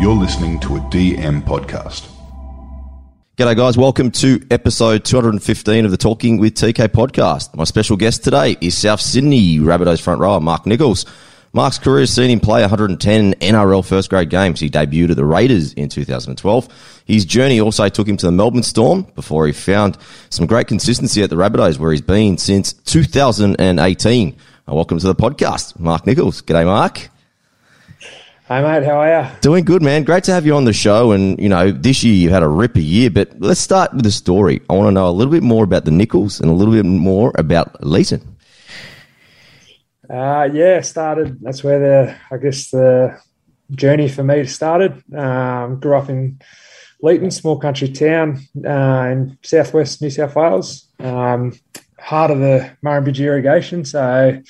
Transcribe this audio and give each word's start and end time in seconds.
You're 0.00 0.14
listening 0.14 0.60
to 0.60 0.76
a 0.76 0.80
DM 0.80 1.42
podcast. 1.42 2.08
G'day, 3.36 3.56
guys. 3.56 3.76
Welcome 3.76 4.12
to 4.12 4.40
episode 4.48 5.04
215 5.04 5.84
of 5.84 5.90
the 5.90 5.96
Talking 5.96 6.38
with 6.38 6.54
TK 6.54 6.86
podcast. 6.88 7.56
My 7.56 7.64
special 7.64 7.96
guest 7.96 8.22
today 8.22 8.56
is 8.60 8.78
South 8.78 9.00
Sydney 9.00 9.58
Rabbitohs 9.58 10.00
front 10.00 10.20
rower 10.20 10.38
Mark 10.38 10.66
Nicholls. 10.66 11.04
Mark's 11.52 11.80
career 11.80 12.00
has 12.00 12.12
seen 12.12 12.30
him 12.30 12.38
play 12.38 12.60
110 12.60 13.34
NRL 13.34 13.84
first 13.84 14.08
grade 14.08 14.30
games. 14.30 14.60
He 14.60 14.70
debuted 14.70 15.10
at 15.10 15.16
the 15.16 15.24
Raiders 15.24 15.72
in 15.72 15.88
2012. 15.88 17.02
His 17.04 17.24
journey 17.24 17.60
also 17.60 17.88
took 17.88 18.06
him 18.06 18.16
to 18.18 18.26
the 18.26 18.32
Melbourne 18.32 18.62
Storm 18.62 19.04
before 19.16 19.48
he 19.48 19.52
found 19.52 19.98
some 20.30 20.46
great 20.46 20.68
consistency 20.68 21.24
at 21.24 21.30
the 21.30 21.36
Rabbitohs, 21.36 21.76
where 21.76 21.90
he's 21.90 22.02
been 22.02 22.38
since 22.38 22.72
2018. 22.72 24.36
Welcome 24.68 24.98
to 25.00 25.06
the 25.08 25.14
podcast, 25.16 25.76
Mark 25.80 26.06
Nicholls. 26.06 26.40
G'day, 26.42 26.66
Mark. 26.66 27.10
Hey 28.48 28.62
mate, 28.62 28.82
how 28.82 29.02
are 29.02 29.24
you? 29.24 29.28
Doing 29.42 29.62
good, 29.62 29.82
man. 29.82 30.04
Great 30.04 30.24
to 30.24 30.32
have 30.32 30.46
you 30.46 30.56
on 30.56 30.64
the 30.64 30.72
show. 30.72 31.12
And, 31.12 31.38
you 31.38 31.50
know, 31.50 31.70
this 31.70 32.02
year 32.02 32.14
you've 32.14 32.32
had 32.32 32.42
a 32.42 32.48
ripper 32.48 32.80
year, 32.80 33.10
but 33.10 33.38
let's 33.40 33.60
start 33.60 33.92
with 33.92 34.04
the 34.04 34.10
story. 34.10 34.62
I 34.70 34.72
want 34.72 34.86
to 34.86 34.90
know 34.90 35.06
a 35.06 35.12
little 35.12 35.30
bit 35.30 35.42
more 35.42 35.64
about 35.64 35.84
the 35.84 35.90
Nicholls 35.90 36.40
and 36.40 36.50
a 36.50 36.54
little 36.54 36.72
bit 36.72 36.86
more 36.86 37.30
about 37.34 37.78
Leeton. 37.82 38.26
Uh, 40.08 40.48
yeah, 40.50 40.80
started. 40.80 41.38
That's 41.42 41.62
where 41.62 41.78
the, 41.78 42.16
I 42.30 42.38
guess, 42.38 42.70
the 42.70 43.20
journey 43.72 44.08
for 44.08 44.22
me 44.22 44.46
started. 44.46 44.94
Um, 45.14 45.78
grew 45.78 45.98
up 45.98 46.08
in 46.08 46.40
Leeton, 47.04 47.30
small 47.30 47.58
country 47.58 47.92
town 47.92 48.40
uh, 48.66 49.10
in 49.12 49.36
southwest 49.42 50.00
New 50.00 50.08
South 50.08 50.34
Wales. 50.34 50.88
Um, 51.00 51.52
heart 52.00 52.30
of 52.30 52.38
the 52.38 52.70
Murrumbidgee 52.82 53.26
irrigation. 53.26 53.84
So, 53.84 54.40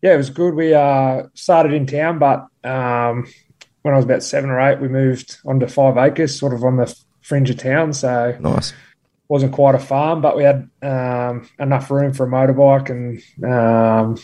yeah, 0.00 0.14
it 0.14 0.16
was 0.16 0.30
good. 0.30 0.54
We 0.54 0.72
uh, 0.72 1.24
started 1.34 1.74
in 1.74 1.86
town, 1.86 2.18
but 2.18 2.46
um, 2.66 3.26
when 3.82 3.94
I 3.94 3.96
was 3.96 4.04
about 4.04 4.22
seven 4.22 4.50
or 4.50 4.60
eight, 4.60 4.80
we 4.80 4.88
moved 4.88 5.38
onto 5.46 5.66
five 5.66 5.96
acres, 5.96 6.38
sort 6.38 6.52
of 6.52 6.64
on 6.64 6.76
the 6.76 6.94
fringe 7.22 7.50
of 7.50 7.56
town. 7.56 7.92
So 7.92 8.36
nice. 8.40 8.72
Wasn't 9.28 9.52
quite 9.52 9.74
a 9.74 9.78
farm, 9.78 10.20
but 10.20 10.36
we 10.36 10.44
had 10.44 10.68
um, 10.82 11.48
enough 11.58 11.90
room 11.90 12.12
for 12.12 12.26
a 12.26 12.28
motorbike 12.28 12.90
and 12.90 13.44
um, 13.44 14.16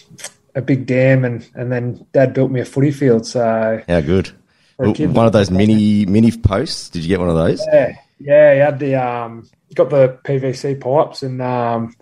a 0.54 0.62
big 0.62 0.86
dam, 0.86 1.24
and 1.24 1.48
and 1.54 1.72
then 1.72 2.06
Dad 2.12 2.34
built 2.34 2.50
me 2.50 2.60
a 2.60 2.64
footy 2.64 2.92
field. 2.92 3.26
So 3.26 3.82
how 3.88 4.00
good. 4.00 4.32
One 4.76 5.26
of 5.26 5.32
those 5.32 5.50
mini 5.50 6.06
mini 6.06 6.30
posts. 6.32 6.88
Did 6.88 7.02
you 7.02 7.08
get 7.08 7.20
one 7.20 7.28
of 7.28 7.36
those? 7.36 7.60
Yeah, 7.72 7.94
yeah. 8.18 8.54
He 8.54 8.60
had 8.60 8.78
the 8.78 8.94
um, 8.96 9.48
got 9.74 9.90
the 9.90 10.18
PVC 10.24 10.80
pipes 10.80 11.22
and 11.22 11.40
um, 11.40 11.94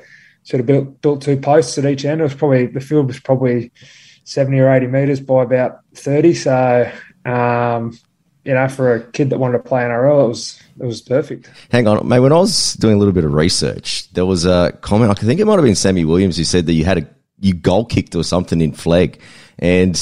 sort 0.43 0.61
of 0.61 0.67
built 0.67 1.01
built 1.03 1.23
two 1.23 1.37
posts 1.37 1.79
at 1.79 1.85
each 1.85 2.05
end. 2.05 2.21
It 2.21 2.25
was 2.25 2.35
probably 2.35 2.67
the 2.67 2.81
field 2.81 3.07
was 3.07 3.21
probably 3.21 3.71
seventy 4.25 4.59
or 4.61 4.71
eighty 4.71 4.87
meters 4.87 5.21
by 5.21 5.43
about 5.43 5.80
thirty. 5.95 6.35
So 6.35 6.91
um, 7.25 7.99
you 8.45 8.55
know, 8.55 8.69
for 8.69 8.95
a 8.95 9.01
kid 9.13 9.31
that 9.31 9.39
wanted 9.39 9.59
to 9.59 9.65
play 9.65 9.83
NRL, 9.83 10.25
it 10.25 10.29
was 10.29 10.63
it 10.81 10.87
was 10.87 11.03
perfect. 11.03 11.51
Hang 11.71 11.87
on, 11.87 12.07
mate. 12.09 12.21
When 12.21 12.33
I 12.33 12.39
was 12.39 12.75
doing 12.75 12.95
a 12.95 12.99
little 12.99 13.13
bit 13.13 13.25
of 13.25 13.35
research, 13.35 14.11
there 14.13 14.27
was 14.27 14.47
a 14.47 14.73
comment. 14.81 15.11
I 15.11 15.15
think 15.15 15.41
it 15.41 15.45
might 15.45 15.55
have 15.55 15.65
been 15.65 15.75
Sammy 15.75 16.05
Williams 16.05 16.37
who 16.37 16.45
said 16.45 16.67
that 16.67 16.73
you 16.73 16.85
had 16.85 16.99
a 16.99 17.07
you 17.39 17.55
goal 17.55 17.85
kicked 17.85 18.15
or 18.15 18.25
something 18.25 18.61
in 18.61 18.73
flag. 18.73 19.21
And 19.59 19.97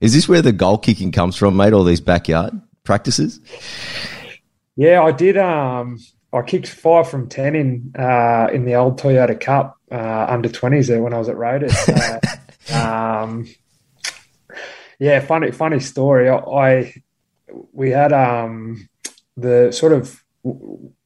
is 0.00 0.14
this 0.14 0.28
where 0.28 0.42
the 0.42 0.52
goal 0.52 0.78
kicking 0.78 1.12
comes 1.12 1.36
from, 1.36 1.56
mate? 1.56 1.72
All 1.72 1.84
these 1.84 2.00
backyard 2.00 2.58
practices? 2.84 3.40
Yeah, 4.76 5.02
I 5.02 5.12
did. 5.12 5.36
Um, 5.36 6.00
I 6.32 6.40
kicked 6.42 6.68
five 6.68 7.08
from 7.08 7.28
ten 7.28 7.54
in 7.54 7.92
uh, 7.98 8.48
in 8.52 8.64
the 8.64 8.74
old 8.74 8.98
Toyota 8.98 9.38
Cup 9.38 9.78
uh, 9.90 10.26
under 10.28 10.48
twenties 10.48 10.88
there 10.88 11.02
when 11.02 11.12
I 11.12 11.18
was 11.18 11.28
at 11.28 11.36
Raiders. 11.36 11.76
um, 12.72 13.46
yeah, 14.98 15.20
funny 15.20 15.50
funny 15.50 15.80
story. 15.80 16.28
I, 16.28 16.36
I 16.36 16.94
we 17.72 17.90
had 17.90 18.12
um, 18.12 18.88
the 19.36 19.72
sort 19.72 19.92
of 19.92 20.22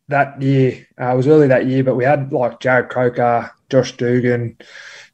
that 0.08 0.40
year. 0.40 0.86
Uh, 1.00 1.12
it 1.12 1.16
was 1.16 1.28
early 1.28 1.48
that 1.48 1.66
year, 1.66 1.84
but 1.84 1.96
we 1.96 2.04
had 2.04 2.32
like 2.32 2.60
Jarrod 2.60 2.90
Croker, 2.90 3.50
Josh 3.70 3.96
Dugan. 3.96 4.56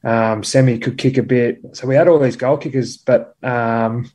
Um, 0.05 0.43
Semi 0.43 0.79
could 0.79 0.99
kick 0.99 1.17
a 1.17 1.23
bit, 1.23 1.61
so 1.73 1.87
we 1.87 1.95
had 1.95 2.09
all 2.09 2.19
these 2.19 2.37
goal 2.37 2.57
kickers, 2.57 2.97
but 2.97 3.37
um, 3.45 4.11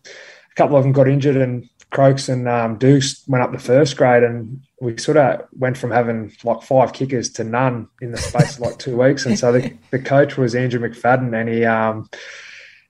a 0.52 0.56
couple 0.56 0.76
of 0.76 0.84
them 0.84 0.92
got 0.92 1.08
injured, 1.08 1.38
and 1.38 1.70
Croaks 1.92 2.28
and 2.28 2.50
um, 2.50 2.78
Dukes 2.78 3.24
went 3.28 3.44
up 3.44 3.54
the 3.54 3.60
first 3.60 3.96
grade, 3.96 4.24
and 4.24 4.62
we 4.82 4.98
sort 4.98 5.16
of 5.16 5.48
went 5.54 5.78
from 5.78 5.92
having 5.92 6.34
like 6.44 6.62
five 6.62 6.92
kickers 6.92 7.30
to 7.32 7.46
none 7.46 7.88
in 8.02 8.12
the 8.12 8.18
space 8.18 8.56
of 8.56 8.60
like 8.60 8.78
two 8.78 8.98
weeks. 8.98 9.26
And 9.26 9.40
so 9.40 9.54
the, 9.54 9.74
the 9.92 10.00
coach 10.00 10.38
was 10.38 10.54
Andrew 10.54 10.82
McFadden, 10.82 11.34
and 11.34 11.48
he 11.48 11.64
um, 11.64 12.10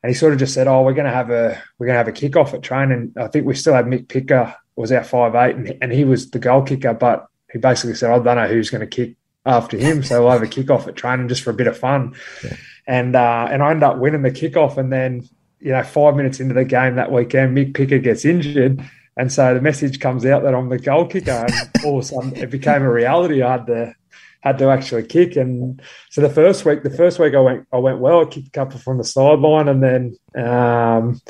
and 0.03 0.09
he 0.09 0.13
sort 0.13 0.33
of 0.33 0.39
just 0.39 0.53
said, 0.53 0.67
"Oh, 0.67 0.83
we're 0.83 0.93
going 0.93 1.05
to 1.05 1.11
have 1.11 1.29
a 1.29 1.61
we're 1.77 1.87
going 1.87 1.95
to 1.95 1.97
have 1.97 2.07
a 2.07 2.11
kickoff 2.11 2.53
at 2.53 2.61
training." 2.61 3.13
I 3.17 3.27
think 3.27 3.45
we 3.45 3.55
still 3.55 3.73
had 3.73 3.85
Mick 3.85 4.07
Picker 4.07 4.55
was 4.75 4.91
our 4.91 5.03
five 5.03 5.35
eight, 5.35 5.55
and, 5.55 5.77
and 5.81 5.91
he 5.91 6.05
was 6.05 6.31
the 6.31 6.39
goal 6.39 6.61
kicker, 6.61 6.93
but 6.93 7.27
he 7.51 7.57
basically 7.57 7.95
said, 7.95 8.11
"I 8.11 8.19
don't 8.19 8.37
know 8.37 8.47
who's 8.47 8.69
going 8.69 8.81
to 8.81 8.87
kick 8.87 9.15
after 9.45 9.77
him, 9.77 10.03
so 10.03 10.21
we'll 10.21 10.31
have 10.31 10.43
a 10.43 10.47
kickoff 10.47 10.87
at 10.87 10.95
training 10.95 11.29
just 11.29 11.43
for 11.43 11.49
a 11.49 11.55
bit 11.55 11.67
of 11.67 11.77
fun." 11.77 12.15
Yeah. 12.43 12.55
And 12.87 13.15
uh, 13.15 13.47
and 13.49 13.63
I 13.63 13.71
ended 13.71 13.83
up 13.83 13.97
winning 13.97 14.21
the 14.21 14.31
kickoff, 14.31 14.77
and 14.77 14.91
then 14.91 15.27
you 15.59 15.71
know 15.71 15.83
five 15.83 16.15
minutes 16.15 16.39
into 16.39 16.53
the 16.53 16.65
game 16.65 16.95
that 16.95 17.11
weekend, 17.11 17.57
Mick 17.57 17.73
Picker 17.73 17.99
gets 17.99 18.23
injured. 18.23 18.83
And 19.19 19.33
so 19.33 19.55
the 19.55 19.61
message 19.61 19.99
comes 19.99 20.27
out 20.27 20.43
that 20.43 20.53
I'm 20.53 20.69
the 20.69 20.77
goal 20.77 21.07
kicker, 21.07 21.31
and 21.31 21.53
all 21.83 21.97
of 21.97 22.05
a 22.05 22.07
sudden 22.07 22.35
it 22.35 22.51
became 22.51 22.83
a 22.83 22.91
reality. 22.91 23.41
I 23.41 23.53
had 23.53 23.65
to 23.65 23.95
had 24.47 24.57
to 24.59 24.69
actually 24.69 25.03
kick. 25.03 25.35
And 25.35 25.81
so 26.09 26.21
the 26.21 26.29
first 26.29 26.65
week, 26.65 26.83
the 26.83 26.89
first 26.89 27.19
week 27.19 27.33
I 27.35 27.39
went, 27.39 27.67
I 27.71 27.77
went 27.77 27.99
well. 27.99 28.21
I 28.21 28.25
kicked 28.25 28.47
a 28.47 28.51
couple 28.51 28.79
from 28.79 28.97
the 28.97 29.03
sideline, 29.03 29.67
and 29.67 29.83
then 29.83 30.17
um, 30.35 31.21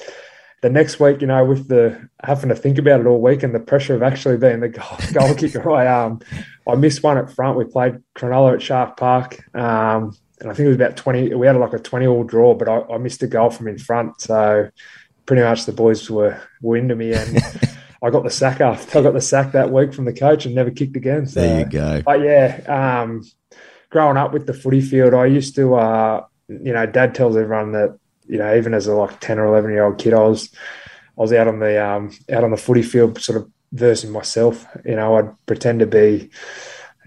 the 0.61 0.69
next 0.69 0.99
week, 0.99 1.21
you 1.21 1.27
know, 1.27 1.45
with 1.45 1.67
the 1.67 2.09
having 2.23 2.49
to 2.49 2.55
think 2.55 2.77
about 2.77 3.01
it 3.01 3.05
all 3.05 3.21
week 3.21 3.43
and 3.43 3.53
the 3.53 3.59
pressure 3.59 3.95
of 3.95 4.03
actually 4.03 4.37
being 4.37 4.59
the 4.59 4.69
goal, 4.79 4.97
goal 5.13 5.35
kicker, 5.35 5.71
I 5.71 5.87
um, 5.87 6.21
I 6.67 6.75
missed 6.75 7.03
one 7.03 7.17
at 7.17 7.31
front. 7.31 7.57
We 7.57 7.65
played 7.65 8.01
Cronulla 8.15 8.55
at 8.55 8.61
Shark 8.61 8.97
Park. 8.97 9.39
Um, 9.55 10.15
and 10.39 10.51
I 10.51 10.53
think 10.53 10.65
it 10.65 10.69
was 10.69 10.75
about 10.75 10.97
20, 10.97 11.33
we 11.33 11.47
had 11.47 11.55
like 11.55 11.73
a 11.73 11.79
20 11.79 12.05
all 12.05 12.23
draw, 12.23 12.53
but 12.53 12.69
I, 12.69 12.81
I 12.93 12.97
missed 12.97 13.23
a 13.23 13.27
goal 13.27 13.49
from 13.49 13.67
in 13.67 13.79
front. 13.79 14.21
So 14.21 14.69
pretty 15.25 15.41
much 15.41 15.65
the 15.65 15.71
boys 15.71 16.09
were, 16.09 16.39
were 16.61 16.77
into 16.77 16.95
me. 16.95 17.13
And 17.13 17.37
I 18.07 18.09
got 18.09 18.23
the 18.23 18.31
sack 18.31 18.61
after 18.61 18.99
I 18.99 19.01
got 19.01 19.13
the 19.13 19.21
sack 19.21 19.51
that 19.51 19.69
week 19.69 19.93
from 19.93 20.05
the 20.05 20.13
coach 20.13 20.45
and 20.45 20.55
never 20.55 20.71
kicked 20.71 20.95
again. 20.95 21.27
So, 21.27 21.41
there 21.41 21.59
you 21.59 21.65
go. 21.65 22.01
But 22.03 22.21
yeah, 22.21 23.01
um, 23.01 23.29
growing 23.89 24.15
up 24.15 24.31
with 24.31 24.47
the 24.47 24.53
footy 24.53 24.79
field, 24.79 25.13
I 25.13 25.25
used 25.25 25.55
to, 25.55 25.75
uh, 25.75 26.25
you 26.47 26.71
know, 26.71 26.85
Dad 26.85 27.13
tells 27.13 27.35
everyone 27.35 27.73
that 27.73 27.99
you 28.27 28.37
know, 28.37 28.55
even 28.55 28.73
as 28.73 28.87
a 28.87 28.93
like 28.93 29.19
ten 29.19 29.39
or 29.39 29.45
eleven 29.45 29.71
year 29.71 29.83
old 29.83 29.97
kid, 29.97 30.13
I 30.13 30.21
was 30.21 30.49
I 31.17 31.21
was 31.21 31.33
out 31.33 31.49
on 31.49 31.59
the 31.59 31.85
um, 31.85 32.11
out 32.31 32.45
on 32.45 32.51
the 32.51 32.57
footy 32.57 32.81
field, 32.81 33.19
sort 33.19 33.41
of 33.41 33.51
versing 33.73 34.11
myself. 34.11 34.65
You 34.85 34.95
know, 34.95 35.17
I'd 35.17 35.45
pretend 35.45 35.79
to 35.79 35.85
be, 35.85 36.29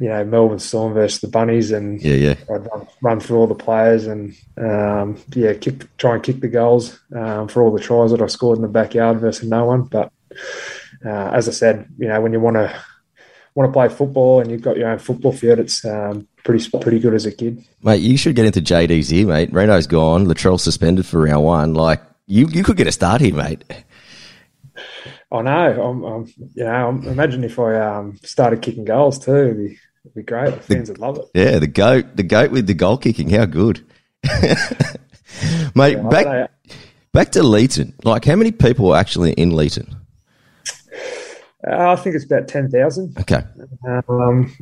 you 0.01 0.09
know, 0.09 0.25
Melbourne 0.25 0.59
Storm 0.59 0.93
versus 0.93 1.21
the 1.21 1.29
Bunnies, 1.29 1.71
and 1.71 2.03
yeah, 2.03 2.15
yeah, 2.15 2.35
I'd 2.55 2.67
run, 2.67 2.87
run 3.03 3.21
through 3.21 3.39
all 3.39 3.47
the 3.47 3.55
players 3.55 4.07
and 4.07 4.35
um, 4.59 5.19
yeah, 5.35 5.55
kick, 5.55 5.97
try 5.97 6.15
and 6.15 6.23
kick 6.23 6.41
the 6.41 6.49
goals 6.49 6.99
um, 7.15 7.49
for 7.49 7.63
all 7.63 7.73
the 7.73 7.81
tries 7.81 8.11
that 8.11 8.23
I 8.23 8.27
scored 8.27 8.59
in 8.59 8.63
the 8.63 8.69
backyard 8.69 9.21
versus 9.21 9.49
no 9.49 9.65
one. 9.67 9.83
But 9.83 10.13
uh, 11.05 11.31
as 11.33 11.49
I 11.49 11.53
said, 11.53 11.89
you 11.99 12.09
know, 12.09 12.21
when 12.21 12.33
you 12.33 12.41
want 12.41 12.57
to 12.57 12.75
want 13.55 13.69
to 13.69 13.73
play 13.73 13.89
football 13.89 14.41
and 14.41 14.51
you've 14.51 14.63
got 14.63 14.77
your 14.77 14.89
own 14.89 14.99
football 14.99 15.33
field, 15.33 15.59
it's 15.59 15.85
um, 15.85 16.29
pretty 16.45 16.69
pretty 16.79 16.99
good 16.99 17.15
as 17.15 17.27
a 17.27 17.33
kid. 17.33 17.65
Mate, 17.83 18.01
you 18.01 18.17
should 18.17 18.37
get 18.37 18.47
into 18.47 18.61
JD's 18.61 19.09
here, 19.09 19.27
mate. 19.27 19.53
Reno's 19.53 19.87
gone. 19.87 20.27
Latrell 20.27 20.61
suspended 20.61 21.07
for 21.07 21.23
round 21.23 21.45
one. 21.45 21.75
Like 21.75 22.03
you, 22.27 22.47
you 22.49 22.63
could 22.63 22.77
get 22.77 22.87
a 22.87 22.93
start 22.93 23.21
here, 23.21 23.35
mate. 23.35 23.65
I 25.33 25.43
know. 25.43 25.83
I'm, 25.83 26.05
I'm 26.05 26.27
you 26.55 26.65
know, 26.65 26.89
I'm, 26.89 27.07
imagine 27.07 27.45
if 27.45 27.59
I 27.59 27.77
um, 27.77 28.19
started 28.23 28.63
kicking 28.63 28.85
goals 28.85 29.19
too. 29.19 29.37
It'd 29.37 29.57
be, 29.57 29.79
it'd 30.05 30.15
be 30.15 30.23
great. 30.23 30.55
The 30.55 30.61
fans 30.61 30.89
the, 30.89 30.95
would 30.95 31.01
love 31.01 31.19
it. 31.19 31.25
Yeah, 31.35 31.59
the 31.59 31.67
goat, 31.67 32.17
the 32.17 32.23
goat 32.23 32.51
with 32.51 32.67
the 32.67 32.75
goal 32.75 32.99
kicking. 32.99 33.31
How 33.31 33.47
good, 33.47 33.85
mate. 35.75 35.99
Yeah, 35.99 36.09
back 36.11 36.51
back 37.13 37.33
to 37.33 37.41
Leeton. 37.41 37.95
Like, 38.05 38.25
how 38.25 38.37
many 38.37 38.53
people 38.53 38.93
are 38.93 38.99
actually 38.99 39.33
in 39.33 39.51
Leeton? 39.51 40.00
Uh, 41.67 41.91
I 41.91 41.97
think 41.97 42.17
it's 42.17 42.25
about 42.25 42.49
ten 42.49 42.71
thousand. 42.71 43.19
Okay. 43.19 43.43
Um, 44.09 44.55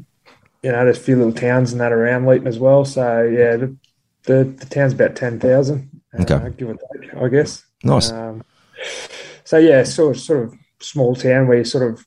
you 0.62 0.72
know, 0.72 0.84
there's 0.84 0.98
a 0.98 1.00
few 1.00 1.16
little 1.16 1.32
towns 1.32 1.72
and 1.72 1.80
that 1.80 1.92
around 1.92 2.24
Leeton 2.24 2.46
as 2.46 2.58
well. 2.58 2.84
So 2.84 3.22
yeah, 3.22 3.56
the 3.56 3.76
the, 4.24 4.44
the 4.44 4.66
town's 4.66 4.92
about 4.92 5.16
ten 5.16 5.38
thousand. 5.38 5.90
Uh, 6.16 6.22
okay. 6.22 6.34
Uh, 6.34 6.48
give 6.50 6.68
or 6.68 6.76
take, 6.92 7.14
I 7.14 7.28
guess. 7.28 7.64
Nice. 7.84 8.10
Um, 8.10 8.42
so 9.44 9.58
yeah, 9.58 9.84
sort 9.84 10.16
of 10.16 10.22
sort 10.22 10.44
of 10.44 10.54
small 10.80 11.14
town 11.14 11.46
where 11.46 11.58
you 11.58 11.64
sort 11.64 11.92
of 11.92 12.04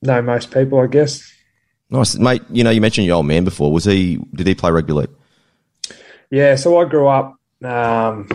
know 0.00 0.22
most 0.22 0.50
people, 0.50 0.80
I 0.80 0.86
guess. 0.86 1.30
Nice, 1.90 2.16
mate. 2.16 2.42
You 2.50 2.64
know, 2.64 2.70
you 2.70 2.80
mentioned 2.80 3.06
your 3.06 3.16
old 3.16 3.26
man 3.26 3.44
before. 3.44 3.70
Was 3.70 3.84
he? 3.84 4.18
Did 4.34 4.46
he 4.46 4.54
play 4.54 4.70
rugby 4.70 4.94
league? 4.94 5.10
Yeah. 6.30 6.56
So 6.56 6.80
I 6.80 6.86
grew 6.86 7.06
up, 7.06 7.36
um, 7.62 8.26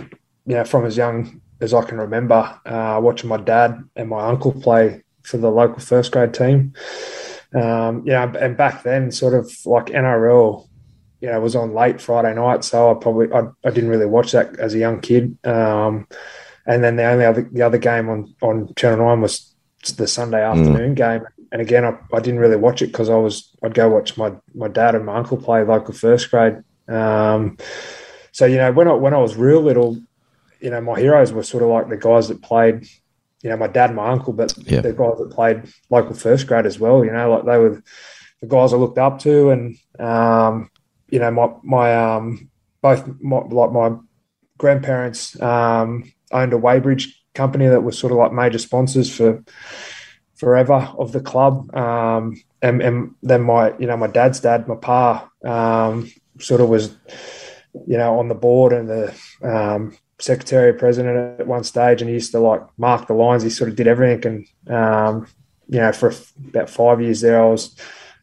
you 0.46 0.56
know, 0.56 0.64
from 0.64 0.86
as 0.86 0.96
young 0.96 1.42
as 1.60 1.74
I 1.74 1.84
can 1.84 1.98
remember, 1.98 2.60
uh, 2.66 3.00
watching 3.02 3.30
my 3.30 3.38
dad 3.38 3.84
and 3.96 4.10
my 4.10 4.28
uncle 4.28 4.52
play 4.52 5.04
for 5.28 5.38
the 5.38 5.52
local 5.52 5.80
first 5.80 6.12
grade 6.12 6.34
team. 6.34 6.74
Um, 7.54 8.04
you 8.06 8.14
know, 8.14 8.34
and 8.40 8.58
back 8.58 8.84
then, 8.84 9.12
sort 9.12 9.34
of 9.34 9.52
like 9.66 9.88
NRL, 9.88 10.68
you 11.22 11.30
know, 11.30 11.40
was 11.40 11.56
on 11.56 11.74
late 11.74 12.02
Friday 12.02 12.34
night, 12.34 12.64
so 12.64 12.92
I 12.92 12.94
probably 12.96 13.32
I, 13.32 13.48
I 13.66 13.72
didn't 13.72 13.90
really 13.90 14.06
watch 14.06 14.32
that 14.32 14.58
as 14.60 14.74
a 14.74 14.80
young 14.80 15.02
kid. 15.02 15.38
Um, 15.46 16.08
and 16.66 16.84
then 16.84 16.98
the 16.98 17.06
only 17.06 17.26
other 17.26 17.48
the 17.52 17.62
other 17.62 17.78
game 17.78 18.10
on 18.10 18.36
on 18.42 18.74
Channel 18.76 19.06
Nine 19.06 19.22
was 19.22 19.54
the 19.96 20.08
Sunday 20.08 20.44
afternoon 20.44 20.94
mm. 20.94 20.98
game. 20.98 21.26
And 21.52 21.62
again, 21.62 21.86
I, 21.86 21.98
I 22.14 22.20
didn't 22.20 22.42
really 22.42 22.58
watch 22.58 22.82
it 22.82 22.88
because 22.88 23.10
I 23.10 23.16
was 23.16 23.56
I'd 23.64 23.74
go 23.74 23.90
watch 23.90 24.18
my 24.18 24.34
my 24.54 24.68
dad 24.68 24.96
and 24.96 25.06
my 25.06 25.16
uncle 25.16 25.38
play 25.38 25.64
local 25.64 25.94
first 25.94 26.30
grade. 26.30 26.58
Um, 26.88 27.58
so 28.32 28.46
you 28.46 28.58
know, 28.58 28.72
when 28.72 28.88
I 28.88 28.94
when 28.94 29.14
I 29.14 29.20
was 29.20 29.36
real 29.36 29.62
little, 29.62 29.98
you 30.60 30.70
know, 30.70 30.82
my 30.82 31.00
heroes 31.00 31.32
were 31.32 31.44
sort 31.44 31.64
of 31.64 31.70
like 31.70 31.90
the 31.90 31.98
guys 31.98 32.28
that 32.28 32.42
played. 32.42 32.88
You 33.44 33.51
know, 33.51 33.57
my 33.57 33.68
dad 33.68 33.92
and 33.92 33.98
my 33.98 34.10
uncle, 34.10 34.34
but 34.34 34.54
yeah. 34.57 34.81
the 34.81 34.94
guys 34.94 35.18
that 35.19 35.31
played 35.31 35.63
local 35.89 36.16
first 36.16 36.48
grade 36.48 36.66
as 36.66 36.80
well. 36.80 37.06
You 37.06 37.12
know, 37.12 37.31
like 37.31 37.45
they 37.45 37.57
were 37.57 37.84
the 38.42 38.48
guys 38.48 38.74
I 38.74 38.78
looked 38.78 38.98
up 38.98 39.19
to, 39.19 39.51
and 39.51 39.78
um, 40.00 40.69
you 41.10 41.19
know, 41.19 41.31
my 41.31 41.50
my 41.63 41.95
um, 41.95 42.50
both 42.81 43.07
my, 43.19 43.38
like 43.38 43.72
my 43.72 43.98
grandparents 44.57 45.39
um, 45.42 46.12
owned 46.31 46.54
a 46.54 46.57
weighbridge 46.57 47.10
company 47.34 47.68
that 47.68 47.84
was 47.84 47.98
sort 47.98 48.12
of 48.12 48.18
like 48.18 48.34
major 48.34 48.57
sponsors 48.57 49.16
for 49.16 49.44
forever 50.36 50.94
of 50.98 51.12
the 51.12 51.19
club. 51.19 51.74
Um, 51.75 52.42
and, 52.62 52.81
and, 52.81 53.16
then 53.22 53.42
my, 53.44 53.75
you 53.78 53.88
know, 53.88 53.98
my 53.98 54.07
dad's 54.07 54.40
dad, 54.40 54.68
my 54.68 54.75
pa, 54.75 55.30
um, 55.44 56.12
sort 56.40 56.62
of 56.62 56.69
was, 56.69 56.95
you 57.86 57.98
know, 57.98 58.19
on 58.19 58.28
the 58.28 58.36
board 58.36 58.74
and 58.74 58.90
the 58.90 59.16
um, 59.42 59.98
secretary 60.19 60.74
president 60.74 61.40
at 61.40 61.48
one 61.48 61.64
stage, 61.64 62.02
and 62.02 62.10
he 62.10 62.16
used 62.16 62.31
to 62.31 62.40
like 62.40 62.62
mark 62.78 63.08
the 63.08 63.14
lines. 63.14 63.44
He 63.44 63.50
sort 63.50 63.69
of 63.69 63.75
did 63.75 63.88
everything, 63.88 64.48
and 64.68 64.75
um, 64.75 65.28
you 65.69 65.80
know, 65.80 65.92
for 65.92 66.14
about 66.50 66.69
five 66.69 67.02
years 67.02 67.22
there, 67.22 67.42
I 67.42 67.48
was 67.48 67.75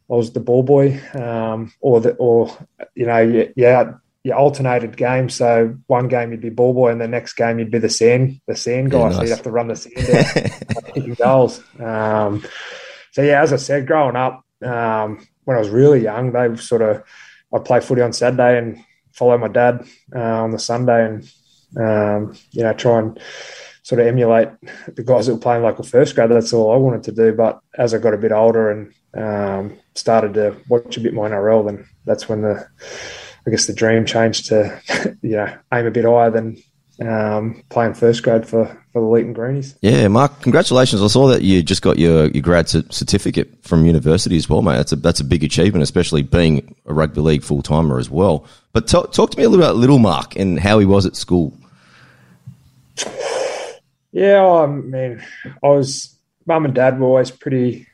I 0.09 0.13
was 0.13 0.31
the 0.33 0.39
ball 0.39 0.63
boy, 0.63 0.99
um, 1.13 1.73
or 1.79 2.01
the 2.01 2.11
or 2.15 2.55
you 2.95 3.05
know, 3.05 3.47
yeah, 3.55 3.93
you 4.23 4.33
alternated 4.33 4.97
games. 4.97 5.35
So 5.35 5.77
one 5.87 6.07
game 6.07 6.31
you'd 6.31 6.41
be 6.41 6.49
ball 6.49 6.73
boy, 6.73 6.91
and 6.91 6.99
the 6.99 7.07
next 7.07 7.33
game 7.33 7.59
you'd 7.59 7.71
be 7.71 7.79
the 7.79 7.89
sand 7.89 8.41
the 8.47 8.55
sand 8.55 8.91
guy. 8.91 8.99
Yeah, 8.99 9.05
nice. 9.05 9.15
So 9.15 9.21
you'd 9.23 9.29
have 9.29 9.43
to 9.43 9.51
run 9.51 9.67
the 9.67 9.75
sand 9.75 10.09
out, 10.09 10.85
kicking 10.93 11.13
goals. 11.13 11.63
Um, 11.79 12.43
so 13.11 13.21
yeah, 13.21 13.41
as 13.41 13.53
I 13.53 13.57
said, 13.57 13.87
growing 13.87 14.15
up, 14.15 14.43
um, 14.63 15.25
when 15.45 15.57
I 15.57 15.59
was 15.59 15.69
really 15.69 16.01
young, 16.01 16.33
they 16.33 16.55
sort 16.57 16.81
of 16.81 17.03
I'd 17.53 17.65
play 17.65 17.79
footy 17.79 18.01
on 18.01 18.13
Saturday 18.13 18.57
and 18.57 18.83
follow 19.13 19.37
my 19.37 19.47
dad 19.47 19.87
uh, 20.13 20.43
on 20.43 20.51
the 20.51 20.59
Sunday, 20.59 21.05
and 21.05 21.31
um, 21.77 22.35
you 22.51 22.63
know 22.63 22.73
try 22.73 22.99
and 22.99 23.19
sort 23.83 24.01
of 24.01 24.07
emulate 24.07 24.49
the 24.95 25.03
guys 25.03 25.27
that 25.27 25.33
were 25.33 25.39
playing 25.39 25.61
local 25.61 25.83
first 25.83 26.15
grade. 26.15 26.31
That's 26.31 26.53
all 26.53 26.73
I 26.73 26.77
wanted 26.77 27.03
to 27.03 27.11
do. 27.11 27.33
But 27.33 27.59
as 27.77 27.93
I 27.93 27.99
got 27.99 28.15
a 28.15 28.17
bit 28.17 28.31
older 28.31 28.71
and 28.71 28.93
um, 29.15 29.77
started 29.93 30.33
to 30.33 30.57
watch 30.67 30.97
a 30.97 31.01
bit 31.01 31.13
more 31.13 31.29
NRL, 31.29 31.67
then 31.67 31.87
that's 32.03 32.27
when 32.27 32.41
the 32.41 32.67
I 33.47 33.51
guess 33.51 33.67
the 33.67 33.73
dream 33.73 34.05
changed 34.05 34.47
to, 34.47 34.81
you 35.21 35.37
know, 35.37 35.55
aim 35.73 35.85
a 35.85 35.91
bit 35.91 36.05
higher 36.05 36.31
than 36.31 36.57
um, 37.01 37.63
playing 37.69 37.93
first 37.93 38.23
grade 38.23 38.47
for, 38.47 38.65
for 38.91 39.01
the 39.01 39.07
Leeton 39.07 39.33
Greenies. 39.33 39.75
Yeah, 39.81 40.07
Mark, 40.07 40.41
congratulations. 40.41 41.01
I 41.01 41.07
saw 41.07 41.27
that 41.27 41.41
you 41.41 41.61
just 41.63 41.81
got 41.81 41.99
your, 41.99 42.27
your 42.27 42.41
grad 42.41 42.69
certificate 42.69 43.63
from 43.63 43.85
university 43.85 44.37
as 44.37 44.49
well, 44.49 44.61
mate. 44.61 44.77
That's 44.77 44.91
a, 44.91 44.95
that's 44.97 45.19
a 45.19 45.23
big 45.23 45.43
achievement, 45.43 45.83
especially 45.83 46.21
being 46.21 46.75
a 46.85 46.93
rugby 46.93 47.21
league 47.21 47.43
full 47.43 47.61
timer 47.61 47.99
as 47.99 48.09
well. 48.09 48.45
But 48.73 48.87
talk, 48.87 49.13
talk 49.13 49.31
to 49.31 49.37
me 49.37 49.43
a 49.43 49.49
little 49.49 49.65
about 49.65 49.75
little 49.75 49.99
Mark 49.99 50.35
and 50.35 50.59
how 50.59 50.79
he 50.79 50.85
was 50.85 51.05
at 51.05 51.15
school. 51.15 51.53
Yeah, 54.11 54.45
I 54.45 54.67
mean, 54.67 55.21
I 55.63 55.67
was, 55.67 56.17
mum 56.45 56.65
and 56.65 56.73
dad 56.73 56.99
were 56.99 57.07
always 57.07 57.31
pretty, 57.31 57.87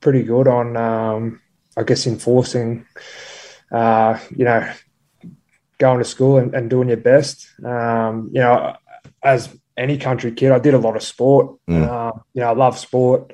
pretty 0.00 0.22
good 0.22 0.48
on, 0.48 0.76
um, 0.76 1.40
I 1.76 1.82
guess, 1.82 2.06
enforcing 2.06 2.86
uh, 3.70 4.18
you 4.34 4.44
know, 4.44 4.70
going 5.80 5.98
to 5.98 6.04
school 6.04 6.38
and, 6.38 6.54
and 6.54 6.70
doing 6.70 6.88
your 6.88 6.98
best. 6.98 7.48
Um, 7.64 8.30
you 8.32 8.40
know, 8.40 8.76
as 9.22 9.48
any 9.76 9.98
country 9.98 10.30
kid, 10.30 10.52
I 10.52 10.60
did 10.60 10.74
a 10.74 10.78
lot 10.78 10.94
of 10.94 11.02
sport. 11.02 11.56
Mm. 11.68 11.88
Uh, 11.88 12.12
you 12.34 12.42
know, 12.42 12.50
I 12.50 12.54
love 12.54 12.78
sport. 12.78 13.32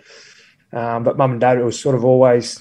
Um, 0.73 1.05
but 1.05 1.19
mum 1.19 1.33
and 1.33 1.41
dad, 1.41 1.59
it 1.59 1.65
was 1.65 1.79
sort 1.79 1.95
of 1.95 2.05
always, 2.05 2.61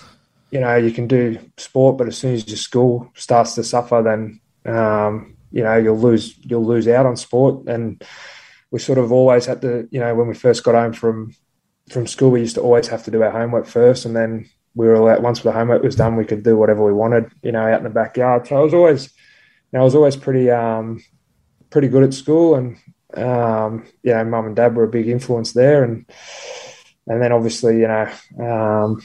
you 0.52 0.60
know, 0.60 0.76
you 0.76 0.92
can 0.92 1.08
do 1.08 1.38
sport, 1.58 1.98
but 1.98 2.08
as 2.08 2.18
soon 2.18 2.34
as 2.34 2.48
your 2.48 2.58
school 2.58 3.10
starts 3.16 3.56
to 3.56 3.64
suffer, 3.64 4.02
then 4.04 4.42
um, 4.66 5.38
you 5.52 5.64
know 5.64 5.78
you'll 5.78 6.00
lose 6.00 6.36
you'll 6.42 6.66
lose 6.66 6.88
out 6.88 7.06
on 7.06 7.16
sport. 7.16 7.68
And 7.68 8.04
we 8.72 8.80
sort 8.80 8.98
of 8.98 9.12
always 9.12 9.46
had 9.46 9.62
to, 9.62 9.88
you 9.92 10.00
know, 10.00 10.14
when 10.16 10.28
we 10.28 10.34
first 10.34 10.64
got 10.64 10.76
home 10.76 10.94
from 10.94 11.36
from 11.90 12.08
school, 12.08 12.32
we 12.32 12.42
used 12.42 12.56
to 12.56 12.62
always 12.62 12.88
have 12.88 13.04
to 13.06 13.12
do 13.12 13.22
our 13.22 13.32
homework 13.32 13.68
first, 13.68 14.06
and 14.06 14.16
then 14.16 14.50
we 14.76 14.88
were 14.88 14.96
allowed 14.96 15.24
once 15.24 15.42
the 15.42 15.52
homework 15.52 15.82
was 15.82 15.96
done, 15.96 16.16
we 16.16 16.26
could 16.26 16.44
do 16.44 16.58
whatever 16.58 16.84
we 16.84 16.94
wanted, 16.94 17.32
you 17.42 17.52
know, 17.52 17.66
out 17.66 17.78
in 17.78 17.84
the 17.84 17.90
backyard. 17.90 18.48
So 18.48 18.58
I 18.58 18.60
was 18.60 18.74
always, 18.74 19.14
know, 19.76 19.82
I 19.82 19.84
was 19.84 19.96
always 19.96 20.16
pretty, 20.16 20.50
um, 20.50 21.04
pretty 21.70 21.88
good 21.88 22.04
at 22.04 22.14
school, 22.14 22.56
and 22.56 22.78
um, 23.16 23.86
you 24.04 24.14
know, 24.14 24.24
mum 24.26 24.48
and 24.48 24.56
dad 24.56 24.76
were 24.76 24.86
a 24.86 24.90
big 24.90 25.08
influence 25.08 25.54
there, 25.54 25.84
and 25.84 26.06
and 27.08 27.22
then 27.22 27.32
obviously, 27.32 27.80
you 27.80 27.88
know, 27.88 28.10
um, 28.40 29.02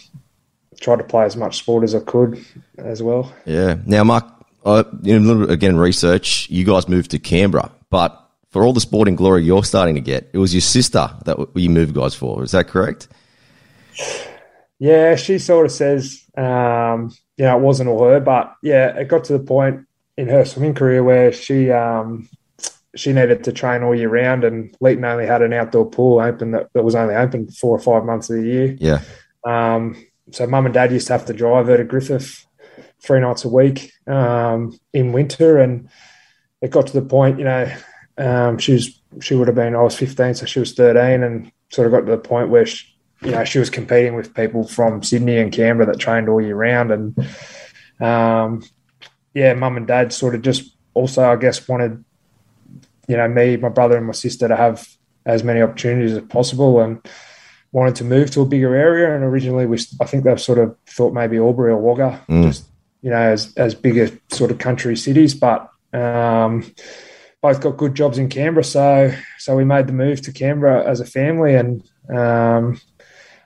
tried 0.81 0.99
to 0.99 1.05
play 1.05 1.25
as 1.25 1.37
much 1.37 1.58
sport 1.58 1.84
as 1.84 1.94
I 1.94 2.00
could 2.00 2.44
as 2.78 3.02
well. 3.02 3.32
Yeah. 3.44 3.76
Now, 3.84 4.05
Mark, 4.05 4.25
I, 4.64 4.84
you 5.02 5.19
know, 5.19 5.25
a 5.25 5.26
little 5.26 5.50
again 5.50 5.76
research. 5.76 6.49
You 6.50 6.64
guys 6.64 6.88
moved 6.88 7.11
to 7.12 7.19
Canberra, 7.19 7.70
but 7.90 8.16
for 8.50 8.64
all 8.64 8.73
the 8.73 8.81
sporting 8.81 9.16
glory 9.16 9.44
you're 9.44 9.64
starting 9.64 9.94
to 9.94 10.00
get, 10.00 10.31
it 10.32 10.38
was 10.38 10.55
your 10.55 10.61
sister 10.61 11.11
that 11.25 11.37
you 11.55 11.70
moved 11.70 11.94
guys 11.94 12.14
for. 12.14 12.43
Is 12.43 12.52
that 12.52 12.69
correct? 12.69 13.08
Yeah, 14.78 15.14
she 15.16 15.38
sort 15.38 15.66
of 15.66 15.73
says, 15.73 16.25
um, 16.37 17.12
you 17.37 17.44
know, 17.44 17.58
it 17.58 17.61
wasn't 17.61 17.90
all 17.90 18.02
her, 18.05 18.19
but 18.19 18.55
yeah, 18.62 18.96
it 18.96 19.08
got 19.08 19.25
to 19.25 19.34
the 19.34 19.44
point 19.44 19.87
in 20.20 20.28
her 20.28 20.44
swimming 20.44 20.75
career 20.75 21.02
where 21.02 21.32
she 21.32 21.70
um, 21.70 22.28
she 22.94 23.12
needed 23.12 23.44
to 23.44 23.52
train 23.52 23.82
all 23.82 23.94
year 23.94 24.11
round, 24.11 24.44
and 24.44 24.76
Leeton 24.78 25.11
only 25.11 25.26
had 25.26 25.43
an 25.43 25.52
outdoor 25.52 25.88
pool 25.88 26.20
open 26.20 26.50
that, 26.50 26.69
that 26.75 26.84
was 26.84 26.94
only 26.94 27.14
open 27.14 27.49
four 27.50 27.75
or 27.75 27.81
five 27.81 28.05
months 28.05 28.28
of 28.28 28.37
the 28.37 28.49
year. 28.55 28.76
Yeah. 28.78 29.00
Um, 29.44 29.96
so 30.31 30.46
mum 30.46 30.67
and 30.67 30.75
dad 30.75 30.93
used 30.93 31.06
to 31.06 31.14
have 31.14 31.26
to 31.26 31.32
drive 31.32 31.69
her 31.69 31.78
to 31.78 31.84
Griffith 31.84 32.46
three 33.00 33.20
nights 33.20 33.44
a 33.44 33.49
week 33.49 33.93
um, 34.06 34.78
in 34.93 35.12
winter, 35.12 35.58
and 35.58 35.88
it 36.61 36.70
got 36.70 36.87
to 36.88 36.93
the 37.00 37.06
point, 37.06 37.38
you 37.38 37.44
know, 37.44 37.73
um, 38.19 38.58
she 38.58 38.73
was 38.73 39.00
she 39.20 39.34
would 39.34 39.49
have 39.49 39.56
been 39.56 39.75
I 39.75 39.82
was 39.82 39.96
fifteen, 39.96 40.34
so 40.34 40.44
she 40.44 40.61
was 40.61 40.75
thirteen, 40.75 41.23
and 41.23 41.50
sort 41.70 41.87
of 41.87 41.93
got 41.93 42.00
to 42.00 42.16
the 42.16 42.19
point 42.19 42.50
where 42.50 42.66
she, 42.66 42.87
you 43.23 43.31
know, 43.31 43.44
she 43.44 43.58
was 43.58 43.70
competing 43.70 44.16
with 44.16 44.34
people 44.34 44.69
from 44.69 45.02
Sydney 45.02 45.38
and 45.38 45.52
Canberra 45.52 45.87
that 45.87 45.99
trained 45.99 46.28
all 46.28 46.43
year 46.43 46.56
round. 46.56 46.90
And 46.90 47.05
um, 48.00 48.62
yeah, 49.34 49.54
mum 49.54 49.76
and 49.76 49.86
dad 49.86 50.12
sort 50.12 50.34
of 50.34 50.42
just 50.42 50.74
also, 50.94 51.30
I 51.30 51.36
guess, 51.36 51.68
wanted, 51.68 52.04
you 53.06 53.16
know, 53.16 53.28
me, 53.28 53.56
my 53.56 53.68
brother, 53.68 53.96
and 53.96 54.06
my 54.06 54.12
sister 54.12 54.48
to 54.48 54.56
have 54.56 54.88
as 55.26 55.44
many 55.44 55.62
opportunities 55.62 56.16
as 56.16 56.22
possible 56.24 56.80
and 56.80 57.00
wanted 57.72 57.94
to 57.96 58.04
move 58.04 58.30
to 58.32 58.40
a 58.40 58.46
bigger 58.46 58.74
area. 58.74 59.14
And 59.14 59.22
originally, 59.24 59.66
we, 59.66 59.78
I 60.00 60.06
think 60.06 60.25
they've 60.25 60.40
sort 60.40 60.58
of 60.58 60.76
thought 60.87 61.14
maybe 61.14 61.38
Albury 61.38 61.72
or 61.72 61.78
Wagga, 61.78 62.20
mm. 62.28 62.44
just, 62.44 62.66
you 63.02 63.10
know, 63.10 63.16
as, 63.16 63.54
as 63.56 63.75
bigger 63.75 64.10
sort 64.28 64.50
of 64.50 64.58
country 64.58 64.96
cities. 64.96 65.34
But, 65.34 65.70
um, 65.92 66.64
both 67.42 67.60
got 67.62 67.78
good 67.78 67.94
jobs 67.94 68.18
in 68.18 68.28
Canberra, 68.28 68.64
so 68.64 69.14
so 69.38 69.56
we 69.56 69.64
made 69.64 69.87
the 69.87 69.94
move 69.94 70.20
to 70.22 70.32
Canberra 70.32 70.87
as 70.87 71.00
a 71.00 71.06
family, 71.06 71.54
and 71.54 71.82
um, 72.10 72.78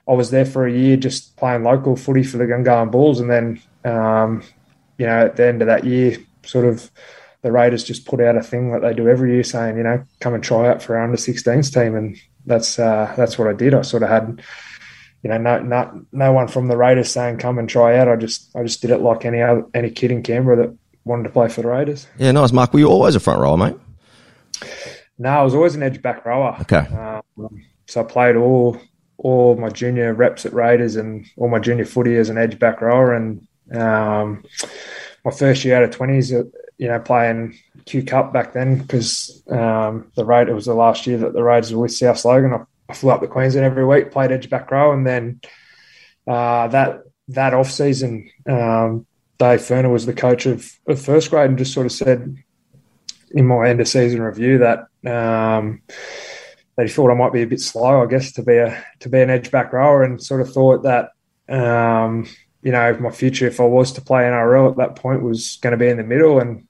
I 0.05 0.11
was 0.11 0.31
there 0.31 0.45
for 0.45 0.67
a 0.67 0.71
year 0.71 0.97
just 0.97 1.37
playing 1.37 1.63
local 1.63 1.95
footy 1.95 2.23
for 2.23 2.37
the 2.37 2.43
Gungahlin 2.43 2.91
Bulls, 2.91 3.21
and 3.21 3.29
then 3.29 3.61
um, 3.85 4.43
you 4.97 5.05
know 5.05 5.25
at 5.25 5.35
the 5.35 5.45
end 5.45 5.61
of 5.61 5.67
that 5.67 5.83
year, 5.83 6.17
sort 6.43 6.65
of 6.65 6.91
the 7.41 7.51
Raiders 7.51 7.83
just 7.83 8.05
put 8.05 8.21
out 8.21 8.35
a 8.35 8.41
thing 8.41 8.71
that 8.71 8.81
they 8.81 8.93
do 8.93 9.07
every 9.07 9.33
year, 9.33 9.43
saying 9.43 9.77
you 9.77 9.83
know 9.83 10.03
come 10.19 10.33
and 10.33 10.43
try 10.43 10.67
out 10.67 10.81
for 10.81 10.97
our 10.97 11.03
under 11.03 11.17
16s 11.17 11.73
team, 11.73 11.95
and 11.95 12.17
that's 12.45 12.79
uh, 12.79 13.13
that's 13.15 13.37
what 13.37 13.47
I 13.47 13.53
did. 13.53 13.73
I 13.73 13.81
sort 13.81 14.03
of 14.03 14.09
had 14.09 14.41
you 15.23 15.29
know 15.29 15.37
no 15.37 15.59
no 15.59 16.05
no 16.11 16.31
one 16.31 16.47
from 16.47 16.67
the 16.67 16.77
Raiders 16.77 17.11
saying 17.11 17.37
come 17.37 17.57
and 17.57 17.69
try 17.69 17.97
out. 17.97 18.07
I 18.07 18.15
just 18.15 18.55
I 18.55 18.63
just 18.63 18.81
did 18.81 18.91
it 18.91 18.99
like 18.99 19.25
any 19.25 19.41
other 19.41 19.65
any 19.73 19.89
kid 19.89 20.11
in 20.11 20.23
Canberra 20.23 20.57
that 20.57 20.77
wanted 21.03 21.23
to 21.23 21.29
play 21.29 21.47
for 21.47 21.61
the 21.61 21.69
Raiders. 21.69 22.07
Yeah, 22.17 22.31
nice, 22.31 22.51
Mark. 22.51 22.73
Were 22.73 22.79
you 22.79 22.89
always 22.89 23.15
a 23.15 23.19
front 23.19 23.41
rower, 23.41 23.57
mate? 23.57 23.77
No, 25.17 25.29
I 25.29 25.43
was 25.43 25.53
always 25.53 25.75
an 25.75 25.83
edge 25.83 26.01
back 26.01 26.25
rower. 26.25 26.57
Okay. 26.61 26.77
Um, 26.77 27.63
so 27.85 28.01
I 28.01 28.03
played 28.03 28.35
all 28.35 28.79
all 29.17 29.55
my 29.55 29.69
junior 29.69 30.13
reps 30.13 30.45
at 30.45 30.53
Raiders 30.53 30.95
and 30.95 31.25
all 31.37 31.47
my 31.47 31.59
junior 31.59 31.85
footy 31.85 32.17
as 32.17 32.29
an 32.29 32.37
edge 32.37 32.59
back 32.59 32.81
rower. 32.81 33.13
And 33.13 33.47
um, 33.73 34.43
my 35.23 35.31
first 35.31 35.65
year 35.65 35.77
out 35.77 35.83
of 35.83 35.91
twenties, 35.91 36.33
uh, 36.33 36.43
you 36.77 36.87
know, 36.87 36.99
playing 36.99 37.57
Q 37.85 38.03
Cup 38.03 38.33
back 38.33 38.53
then 38.53 38.79
because 38.79 39.43
um, 39.49 40.11
the 40.15 40.25
Raid 40.25 40.49
it 40.49 40.53
was 40.53 40.65
the 40.65 40.73
last 40.73 41.07
year 41.07 41.17
that 41.19 41.33
the 41.33 41.43
Raiders 41.43 41.73
were 41.73 41.83
with 41.83 41.93
South 41.93 42.23
Logan. 42.25 42.53
I, 42.53 42.63
I, 42.89 42.93
flew 42.93 43.11
up 43.11 43.21
to 43.21 43.27
Queensland 43.27 43.65
every 43.65 43.85
week, 43.85 44.11
played 44.11 44.31
edge 44.31 44.49
back 44.49 44.69
row, 44.71 44.91
and 44.91 45.05
then 45.05 45.41
uh, 46.27 46.67
that 46.69 47.01
that 47.29 47.53
off 47.53 47.71
season, 47.71 48.29
um, 48.47 49.05
Dave 49.37 49.61
Furner 49.61 49.91
was 49.91 50.05
the 50.05 50.13
coach 50.13 50.45
of, 50.45 50.69
of 50.87 51.01
first 51.01 51.29
grade 51.29 51.49
and 51.49 51.57
just 51.57 51.73
sort 51.73 51.85
of 51.85 51.91
said 51.91 52.35
in 53.31 53.45
my 53.45 53.69
end 53.69 53.81
of 53.81 53.87
season 53.87 54.21
review 54.21 54.59
that 54.59 54.79
um, 55.05 55.81
that 56.75 56.87
he 56.87 56.91
thought 56.91 57.11
I 57.11 57.15
might 57.15 57.33
be 57.33 57.41
a 57.41 57.47
bit 57.47 57.59
slow, 57.59 58.01
I 58.01 58.05
guess, 58.05 58.31
to 58.33 58.43
be 58.43 58.57
a 58.57 58.83
to 58.99 59.09
be 59.09 59.21
an 59.21 59.29
edge 59.29 59.51
back 59.51 59.73
rower, 59.73 60.03
and 60.03 60.21
sort 60.21 60.41
of 60.41 60.51
thought 60.51 60.83
that 60.83 61.11
um, 61.47 62.27
you 62.65 62.71
know 62.71 62.97
my 62.99 63.11
future, 63.11 63.45
if 63.45 63.59
I 63.59 63.63
was 63.63 63.91
to 63.93 64.01
play 64.01 64.23
NRL 64.23 64.71
at 64.71 64.77
that 64.77 64.95
point, 64.95 65.21
was 65.21 65.59
going 65.61 65.71
to 65.71 65.77
be 65.77 65.87
in 65.87 65.97
the 65.97 66.03
middle, 66.03 66.39
and 66.39 66.67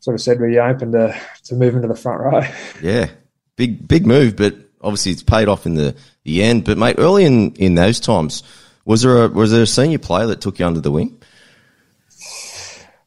sort 0.00 0.16
of 0.16 0.20
said, 0.20 0.40
"Were 0.40 0.50
you 0.50 0.58
open 0.58 0.90
to 0.92 1.18
to 1.44 1.54
move 1.54 1.76
into 1.76 1.86
the 1.86 1.94
front 1.94 2.20
row?" 2.20 2.42
Yeah, 2.82 3.08
big 3.54 3.86
big 3.86 4.04
move, 4.04 4.34
but 4.34 4.56
obviously 4.80 5.12
it's 5.12 5.22
paid 5.22 5.46
off 5.46 5.64
in 5.64 5.74
the 5.74 5.94
the 6.24 6.42
end. 6.42 6.64
But 6.64 6.76
mate, 6.76 6.96
early 6.98 7.24
in, 7.24 7.52
in 7.52 7.76
those 7.76 8.00
times, 8.00 8.42
was 8.84 9.02
there 9.02 9.26
a 9.26 9.28
was 9.28 9.52
there 9.52 9.62
a 9.62 9.66
senior 9.66 10.00
player 10.00 10.26
that 10.26 10.40
took 10.40 10.58
you 10.58 10.66
under 10.66 10.80
the 10.80 10.90
wing? 10.90 11.22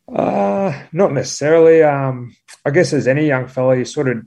Uh, 0.08 0.74
not 0.94 1.12
necessarily. 1.12 1.84
Um, 1.84 2.34
I 2.66 2.72
guess 2.72 2.94
as 2.94 3.10
any 3.10 3.28
young 3.28 3.48
fella, 3.48 3.76
you 3.76 3.84
sort 3.84 4.08
of, 4.08 4.24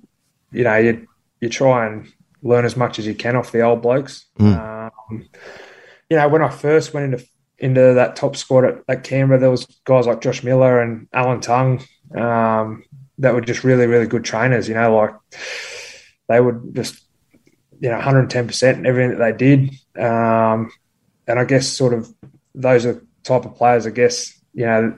you 0.53 0.65
know, 0.65 0.77
you 0.77 1.09
you 1.41 1.49
try 1.49 1.87
and 1.87 2.13
learn 2.43 2.67
as 2.67 2.77
much 2.77 2.99
as 2.99 3.07
you 3.07 3.15
can 3.15 3.35
off 3.35 3.51
the 3.51 3.63
old 3.63 3.81
blokes. 3.81 4.27
Mm. 4.39 4.91
Um, 5.09 5.27
you 6.11 6.19
know, 6.19 6.29
when 6.29 6.43
I 6.43 6.51
first 6.51 6.93
went 6.93 7.15
into 7.15 7.27
into 7.59 7.95
that 7.95 8.17
top 8.17 8.37
squad 8.37 8.65
at, 8.65 8.83
at 8.89 9.05
Canberra, 9.05 9.41
there 9.41 9.51
was 9.51 9.67
guys 9.85 10.07
like 10.07 10.21
Josh 10.21 10.43
Miller 10.43 10.81
and 10.81 11.09
Alan 11.13 11.41
Tongue 11.41 11.83
um, 12.15 12.85
that 13.19 13.35
were 13.35 13.41
just 13.41 13.65
really, 13.65 13.87
really 13.87 14.07
good 14.07 14.25
trainers. 14.25 14.69
You 14.69 14.75
know, 14.75 14.95
like 14.97 15.15
they 16.29 16.41
would 16.41 16.75
just, 16.75 17.03
you 17.81 17.89
know, 17.89 17.99
110% 17.99 18.75
in 18.75 18.87
everything 18.87 19.19
that 19.19 19.19
they 19.19 19.37
did. 19.37 19.71
Um, 20.03 20.71
and 21.27 21.39
I 21.39 21.45
guess 21.45 21.69
sort 21.69 21.95
of 21.95 22.13
those 22.55 22.87
are 22.87 23.03
type 23.23 23.45
of 23.45 23.55
players, 23.55 23.87
I 23.87 23.91
guess, 23.91 24.39
you 24.55 24.67
know, 24.67 24.97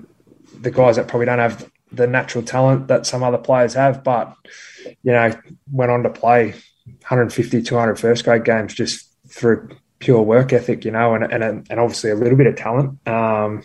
the 0.60 0.70
guys 0.70 0.96
that 0.96 1.08
probably 1.08 1.26
don't 1.26 1.38
have 1.38 1.70
the 1.92 2.06
natural 2.06 2.44
talent 2.44 2.88
that 2.88 3.06
some 3.06 3.22
other 3.22 3.38
players 3.38 3.74
have, 3.74 4.04
but, 4.04 4.34
you 5.02 5.12
know, 5.12 5.32
went 5.70 5.90
on 5.90 6.02
to 6.02 6.10
play 6.10 6.50
150, 6.86 7.62
200 7.62 7.98
first 7.98 8.24
grade 8.24 8.44
games 8.44 8.74
just 8.74 9.08
through 9.28 9.68
pure 9.98 10.22
work 10.22 10.52
ethic, 10.52 10.84
you 10.84 10.90
know, 10.90 11.14
and 11.14 11.24
and 11.24 11.66
and 11.70 11.80
obviously 11.80 12.10
a 12.10 12.14
little 12.14 12.38
bit 12.38 12.46
of 12.46 12.56
talent. 12.56 13.06
Um, 13.06 13.62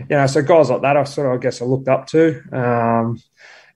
you 0.00 0.16
know, 0.16 0.26
so 0.26 0.42
guys 0.42 0.70
like 0.70 0.82
that, 0.82 0.96
I 0.96 1.04
sort 1.04 1.28
of, 1.28 1.34
I 1.34 1.36
guess, 1.36 1.62
I 1.62 1.64
looked 1.64 1.88
up 1.88 2.06
to. 2.08 2.42
Um, 2.52 3.20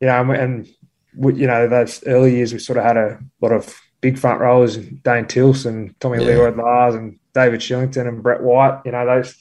you 0.00 0.06
know, 0.06 0.20
and, 0.20 0.30
and 0.32 0.68
we, 1.16 1.34
you 1.34 1.46
know, 1.46 1.68
those 1.68 2.04
early 2.06 2.36
years 2.36 2.52
we 2.52 2.58
sort 2.58 2.78
of 2.78 2.84
had 2.84 2.96
a 2.96 3.18
lot 3.40 3.52
of 3.52 3.74
big 4.00 4.18
front 4.18 4.40
rowers, 4.40 4.76
Dane 4.76 5.26
Tilse 5.26 5.64
and 5.64 5.98
Tommy 6.00 6.18
yeah. 6.18 6.26
Learoyd-Lahrs 6.26 6.96
and 6.96 7.18
David 7.34 7.60
Shillington 7.60 8.08
and 8.08 8.22
Brett 8.22 8.42
White. 8.42 8.80
You 8.84 8.92
know, 8.92 9.06
those 9.06 9.36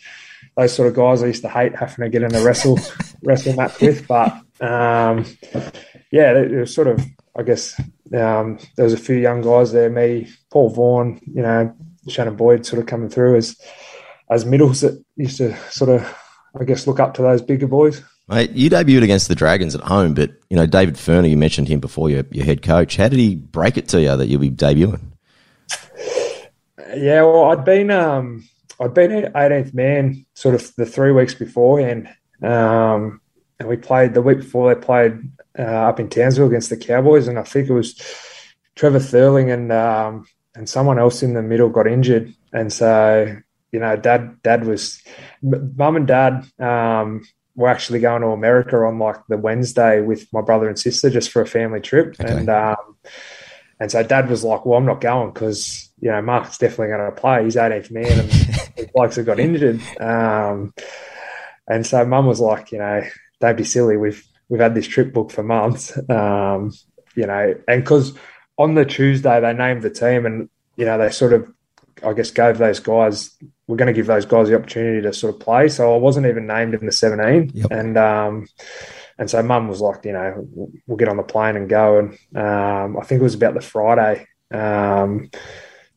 those 0.55 0.73
sort 0.73 0.87
of 0.87 0.95
guys 0.95 1.21
I 1.21 1.27
used 1.27 1.43
to 1.43 1.49
hate 1.49 1.75
having 1.75 2.05
to 2.05 2.09
get 2.09 2.23
in 2.23 2.35
a 2.35 2.43
wrestle 2.43 2.79
wrestle 3.23 3.53
match 3.53 3.79
with, 3.79 4.07
but 4.07 4.33
um, 4.61 5.25
yeah, 6.11 6.31
it, 6.31 6.51
it 6.51 6.59
was 6.59 6.73
sort 6.73 6.87
of, 6.87 7.03
I 7.37 7.43
guess, 7.43 7.79
um, 8.13 8.57
there 8.75 8.85
was 8.85 8.93
a 8.93 8.97
few 8.97 9.15
young 9.15 9.41
guys 9.41 9.71
there, 9.71 9.89
me, 9.89 10.29
Paul 10.51 10.69
Vaughan, 10.69 11.19
you 11.25 11.41
know, 11.41 11.75
Shannon 12.07 12.35
Boyd 12.35 12.65
sort 12.65 12.81
of 12.81 12.87
coming 12.87 13.09
through 13.09 13.35
as 13.37 13.59
as 14.29 14.45
middles 14.45 14.81
that 14.81 15.03
used 15.15 15.37
to 15.37 15.55
sort 15.71 15.89
of, 15.89 16.15
I 16.59 16.65
guess, 16.65 16.85
look 16.85 16.99
up 16.99 17.13
to 17.15 17.21
those 17.21 17.41
bigger 17.41 17.67
boys. 17.67 18.03
Mate, 18.27 18.51
you 18.51 18.69
debuted 18.69 19.03
against 19.03 19.29
the 19.29 19.35
Dragons 19.35 19.73
at 19.73 19.81
home, 19.81 20.13
but 20.13 20.31
you 20.49 20.57
know 20.57 20.65
David 20.65 20.95
Furner, 20.95 21.29
you 21.29 21.37
mentioned 21.37 21.69
him 21.69 21.79
before, 21.79 22.09
your, 22.09 22.23
your 22.31 22.45
head 22.45 22.61
coach. 22.61 22.97
How 22.97 23.07
did 23.07 23.19
he 23.19 23.35
break 23.35 23.77
it 23.77 23.87
to 23.89 24.01
you 24.01 24.15
that 24.17 24.27
you'll 24.27 24.41
be 24.41 24.51
debuting? 24.51 25.01
Yeah, 26.95 27.21
well, 27.23 27.45
I'd 27.45 27.63
been 27.63 27.89
um, 27.91 28.47
I'd 28.79 28.93
been 28.93 29.31
18th 29.31 29.73
man 29.73 30.25
sort 30.33 30.55
of 30.55 30.75
the 30.75 30.85
three 30.85 31.11
weeks 31.11 31.33
beforehand, 31.33 32.09
um, 32.41 33.21
and 33.59 33.69
we 33.69 33.77
played 33.77 34.13
the 34.13 34.21
week 34.21 34.39
before 34.39 34.73
they 34.73 34.79
played 34.79 35.19
uh, 35.57 35.61
up 35.61 35.99
in 35.99 36.09
Townsville 36.09 36.47
against 36.47 36.69
the 36.69 36.77
Cowboys, 36.77 37.27
and 37.27 37.39
I 37.39 37.43
think 37.43 37.69
it 37.69 37.73
was 37.73 37.95
Trevor 38.75 38.99
Thurling 38.99 39.51
and 39.51 39.71
um, 39.71 40.25
and 40.57 40.67
someone 40.67 40.99
else 40.99 41.23
in 41.23 41.33
the 41.33 41.41
middle 41.41 41.69
got 41.69 41.87
injured, 41.87 42.33
and 42.51 42.73
so 42.73 43.37
you 43.71 43.79
know, 43.79 43.95
dad 43.95 44.41
dad 44.43 44.65
was 44.65 45.01
mum 45.41 45.95
and 45.95 46.07
dad 46.07 46.45
um, 46.59 47.25
were 47.55 47.67
actually 47.67 47.99
going 47.99 48.21
to 48.21 48.29
America 48.29 48.77
on 48.77 48.97
like 48.99 49.17
the 49.27 49.37
Wednesday 49.37 50.01
with 50.01 50.27
my 50.31 50.41
brother 50.41 50.67
and 50.67 50.79
sister 50.79 51.09
just 51.09 51.31
for 51.31 51.41
a 51.41 51.47
family 51.47 51.81
trip, 51.81 52.15
okay. 52.19 52.33
and 52.33 52.49
um, 52.49 52.97
and 53.79 53.91
so 53.91 54.01
dad 54.03 54.29
was 54.29 54.43
like, 54.43 54.65
"Well, 54.65 54.77
I'm 54.77 54.85
not 54.85 55.01
going 55.01 55.31
because 55.31 55.89
you 55.99 56.09
know 56.09 56.21
Mark's 56.21 56.57
definitely 56.57 56.87
going 56.87 57.11
to 57.11 57.19
play. 57.19 57.43
He's 57.43 57.55
18th 57.55 57.91
man, 57.91 58.19
and 58.19 58.29
the 58.77 58.89
blokes 58.93 59.17
have 59.17 59.25
got 59.25 59.39
injured." 59.39 59.81
Um, 59.99 60.73
and 61.67 61.85
so 61.85 62.05
mum 62.05 62.25
was 62.25 62.39
like, 62.39 62.71
"You 62.71 62.79
know, 62.79 63.03
don't 63.41 63.57
be 63.57 63.63
silly. 63.63 63.97
We've 63.97 64.25
we've 64.49 64.61
had 64.61 64.75
this 64.75 64.87
trip 64.87 65.13
booked 65.13 65.33
for 65.33 65.43
months, 65.43 65.97
um, 66.09 66.73
you 67.15 67.27
know, 67.27 67.55
and 67.67 67.83
because." 67.83 68.17
On 68.57 68.75
the 68.75 68.85
Tuesday 68.85 69.39
they 69.39 69.53
named 69.53 69.81
the 69.81 69.89
team, 69.89 70.25
and 70.25 70.49
you 70.75 70.85
know 70.85 70.97
they 70.97 71.09
sort 71.11 71.33
of, 71.33 71.51
I 72.03 72.13
guess, 72.13 72.31
gave 72.31 72.57
those 72.57 72.79
guys. 72.79 73.35
We're 73.67 73.77
going 73.77 73.87
to 73.87 73.93
give 73.93 74.07
those 74.07 74.25
guys 74.25 74.47
the 74.47 74.55
opportunity 74.55 75.01
to 75.01 75.13
sort 75.13 75.33
of 75.33 75.41
play. 75.41 75.67
So 75.67 75.93
I 75.93 75.97
wasn't 75.97 76.27
even 76.27 76.47
named 76.47 76.73
in 76.73 76.85
the 76.85 76.91
17, 76.91 77.51
yep. 77.53 77.67
and 77.71 77.97
um, 77.97 78.47
and 79.17 79.29
so 79.29 79.41
Mum 79.41 79.67
was 79.67 79.81
like, 79.81 80.05
you 80.05 80.13
know, 80.13 80.47
we'll 80.85 80.97
get 80.97 81.09
on 81.09 81.17
the 81.17 81.23
plane 81.23 81.55
and 81.55 81.67
go. 81.67 81.99
And 81.99 82.37
um, 82.37 82.97
I 82.97 83.03
think 83.03 83.19
it 83.19 83.23
was 83.23 83.33
about 83.33 83.55
the 83.55 83.61
Friday. 83.61 84.27
Um, 84.51 85.31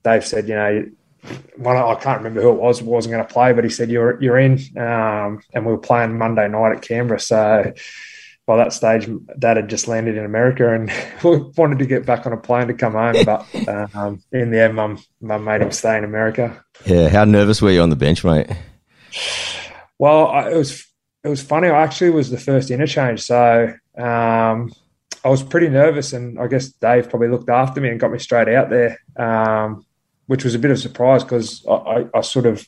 Dave 0.02 0.24
said, 0.24 0.48
you 0.48 0.54
know, 0.54 0.86
one 1.56 1.76
I 1.76 1.94
can't 1.96 2.18
remember 2.18 2.40
who 2.40 2.50
it 2.50 2.60
was 2.60 2.82
wasn't 2.82 3.12
going 3.12 3.26
to 3.26 3.32
play, 3.32 3.52
but 3.52 3.64
he 3.64 3.70
said 3.70 3.90
you're 3.90 4.20
you're 4.22 4.38
in, 4.38 4.58
um, 4.78 5.42
and 5.52 5.66
we 5.66 5.72
were 5.72 5.78
playing 5.78 6.16
Monday 6.16 6.48
night 6.48 6.76
at 6.76 6.82
Canberra. 6.82 7.20
So 7.20 7.72
by 8.50 8.56
that 8.56 8.72
stage, 8.72 9.08
Dad 9.38 9.58
had 9.58 9.70
just 9.70 9.86
landed 9.86 10.16
in 10.16 10.24
America 10.24 10.74
and 10.74 10.90
wanted 11.56 11.78
to 11.78 11.86
get 11.86 12.04
back 12.04 12.26
on 12.26 12.32
a 12.32 12.36
plane 12.36 12.66
to 12.66 12.74
come 12.74 12.94
home. 12.94 13.14
But 13.24 13.46
um, 13.94 14.20
in 14.32 14.50
the 14.50 14.60
end, 14.60 14.74
Mum, 14.74 14.98
Mum 15.20 15.44
made 15.44 15.62
him 15.62 15.70
stay 15.70 15.96
in 15.96 16.02
America. 16.02 16.60
Yeah, 16.84 17.08
how 17.10 17.24
nervous 17.24 17.62
were 17.62 17.70
you 17.70 17.80
on 17.80 17.90
the 17.90 17.96
bench, 17.96 18.24
mate? 18.24 18.48
Well, 20.00 20.26
I, 20.26 20.50
it 20.50 20.56
was 20.56 20.84
it 21.22 21.28
was 21.28 21.40
funny. 21.40 21.68
I 21.68 21.80
actually 21.80 22.10
was 22.10 22.28
the 22.28 22.38
first 22.38 22.72
interchange, 22.72 23.22
so 23.22 23.72
um, 23.96 24.72
I 25.24 25.28
was 25.28 25.44
pretty 25.44 25.68
nervous, 25.68 26.12
and 26.12 26.36
I 26.36 26.48
guess 26.48 26.72
Dave 26.72 27.08
probably 27.08 27.28
looked 27.28 27.50
after 27.50 27.80
me 27.80 27.90
and 27.90 28.00
got 28.00 28.10
me 28.10 28.18
straight 28.18 28.48
out 28.48 28.68
there, 28.68 28.98
um, 29.14 29.86
which 30.26 30.42
was 30.42 30.56
a 30.56 30.58
bit 30.58 30.72
of 30.72 30.78
a 30.78 30.80
surprise 30.80 31.22
because 31.22 31.64
I, 31.68 31.72
I, 31.72 32.04
I 32.14 32.20
sort 32.22 32.46
of 32.46 32.66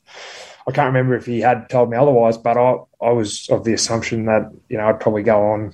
I 0.67 0.73
can't 0.73 0.87
remember 0.87 1.15
if 1.15 1.27
he 1.27 1.41
had 1.41 1.69
told 1.69 1.91
me 1.91 1.97
otherwise, 1.97 2.39
but 2.39 2.57
I, 2.57 2.77
I 3.01 3.11
was 3.11 3.49
of 3.51 3.65
the 3.65 3.73
assumption 3.73 4.27
that 4.27 4.51
you 4.69 4.77
know 4.77 4.87
I'd 4.87 5.01
probably 5.01 5.23
go 5.23 5.53
on 5.53 5.73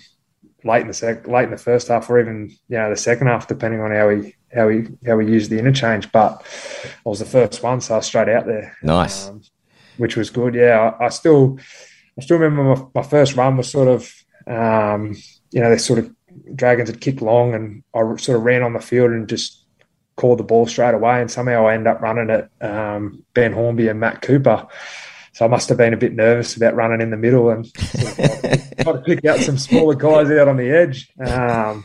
late 0.64 0.83
in 0.83 0.88
the 0.88 0.95
sec, 0.95 1.26
late 1.26 1.45
in 1.45 1.50
the 1.50 1.59
first 1.59 1.88
half, 1.88 2.09
or 2.09 2.21
even 2.21 2.50
you 2.68 2.78
know 2.78 2.90
the 2.90 2.97
second 2.97 3.26
half, 3.26 3.49
depending 3.49 3.80
on 3.80 3.90
how 3.90 4.09
he 4.09 4.35
how 4.54 4.68
he 4.68 4.87
how 5.07 5.16
we 5.16 5.26
used 5.26 5.50
the 5.50 5.59
interchange. 5.59 6.11
But 6.11 6.42
I 6.85 7.09
was 7.09 7.18
the 7.18 7.25
first 7.25 7.62
one, 7.62 7.80
so 7.80 7.95
I 7.95 7.97
was 7.99 8.07
straight 8.07 8.28
out 8.28 8.47
there. 8.47 8.76
Nice, 8.83 9.28
um, 9.28 9.42
which 9.99 10.16
was 10.16 10.30
good. 10.30 10.54
Yeah, 10.54 10.95
I, 10.99 11.07
I, 11.07 11.09
still 11.11 11.59
I 12.18 12.23
still 12.23 12.38
remember 12.38 12.75
my, 12.75 13.02
my 13.02 13.07
first 13.07 13.37
run 13.37 13.57
was 13.57 13.71
sort 13.71 13.88
of 13.88 14.12
um, 14.47 15.16
you 15.50 15.61
know 15.61 15.71
they 15.71 15.78
sort 15.78 15.99
of 15.99 16.14
Dragons 16.54 16.88
had 16.88 17.00
kicked 17.00 17.23
long, 17.23 17.54
and 17.54 17.83
I 17.95 18.00
sort 18.16 18.38
of 18.38 18.45
ran 18.45 18.62
on 18.62 18.73
the 18.73 18.80
field 18.80 19.11
and 19.11 19.28
just 19.28 19.58
called 20.19 20.39
the 20.39 20.45
ball 20.45 20.67
straight 20.67 20.95
away, 20.95 21.21
and 21.21 21.31
somehow 21.31 21.67
I 21.67 21.75
end 21.75 21.87
up 21.87 22.03
running 22.03 22.29
it 22.29 22.51
um, 22.61 23.25
Ben 23.33 23.53
Hornby 23.53 23.89
and 23.89 24.01
Matt 24.01 24.21
Cooper. 24.21 24.67
So 25.33 25.45
I 25.45 25.49
must 25.49 25.69
have 25.69 25.79
been 25.79 25.95
a 25.95 25.99
bit 25.99 26.15
nervous 26.15 26.57
about 26.57 26.75
running 26.75 27.01
in 27.01 27.11
the 27.11 27.17
middle 27.17 27.49
and 27.51 27.67
sort 27.67 28.19
of 28.19 28.77
try 28.79 28.93
to 28.93 29.03
pick 29.07 29.25
out 29.25 29.39
some 29.39 29.57
smaller 29.57 29.95
guys 29.95 30.31
out 30.33 30.49
on 30.49 30.57
the 30.57 30.71
edge. 30.71 31.13
Um, 31.25 31.85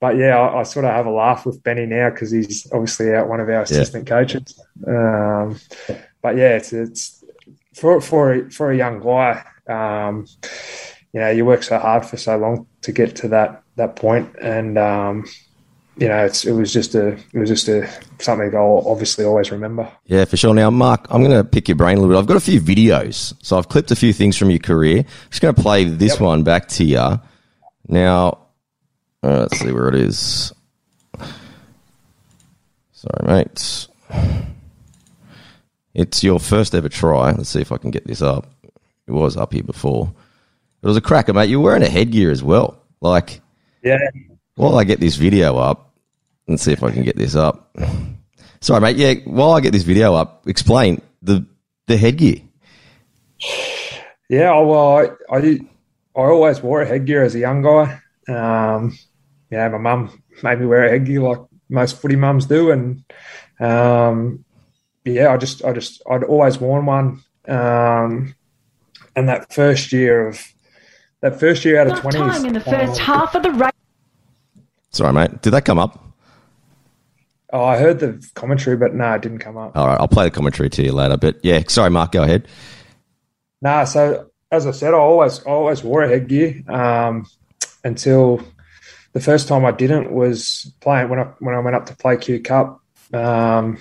but 0.00 0.16
yeah, 0.16 0.38
I, 0.38 0.60
I, 0.60 0.62
sort 0.64 0.84
of 0.84 0.92
have 0.92 1.06
a 1.06 1.10
laugh 1.10 1.46
with 1.46 1.62
Benny 1.62 1.86
now 1.86 2.10
because 2.10 2.30
he's 2.30 2.70
obviously 2.72 3.14
out 3.14 3.28
one 3.28 3.40
of 3.40 3.48
our 3.48 3.62
assistant 3.62 4.06
yeah. 4.06 4.14
coaches. 4.14 4.62
Um, 4.86 5.58
but 6.20 6.36
yeah, 6.36 6.56
it's, 6.56 6.74
it's 6.74 7.24
for 7.74 8.00
for 8.02 8.34
a, 8.34 8.50
for 8.50 8.70
a 8.70 8.76
young 8.76 9.00
guy. 9.00 9.44
Um, 9.66 10.26
you 11.12 11.20
know, 11.20 11.30
you 11.30 11.44
work 11.46 11.62
so 11.62 11.78
hard 11.78 12.04
for 12.04 12.18
so 12.18 12.36
long 12.36 12.66
to 12.82 12.92
get 12.92 13.16
to 13.16 13.28
that 13.28 13.62
that 13.76 13.96
point, 13.96 14.36
and 14.40 14.76
um, 14.76 15.24
you 16.00 16.08
know, 16.08 16.24
it's, 16.24 16.46
it 16.46 16.52
was 16.52 16.72
just 16.72 16.94
a, 16.94 17.08
it 17.08 17.34
was 17.34 17.48
just 17.50 17.68
a 17.68 17.86
something 18.18 18.54
I'll 18.56 18.82
obviously 18.86 19.26
always 19.26 19.50
remember. 19.52 19.92
Yeah, 20.06 20.24
for 20.24 20.38
sure. 20.38 20.54
Now, 20.54 20.70
Mark, 20.70 21.06
I'm 21.10 21.22
going 21.22 21.36
to 21.36 21.44
pick 21.44 21.68
your 21.68 21.76
brain 21.76 21.98
a 21.98 22.00
little 22.00 22.16
bit. 22.16 22.18
I've 22.18 22.26
got 22.26 22.38
a 22.38 22.40
few 22.40 22.58
videos, 22.58 23.34
so 23.42 23.58
I've 23.58 23.68
clipped 23.68 23.90
a 23.90 23.96
few 23.96 24.14
things 24.14 24.38
from 24.38 24.48
your 24.48 24.60
career. 24.60 25.00
I'm 25.00 25.30
just 25.30 25.42
going 25.42 25.54
to 25.54 25.60
play 25.60 25.84
this 25.84 26.12
yep. 26.12 26.20
one 26.20 26.42
back 26.42 26.68
to 26.68 26.84
you. 26.84 27.20
Now, 27.86 28.38
uh, 29.22 29.40
let's 29.40 29.60
see 29.60 29.72
where 29.72 29.88
it 29.88 29.94
is. 29.94 30.54
Sorry, 32.92 33.26
mate. 33.26 33.88
It's 35.92 36.24
your 36.24 36.40
first 36.40 36.74
ever 36.74 36.88
try. 36.88 37.32
Let's 37.32 37.50
see 37.50 37.60
if 37.60 37.72
I 37.72 37.76
can 37.76 37.90
get 37.90 38.06
this 38.06 38.22
up. 38.22 38.50
It 39.06 39.12
was 39.12 39.36
up 39.36 39.52
here 39.52 39.62
before. 39.62 40.10
It 40.82 40.86
was 40.86 40.96
a 40.96 41.02
cracker, 41.02 41.34
mate. 41.34 41.50
You 41.50 41.60
were 41.60 41.66
wearing 41.66 41.82
a 41.82 41.90
headgear 41.90 42.30
as 42.30 42.42
well. 42.42 42.82
Like, 43.02 43.42
yeah. 43.82 43.98
While 44.54 44.78
I 44.78 44.84
get 44.84 45.00
this 45.00 45.16
video 45.16 45.56
up, 45.58 45.89
Let's 46.50 46.64
see 46.64 46.72
if 46.72 46.82
I 46.82 46.90
can 46.90 47.04
get 47.04 47.16
this 47.16 47.36
up. 47.36 47.76
Sorry, 48.60 48.80
mate. 48.80 48.96
Yeah, 48.96 49.14
while 49.24 49.52
I 49.52 49.60
get 49.60 49.72
this 49.72 49.84
video 49.84 50.16
up, 50.16 50.48
explain 50.48 51.00
the 51.22 51.46
the 51.86 51.96
headgear. 51.96 52.38
Yeah, 54.28 54.58
well, 54.58 54.98
I, 54.98 55.10
I, 55.32 55.38
I 55.38 55.60
always 56.14 56.60
wore 56.60 56.82
a 56.82 56.86
headgear 56.86 57.22
as 57.22 57.36
a 57.36 57.38
young 57.38 57.62
guy. 57.62 58.00
Um, 58.28 58.98
yeah, 59.48 59.68
my 59.68 59.78
mum 59.78 60.22
made 60.42 60.58
me 60.58 60.66
wear 60.66 60.86
a 60.86 60.90
headgear 60.90 61.20
like 61.20 61.38
most 61.68 62.00
footy 62.00 62.16
mums 62.16 62.46
do, 62.46 62.72
and 62.72 63.04
um, 63.60 64.44
yeah, 65.04 65.32
I 65.32 65.36
just, 65.36 65.64
I 65.64 65.72
just, 65.72 66.02
I'd 66.10 66.24
always 66.24 66.58
worn 66.58 66.84
one. 66.84 67.22
Um, 67.46 68.34
and 69.14 69.28
that 69.28 69.52
first 69.52 69.92
year 69.92 70.26
of 70.26 70.42
that 71.20 71.38
first 71.38 71.64
year 71.64 71.80
out 71.80 71.86
of 71.86 72.00
twenties, 72.00 72.42
in 72.42 72.54
the 72.54 72.60
first 72.60 73.00
um, 73.00 73.06
half 73.06 73.36
of 73.36 73.44
the 73.44 73.52
race. 73.52 73.70
Sorry, 74.90 75.12
mate. 75.12 75.42
Did 75.42 75.52
that 75.52 75.64
come 75.64 75.78
up? 75.78 76.06
Oh, 77.52 77.64
I 77.64 77.78
heard 77.78 77.98
the 77.98 78.24
commentary, 78.34 78.76
but 78.76 78.94
no, 78.94 79.12
it 79.14 79.22
didn't 79.22 79.38
come 79.38 79.56
up. 79.56 79.76
All 79.76 79.86
right, 79.86 80.00
I'll 80.00 80.08
play 80.08 80.24
the 80.24 80.30
commentary 80.30 80.70
to 80.70 80.82
you 80.82 80.92
later. 80.92 81.16
But 81.16 81.44
yeah, 81.44 81.62
sorry, 81.68 81.90
Mark, 81.90 82.12
go 82.12 82.22
ahead. 82.22 82.46
Nah, 83.60 83.84
so 83.84 84.30
as 84.50 84.66
I 84.66 84.70
said, 84.70 84.94
I 84.94 84.98
always 84.98 85.44
I 85.46 85.50
always 85.50 85.82
wore 85.82 86.02
a 86.02 86.08
headgear 86.08 86.62
um, 86.68 87.26
until 87.84 88.42
the 89.12 89.20
first 89.20 89.48
time 89.48 89.64
I 89.64 89.72
didn't 89.72 90.12
was 90.12 90.72
playing 90.80 91.08
when 91.08 91.18
I 91.18 91.24
when 91.40 91.54
I 91.54 91.60
went 91.60 91.76
up 91.76 91.86
to 91.86 91.96
play 91.96 92.16
Q 92.16 92.40
Cup 92.40 92.80
um, 93.12 93.78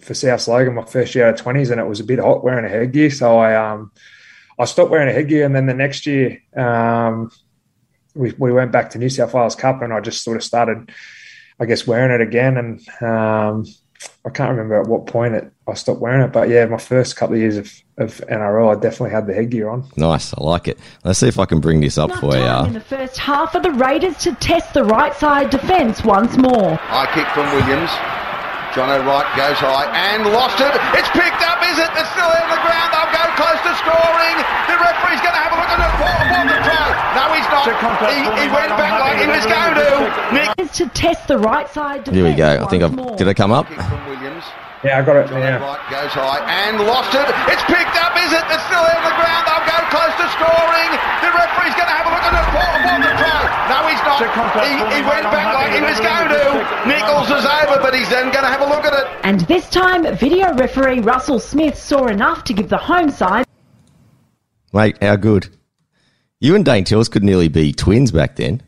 for 0.00 0.14
South 0.14 0.48
Logan 0.48 0.74
my 0.74 0.84
first 0.84 1.14
year 1.14 1.26
out 1.26 1.34
of 1.34 1.40
twenties, 1.40 1.70
and 1.70 1.80
it 1.80 1.86
was 1.86 2.00
a 2.00 2.04
bit 2.04 2.18
hot 2.18 2.42
wearing 2.42 2.64
a 2.64 2.68
headgear, 2.68 3.10
so 3.10 3.38
I 3.38 3.54
um, 3.54 3.92
I 4.58 4.64
stopped 4.64 4.90
wearing 4.90 5.08
a 5.08 5.12
headgear, 5.12 5.44
and 5.44 5.54
then 5.54 5.66
the 5.66 5.74
next 5.74 6.06
year 6.06 6.42
um, 6.56 7.30
we 8.14 8.32
we 8.38 8.52
went 8.52 8.72
back 8.72 8.90
to 8.90 8.98
New 8.98 9.10
South 9.10 9.34
Wales 9.34 9.56
Cup, 9.56 9.82
and 9.82 9.92
I 9.92 10.00
just 10.00 10.24
sort 10.24 10.36
of 10.36 10.44
started, 10.44 10.90
I 11.60 11.66
guess, 11.66 11.86
wearing 11.86 12.10
it 12.10 12.20
again, 12.26 12.56
and 12.56 13.02
um, 13.02 13.66
I 14.24 14.30
can't 14.30 14.50
remember 14.50 14.80
at 14.80 14.88
what 14.88 15.06
point 15.06 15.34
it, 15.34 15.52
I 15.68 15.74
stopped 15.74 16.00
wearing 16.00 16.22
it, 16.22 16.32
but 16.32 16.48
yeah, 16.48 16.64
my 16.66 16.78
first 16.78 17.16
couple 17.16 17.36
of 17.36 17.40
years 17.40 17.56
of, 17.56 17.70
of 17.98 18.16
NRL, 18.28 18.76
I 18.76 18.80
definitely 18.80 19.10
had 19.10 19.26
the 19.26 19.34
headgear 19.34 19.68
on. 19.68 19.84
Nice, 19.96 20.32
I 20.34 20.42
like 20.42 20.68
it. 20.68 20.78
Let's 21.04 21.18
see 21.18 21.28
if 21.28 21.38
I 21.38 21.44
can 21.44 21.60
bring 21.60 21.80
this 21.80 21.98
up 21.98 22.10
Enough 22.10 22.20
for 22.20 22.36
you. 22.36 22.66
in 22.66 22.72
the 22.72 22.80
first 22.80 23.18
half 23.18 23.54
of 23.54 23.62
the 23.62 23.72
Raiders 23.72 24.16
to 24.18 24.34
test 24.36 24.72
the 24.74 24.84
right 24.84 25.14
side 25.14 25.50
defence 25.50 26.02
once 26.02 26.36
more. 26.36 26.76
High 26.76 27.12
kick 27.14 27.28
from 27.28 27.46
Williams. 27.54 28.19
John 28.74 28.86
O'Wright 28.86 29.26
goes 29.34 29.58
high 29.58 29.90
and 29.90 30.22
lost 30.30 30.62
it. 30.62 30.70
It's 30.94 31.10
picked 31.10 31.42
up, 31.42 31.58
is 31.66 31.74
it? 31.74 31.90
It's 31.98 32.06
still 32.14 32.30
in 32.30 32.46
the 32.54 32.60
ground. 32.62 32.88
They'll 32.94 33.10
go 33.10 33.24
close 33.34 33.58
to 33.66 33.72
scoring. 33.82 34.36
The 34.70 34.78
referee's 34.78 35.18
going 35.26 35.34
to 35.34 35.42
have 35.42 35.50
a 35.50 35.58
look 35.58 35.70
at 35.74 35.80
it 35.82 35.92
for, 35.98 36.14
for 36.30 36.44
the 36.46 36.58
try. 36.62 36.86
No, 37.18 37.24
he's 37.34 37.48
not. 37.50 37.66
He, 37.66 38.18
he 38.38 38.46
went 38.54 38.70
back 38.78 38.94
like 39.02 39.18
he 39.18 39.26
was 39.26 39.42
going 39.42 39.74
to. 39.74 39.90
Nick. 40.30 40.48
Is 40.62 40.70
to 40.78 40.86
test 40.94 41.26
the 41.26 41.38
right 41.42 41.66
side 41.68 42.06
Here 42.06 42.22
we 42.22 42.34
go. 42.38 42.62
I 42.62 42.66
think 42.70 42.82
I've. 42.86 42.94
more. 42.94 43.16
Did 43.18 43.26
it 43.26 43.34
come 43.34 43.50
up? 43.50 43.66
Kick 43.66 43.82
from 43.82 44.06
Williams. 44.06 44.44
Yeah, 44.86 44.98
I 44.98 45.02
got 45.02 45.18
it. 45.18 45.26
John 45.28 45.42
Yeah. 45.42 45.58
O'Wright 45.58 45.82
goes 45.90 46.14
high 46.14 46.40
and 46.46 46.78
lost 46.86 47.10
it. 47.12 47.26
It's 47.50 47.66
picked 47.66 47.96
up, 47.98 48.14
is 48.22 48.30
it? 48.32 48.44
It's 48.54 48.64
still 48.70 48.86
in 48.86 49.00
the 49.02 49.14
ground. 49.18 49.42
They'll 49.50 49.66
go 49.66 49.78
close 49.92 50.14
to 50.14 50.26
scoring. 50.38 50.90
The 51.26 51.30
referee's 51.34 51.74
going 51.74 51.90
to 51.90 51.96
have 51.98 52.06
a 52.06 52.12
look 52.14 52.22
at 52.22 52.34
it 52.38 52.46
for, 52.54 52.68
for 52.86 52.96
the 53.02 53.12
try. 53.18 53.59
No, 53.70 53.86
he's 53.86 54.02
not. 54.02 54.18
He, 54.66 54.74
he 54.98 55.00
went 55.06 55.30
back 55.30 55.54
like 55.54 55.72
he 55.72 55.80
was 55.80 56.00
going 56.02 56.28
to. 56.34 56.88
Nicholls 56.90 57.30
is 57.30 57.46
over, 57.46 57.80
but 57.80 57.94
he's 57.94 58.10
then 58.10 58.32
going 58.32 58.44
to 58.44 58.50
have 58.50 58.60
a 58.60 58.66
look 58.66 58.84
at 58.84 58.92
it. 58.92 59.06
And 59.22 59.40
this 59.42 59.70
time, 59.70 60.02
video 60.16 60.52
referee 60.54 61.00
Russell 61.00 61.38
Smith 61.38 61.78
saw 61.78 62.06
enough 62.06 62.42
to 62.44 62.52
give 62.52 62.68
the 62.68 62.76
home 62.76 63.10
side 63.10 63.46
Mate, 64.72 64.96
how 65.02 65.16
good. 65.16 65.48
You 66.38 66.54
and 66.54 66.64
Dane 66.64 66.84
Tilse 66.84 67.08
could 67.08 67.24
nearly 67.24 67.48
be 67.48 67.72
twins 67.72 68.12
back 68.12 68.36
then. 68.36 68.62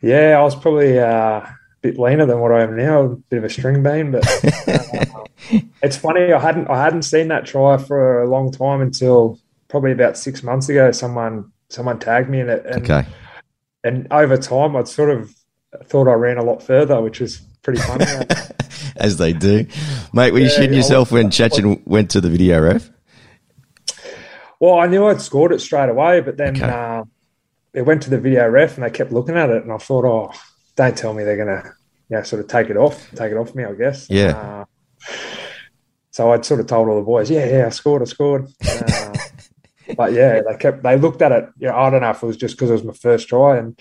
Yeah, 0.00 0.36
I 0.38 0.42
was 0.42 0.54
probably 0.54 0.98
uh, 0.98 1.40
a 1.40 1.56
bit 1.82 1.98
leaner 1.98 2.24
than 2.24 2.38
what 2.38 2.52
I 2.52 2.62
am 2.62 2.76
now, 2.76 3.00
a 3.02 3.08
bit 3.08 3.38
of 3.38 3.44
a 3.44 3.50
string 3.50 3.82
bean. 3.82 4.12
But 4.12 4.26
uh, 4.26 5.24
it's 5.82 5.96
funny, 5.96 6.32
I 6.32 6.38
hadn't 6.38 6.68
I 6.68 6.82
hadn't 6.82 7.02
seen 7.02 7.28
that 7.28 7.46
try 7.46 7.76
for 7.76 8.22
a 8.22 8.28
long 8.28 8.52
time 8.52 8.80
until 8.80 9.38
probably 9.68 9.92
about 9.92 10.16
six 10.16 10.42
months 10.42 10.68
ago. 10.68 10.92
Someone 10.92 11.50
someone 11.68 11.98
tagged 11.98 12.30
me 12.30 12.40
in 12.40 12.48
it, 12.48 12.64
and 12.64 12.88
Okay. 12.88 13.06
And 13.84 14.06
over 14.10 14.36
time, 14.36 14.76
I'd 14.76 14.88
sort 14.88 15.10
of 15.10 15.34
thought 15.84 16.08
I 16.08 16.14
ran 16.14 16.38
a 16.38 16.42
lot 16.44 16.62
further, 16.62 17.00
which 17.00 17.20
was 17.20 17.38
pretty 17.62 17.80
funny. 17.80 18.04
As 18.96 19.16
they 19.16 19.32
do. 19.32 19.66
Mate, 20.12 20.32
were 20.32 20.38
you 20.40 20.46
Yeah, 20.46 20.50
shitting 20.58 20.74
yourself 20.74 21.12
when 21.12 21.30
Chechen 21.30 21.82
went 21.86 22.10
to 22.12 22.20
the 22.20 22.28
video 22.30 22.60
ref? 22.60 22.90
well, 24.60 24.78
I 24.78 24.86
knew 24.86 25.06
I'd 25.06 25.20
scored 25.20 25.52
it 25.52 25.60
straight 25.60 25.88
away, 25.88 26.20
but 26.20 26.36
then 26.36 26.56
Okay. 26.56 26.68
uh, 26.68 27.04
it 27.74 27.82
went 27.82 28.02
to 28.04 28.10
the 28.10 28.18
video 28.18 28.48
ref, 28.48 28.74
and 28.76 28.84
they 28.84 28.90
kept 28.90 29.12
looking 29.12 29.36
at 29.36 29.50
it, 29.50 29.62
and 29.62 29.72
I 29.72 29.76
thought, 29.78 30.04
oh, 30.04 30.32
don't 30.76 30.96
tell 30.96 31.14
me 31.14 31.22
they're 31.24 31.36
gonna, 31.36 31.62
you 32.08 32.16
know, 32.16 32.22
sort 32.24 32.40
of 32.40 32.48
take 32.48 32.70
it 32.70 32.76
off, 32.76 33.08
take 33.14 33.30
it 33.30 33.36
off 33.36 33.54
me, 33.54 33.64
I 33.64 33.72
guess. 33.74 34.08
Yeah. 34.10 34.36
Uh, 34.36 34.64
so 36.10 36.32
I'd 36.32 36.44
sort 36.44 36.58
of 36.60 36.66
told 36.66 36.88
all 36.88 36.96
the 36.96 37.02
boys, 37.02 37.30
yeah, 37.30 37.46
yeah, 37.46 37.66
I 37.66 37.70
scored, 37.70 38.02
I 38.02 38.06
scored. 38.06 38.48
Uh, 38.66 39.07
but 39.96 40.12
yeah, 40.12 40.40
they 40.42 40.56
kept, 40.56 40.82
they 40.82 40.96
looked 40.96 41.22
at 41.22 41.32
it. 41.32 41.48
You 41.58 41.68
know, 41.68 41.76
I 41.76 41.90
don't 41.90 42.00
know 42.00 42.10
if 42.10 42.22
it 42.22 42.26
was 42.26 42.36
just 42.36 42.56
because 42.56 42.70
it 42.70 42.74
was 42.74 42.84
my 42.84 42.92
first 42.92 43.28
try 43.28 43.58
and 43.58 43.80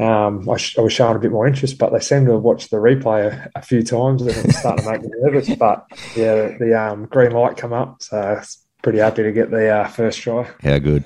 um, 0.00 0.48
I, 0.48 0.56
sh- 0.56 0.78
I 0.78 0.80
was 0.80 0.92
showing 0.92 1.16
a 1.16 1.20
bit 1.20 1.30
more 1.30 1.46
interest, 1.46 1.76
but 1.76 1.92
they 1.92 2.00
seemed 2.00 2.26
to 2.26 2.32
have 2.32 2.42
watched 2.42 2.70
the 2.70 2.78
replay 2.78 3.26
a, 3.26 3.50
a 3.54 3.62
few 3.62 3.82
times 3.82 4.22
and 4.22 4.30
it 4.30 4.46
was 4.46 4.56
starting 4.56 4.84
to 4.84 4.90
make 4.90 5.02
me 5.02 5.08
nervous. 5.20 5.50
But 5.58 5.86
yeah, 6.16 6.34
the, 6.34 6.56
the 6.58 6.80
um, 6.80 7.06
green 7.06 7.32
light 7.32 7.56
come 7.58 7.74
up, 7.74 8.02
so 8.02 8.16
I 8.16 8.32
was 8.34 8.58
pretty 8.82 8.98
happy 8.98 9.22
to 9.22 9.32
get 9.32 9.50
the 9.50 9.68
uh, 9.68 9.88
first 9.88 10.20
try. 10.20 10.48
How 10.62 10.78
good. 10.78 11.04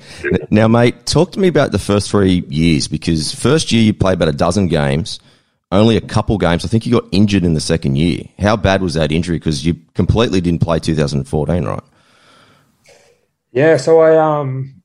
Now, 0.51 0.68
mate, 0.68 1.07
talk 1.07 1.33
to 1.33 1.40
me 1.40 1.49
about 1.49 1.73
the 1.73 1.79
first 1.79 2.09
three 2.11 2.44
years 2.49 2.87
because 2.87 3.35
first 3.35 3.73
year 3.73 3.83
you 3.83 3.92
played 3.92 4.14
about 4.14 4.29
a 4.29 4.33
dozen 4.33 4.68
games, 4.68 5.18
only 5.73 5.97
a 5.97 6.01
couple 6.01 6.38
games. 6.38 6.64
I 6.64 6.68
think 6.68 6.87
you 6.87 6.92
got 6.92 7.09
injured 7.11 7.44
in 7.44 7.55
the 7.55 7.61
second 7.61 7.97
year. 7.97 8.23
How 8.38 8.57
bad 8.57 8.81
was 8.81 8.94
that 8.94 9.11
injury? 9.11 9.38
Because 9.38 9.66
you 9.66 9.75
completely 9.94 10.40
didn't 10.40 10.61
play 10.61 10.79
2014, 10.79 11.64
right? 11.64 11.83
Yeah, 13.54 13.76
so 13.76 14.00
I 14.00 14.16
um 14.18 14.82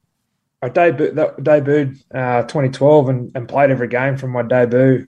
I 0.62 0.70
debuted 0.70 1.16
that 1.16 1.38
debuted 1.38 1.98
uh, 2.14 2.44
2012 2.44 3.10
and, 3.10 3.32
and 3.34 3.50
played 3.50 3.72
every 3.72 3.88
game 3.88 4.16
from 4.16 4.30
my 4.32 4.44
debut 4.44 5.08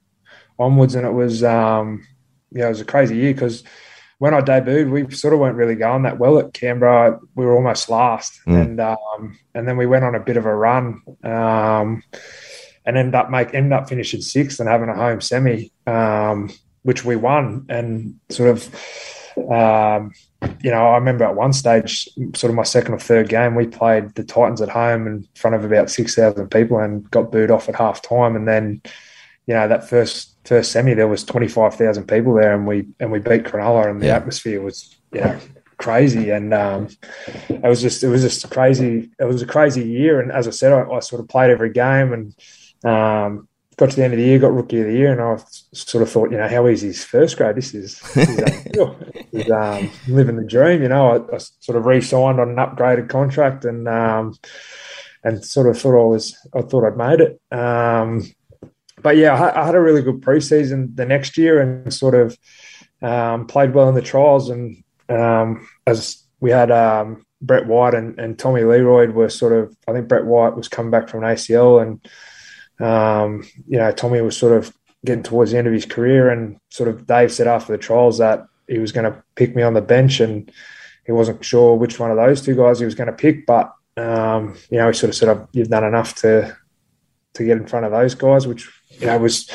onwards, 0.58 0.96
and 0.96 1.06
it 1.06 1.12
was 1.12 1.44
um 1.44 2.04
yeah 2.50 2.66
it 2.66 2.70
was 2.70 2.80
a 2.80 2.84
crazy 2.84 3.16
year 3.16 3.32
because 3.32 3.62
when 4.18 4.34
I 4.34 4.40
debuted 4.40 4.90
we 4.90 5.14
sort 5.14 5.32
of 5.32 5.38
weren't 5.40 5.56
really 5.56 5.76
going 5.76 6.02
that 6.02 6.18
well 6.18 6.38
at 6.40 6.52
Canberra. 6.52 7.20
We 7.36 7.44
were 7.46 7.54
almost 7.54 7.88
last, 7.88 8.40
Mm. 8.46 8.60
and 8.62 8.80
um 8.80 9.38
and 9.54 9.68
then 9.68 9.76
we 9.76 9.86
went 9.86 10.04
on 10.04 10.16
a 10.16 10.20
bit 10.20 10.36
of 10.36 10.44
a 10.46 10.54
run 10.54 11.00
um 11.22 12.02
and 12.84 12.96
ended 12.98 13.14
up 13.14 13.30
make 13.30 13.54
ended 13.54 13.72
up 13.72 13.88
finishing 13.88 14.22
sixth 14.22 14.58
and 14.58 14.68
having 14.68 14.88
a 14.88 14.94
home 14.96 15.20
semi 15.20 15.70
um 15.86 16.50
which 16.82 17.04
we 17.04 17.14
won 17.14 17.64
and 17.68 18.16
sort 18.28 18.50
of 18.50 18.58
um, 19.50 20.10
you 20.62 20.70
know, 20.70 20.86
I 20.88 20.94
remember 20.96 21.24
at 21.24 21.34
one 21.34 21.52
stage, 21.52 22.08
sort 22.34 22.50
of 22.50 22.54
my 22.54 22.62
second 22.62 22.94
or 22.94 22.98
third 22.98 23.28
game, 23.28 23.54
we 23.54 23.66
played 23.66 24.14
the 24.14 24.24
Titans 24.24 24.60
at 24.60 24.68
home 24.68 25.06
in 25.06 25.26
front 25.34 25.56
of 25.56 25.64
about 25.64 25.90
six 25.90 26.14
thousand 26.14 26.48
people 26.50 26.78
and 26.78 27.10
got 27.10 27.32
booed 27.32 27.50
off 27.50 27.68
at 27.68 27.76
half 27.76 28.02
time. 28.02 28.36
And 28.36 28.46
then, 28.46 28.82
you 29.46 29.54
know, 29.54 29.68
that 29.68 29.88
first 29.88 30.36
first 30.44 30.72
semi, 30.72 30.94
there 30.94 31.08
was 31.08 31.24
twenty 31.24 31.48
five 31.48 31.74
thousand 31.74 32.06
people 32.06 32.34
there, 32.34 32.54
and 32.54 32.66
we 32.66 32.86
and 33.00 33.10
we 33.12 33.18
beat 33.18 33.44
Cronulla, 33.44 33.90
and 33.90 34.00
the 34.00 34.06
Yeah. 34.06 34.16
atmosphere 34.16 34.60
was, 34.60 34.96
you 35.12 35.20
know, 35.20 35.38
crazy. 35.78 36.30
And 36.30 36.52
um, 36.54 36.88
it 37.48 37.62
was 37.62 37.80
just 37.82 38.02
it 38.02 38.08
was 38.08 38.22
just 38.22 38.48
crazy. 38.50 39.10
It 39.18 39.24
was 39.24 39.42
a 39.42 39.46
crazy 39.46 39.84
year. 39.84 40.20
And 40.20 40.32
as 40.32 40.46
I 40.46 40.52
said, 40.52 40.72
I, 40.72 40.88
I 40.90 41.00
sort 41.00 41.20
of 41.20 41.28
played 41.28 41.50
every 41.50 41.70
game 41.70 42.12
and. 42.12 42.34
Um, 42.84 43.48
got 43.76 43.90
to 43.90 43.96
the 43.96 44.04
end 44.04 44.12
of 44.12 44.18
the 44.18 44.24
year, 44.24 44.38
got 44.38 44.52
rookie 44.54 44.80
of 44.80 44.86
the 44.86 44.92
year, 44.92 45.12
and 45.12 45.20
I 45.20 45.42
sort 45.72 46.02
of 46.02 46.10
thought, 46.10 46.30
you 46.30 46.36
know, 46.36 46.48
how 46.48 46.68
easy 46.68 46.88
is 46.88 47.04
first 47.04 47.36
grade? 47.36 47.56
This 47.56 47.74
is, 47.74 48.00
this 48.14 48.28
is. 49.32 49.50
Um, 49.50 49.90
living 50.08 50.36
the 50.36 50.44
dream. 50.44 50.82
You 50.82 50.88
know, 50.88 51.10
I, 51.30 51.34
I 51.34 51.38
sort 51.38 51.78
of 51.78 51.86
re-signed 51.86 52.38
on 52.40 52.50
an 52.50 52.56
upgraded 52.56 53.08
contract, 53.08 53.64
and 53.64 53.88
um, 53.88 54.34
and 55.24 55.44
sort 55.44 55.68
of 55.68 55.78
thought 55.80 56.00
I 56.00 56.06
was, 56.06 56.36
I 56.54 56.62
thought 56.62 56.84
I'd 56.86 56.96
made 56.96 57.20
it. 57.20 57.40
Um, 57.56 58.22
but 59.00 59.16
yeah, 59.16 59.34
I, 59.34 59.36
had- 59.36 59.54
I 59.54 59.66
had 59.66 59.74
a 59.74 59.80
really 59.80 60.02
good 60.02 60.20
preseason 60.20 60.94
the 60.94 61.06
next 61.06 61.38
year, 61.38 61.60
and 61.60 61.92
sort 61.92 62.14
of 62.14 62.36
um, 63.00 63.46
played 63.46 63.74
well 63.74 63.88
in 63.88 63.94
the 63.94 64.02
trials. 64.02 64.48
And 64.50 64.82
um, 65.08 65.66
as 65.86 66.22
we 66.40 66.50
had 66.50 66.70
um, 66.70 67.24
Brett 67.40 67.66
White 67.66 67.94
and, 67.94 68.18
and 68.18 68.38
Tommy 68.38 68.62
Learoyd 68.64 69.12
were 69.12 69.28
sort 69.28 69.52
of, 69.52 69.74
I 69.88 69.92
think 69.92 70.08
Brett 70.08 70.24
White 70.26 70.56
was 70.56 70.68
coming 70.68 70.90
back 70.90 71.08
from 71.08 71.24
an 71.24 71.34
ACL, 71.34 71.80
and 71.82 72.04
um, 72.80 73.44
you 73.68 73.78
know, 73.78 73.90
Tommy 73.92 74.20
was 74.20 74.36
sort 74.36 74.56
of 74.56 74.74
getting 75.04 75.22
towards 75.22 75.50
the 75.52 75.58
end 75.58 75.66
of 75.66 75.72
his 75.72 75.86
career, 75.86 76.30
and 76.30 76.58
sort 76.70 76.88
of 76.88 77.06
Dave 77.06 77.32
said 77.32 77.46
after 77.46 77.72
the 77.72 77.78
trials 77.78 78.18
that 78.18 78.46
he 78.68 78.78
was 78.78 78.92
going 78.92 79.10
to 79.10 79.22
pick 79.34 79.54
me 79.56 79.62
on 79.62 79.74
the 79.74 79.80
bench, 79.80 80.20
and 80.20 80.50
he 81.04 81.12
wasn't 81.12 81.44
sure 81.44 81.76
which 81.76 81.98
one 81.98 82.10
of 82.10 82.16
those 82.16 82.42
two 82.42 82.54
guys 82.56 82.78
he 82.78 82.84
was 82.84 82.94
going 82.94 83.08
to 83.08 83.12
pick, 83.12 83.46
but 83.46 83.72
um, 83.96 84.56
you 84.70 84.78
know, 84.78 84.86
he 84.88 84.94
sort 84.94 85.10
of 85.10 85.16
said, 85.16 85.28
"I've- 85.28 85.46
"You've 85.52 85.68
done 85.68 85.84
enough 85.84 86.14
to 86.16 86.56
to 87.34 87.44
get 87.44 87.56
in 87.58 87.66
front 87.66 87.86
of 87.86 87.92
those 87.92 88.14
guys," 88.14 88.46
which 88.46 88.70
you 89.00 89.06
know 89.06 89.18
was 89.18 89.50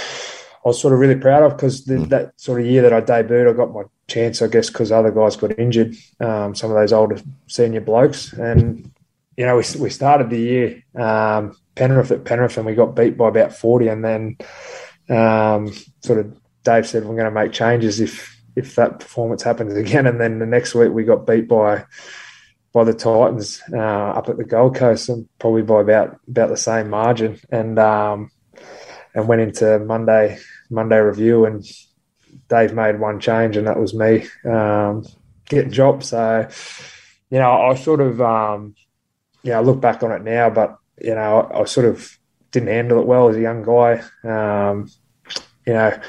I 0.63 0.69
was 0.69 0.81
sort 0.81 0.93
of 0.93 0.99
really 0.99 1.15
proud 1.15 1.43
of 1.43 1.55
because 1.55 1.85
that 1.85 2.33
sort 2.37 2.59
of 2.59 2.67
year 2.67 2.81
that 2.81 2.93
I 2.93 2.99
debuted, 3.01 3.49
I 3.49 3.53
got 3.53 3.73
my 3.73 3.83
chance, 4.07 4.41
I 4.41 4.47
guess, 4.47 4.69
because 4.69 4.91
other 4.91 5.11
guys 5.11 5.37
got 5.37 5.57
injured, 5.57 5.95
um, 6.19 6.53
some 6.55 6.71
of 6.71 6.75
those 6.75 6.91
older 6.91 7.17
senior 7.47 7.81
blokes, 7.81 8.33
and 8.33 8.91
you 9.37 9.45
know, 9.45 9.55
we, 9.55 9.63
we 9.79 9.89
started 9.89 10.29
the 10.29 10.39
year 10.39 10.83
um, 10.95 11.55
Penrith 11.77 12.11
at 12.11 12.25
Penrith 12.25 12.57
and 12.57 12.65
we 12.65 12.73
got 12.73 12.95
beat 12.95 13.17
by 13.17 13.27
about 13.29 13.53
40. 13.53 13.87
And 13.87 14.03
then 14.03 14.37
um, 15.09 15.71
sort 16.03 16.19
of 16.19 16.35
Dave 16.63 16.87
said, 16.87 17.03
we're 17.05 17.15
going 17.15 17.25
to 17.25 17.31
make 17.31 17.51
changes 17.51 17.99
if 17.99 18.35
if 18.55 18.73
that 18.75 18.99
performance 18.99 19.43
happens 19.43 19.75
again. 19.75 20.07
And 20.07 20.19
then 20.19 20.39
the 20.39 20.45
next 20.45 20.73
week 20.73 20.91
we 20.91 21.03
got 21.03 21.27
beat 21.27 21.47
by 21.47 21.85
by 22.73 22.83
the 22.83 22.93
Titans 22.93 23.61
uh, 23.71 23.77
up 23.77 24.27
at 24.27 24.37
the 24.37 24.43
Gold 24.43 24.75
Coast 24.75 25.09
and 25.09 25.27
probably 25.39 25.61
by 25.61 25.81
about 25.81 26.19
about 26.27 26.49
the 26.49 26.57
same 26.57 26.89
margin. 26.89 27.39
And 27.51 27.77
um, 27.77 28.31
and 29.13 29.27
went 29.27 29.41
into 29.41 29.79
Monday 29.79 30.39
Monday 30.69 30.97
review 30.99 31.45
and 31.45 31.63
Dave 32.49 32.73
made 32.73 32.99
one 32.99 33.19
change 33.19 33.55
and 33.55 33.67
that 33.67 33.79
was 33.79 33.93
me 33.93 34.27
um, 34.45 35.05
getting 35.45 35.71
dropped. 35.71 36.05
So, 36.05 36.47
you 37.29 37.37
know, 37.37 37.51
I 37.51 37.75
sort 37.75 38.01
of 38.01 38.19
um, 38.21 38.75
know, 39.43 39.57
I 39.57 39.61
look 39.61 39.81
back 39.81 40.03
on 40.03 40.11
it 40.11 40.23
now, 40.23 40.49
but 40.49 40.77
you 41.01 41.15
know, 41.15 41.41
I, 41.41 41.61
I 41.61 41.65
sort 41.65 41.85
of 41.85 42.17
didn't 42.51 42.69
handle 42.69 42.99
it 42.99 43.07
well 43.07 43.29
as 43.29 43.35
a 43.35 43.41
young 43.41 43.63
guy. 43.63 44.01
Um, 44.23 44.89
you 45.65 45.73
know, 45.73 45.99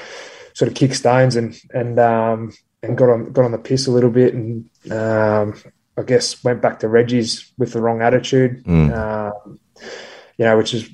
sort 0.53 0.69
of 0.69 0.75
kick 0.75 0.93
stones 0.93 1.35
and 1.35 1.57
and 1.73 1.99
um, 1.99 2.53
and 2.81 2.97
got 2.97 3.09
on 3.09 3.31
got 3.31 3.45
on 3.45 3.51
the 3.51 3.57
piss 3.57 3.87
a 3.87 3.91
little 3.91 4.09
bit, 4.09 4.33
and 4.33 4.69
um, 4.91 5.55
I 5.97 6.03
guess 6.03 6.43
went 6.43 6.61
back 6.61 6.79
to 6.79 6.87
Reggie's 6.87 7.51
with 7.57 7.73
the 7.73 7.81
wrong 7.81 8.01
attitude. 8.01 8.63
Mm. 8.63 8.93
Um, 8.95 9.59
you 10.37 10.45
know, 10.45 10.57
which 10.57 10.73
is 10.73 10.89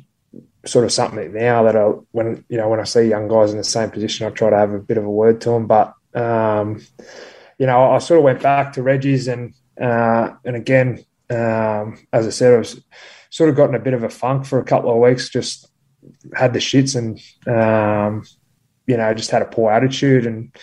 sort 0.66 0.84
of 0.84 0.92
something 0.92 1.32
now 1.32 1.64
that 1.64 1.76
I 1.76 1.86
when 2.12 2.44
you 2.50 2.58
know 2.58 2.70
when 2.70 2.80
I 2.80 2.84
see 2.84 3.04
young 3.04 3.28
guys 3.28 3.52
in 3.52 3.58
the 3.58 3.64
same 3.64 3.92
position, 3.92 4.26
I 4.26 4.32
try 4.32 4.50
to 4.50 4.58
have 4.58 4.72
a 4.72 4.80
bit 4.80 4.98
of 4.98 5.06
a 5.06 5.10
word 5.10 5.42
to 5.42 5.50
them. 5.52 5.68
But 5.68 5.94
um, 6.16 6.82
you 7.60 7.68
know, 7.68 7.92
I 7.92 8.00
sort 8.00 8.18
of 8.18 8.24
went 8.24 8.42
back 8.42 8.74
to 8.74 8.84
Reggie's 8.84 9.28
and 9.28 9.54
uh, 9.80 10.34
and 10.44 10.56
again, 10.56 11.06
um, 11.30 12.00
as 12.12 12.26
I 12.28 12.32
said, 12.32 12.54
I 12.54 12.58
was 12.58 12.82
sort 13.36 13.50
of 13.50 13.58
got 13.58 13.68
in 13.68 13.76
a 13.76 13.80
bit 13.80 13.94
of 13.94 14.04
a 14.04 14.10
funk 14.10 14.46
for 14.46 14.60
a 14.60 14.64
couple 14.64 14.90
of 14.90 14.98
weeks. 14.98 15.28
Just 15.28 15.68
had 16.34 16.54
the 16.54 16.60
shits 16.60 16.96
and 16.96 17.20
um, 17.54 18.24
you 18.88 18.96
know 18.96 19.14
just 19.14 19.30
had 19.30 19.42
a 19.42 19.46
poor 19.46 19.74
attitude 19.74 20.26
and 20.26 20.56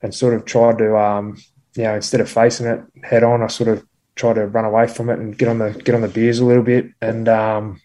and 0.00 0.14
sort 0.14 0.34
of 0.34 0.44
tried 0.44 0.78
to 0.78 0.96
um, 0.96 1.36
you 1.74 1.82
know 1.82 1.96
instead 1.96 2.20
of 2.20 2.30
facing 2.30 2.66
it 2.66 2.80
head 3.02 3.24
on, 3.24 3.42
I 3.42 3.48
sort 3.48 3.68
of 3.68 3.84
tried 4.14 4.34
to 4.34 4.46
run 4.46 4.64
away 4.64 4.86
from 4.86 5.10
it 5.10 5.18
and 5.18 5.36
get 5.36 5.48
on 5.48 5.58
the 5.58 5.72
get 5.72 5.96
on 5.96 6.02
the 6.02 6.08
beers 6.08 6.38
a 6.38 6.44
little 6.44 6.62
bit 6.62 6.86
and 7.02 7.28
um, 7.28 7.80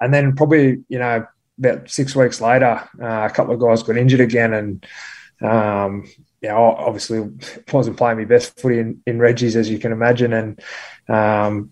and 0.00 0.14
then 0.14 0.36
probably 0.36 0.84
you 0.88 1.00
know 1.00 1.26
about 1.58 1.90
six 1.90 2.14
weeks 2.14 2.40
later, 2.40 2.88
uh, 3.02 3.28
a 3.28 3.34
couple 3.34 3.52
of 3.52 3.60
guys 3.60 3.82
got 3.82 3.96
injured 3.96 4.20
again 4.20 4.54
and. 4.54 4.86
Um, 5.42 6.04
you 6.40 6.50
know, 6.50 6.56
obviously 6.56 7.26
wasn't 7.72 7.96
playing 7.96 8.18
my 8.18 8.26
best 8.26 8.60
footy 8.60 8.78
in, 8.78 9.00
in 9.06 9.18
Reggie's, 9.18 9.56
as 9.56 9.70
you 9.70 9.78
can 9.78 9.92
imagine. 9.92 10.34
And 10.34 10.60
um, 11.08 11.70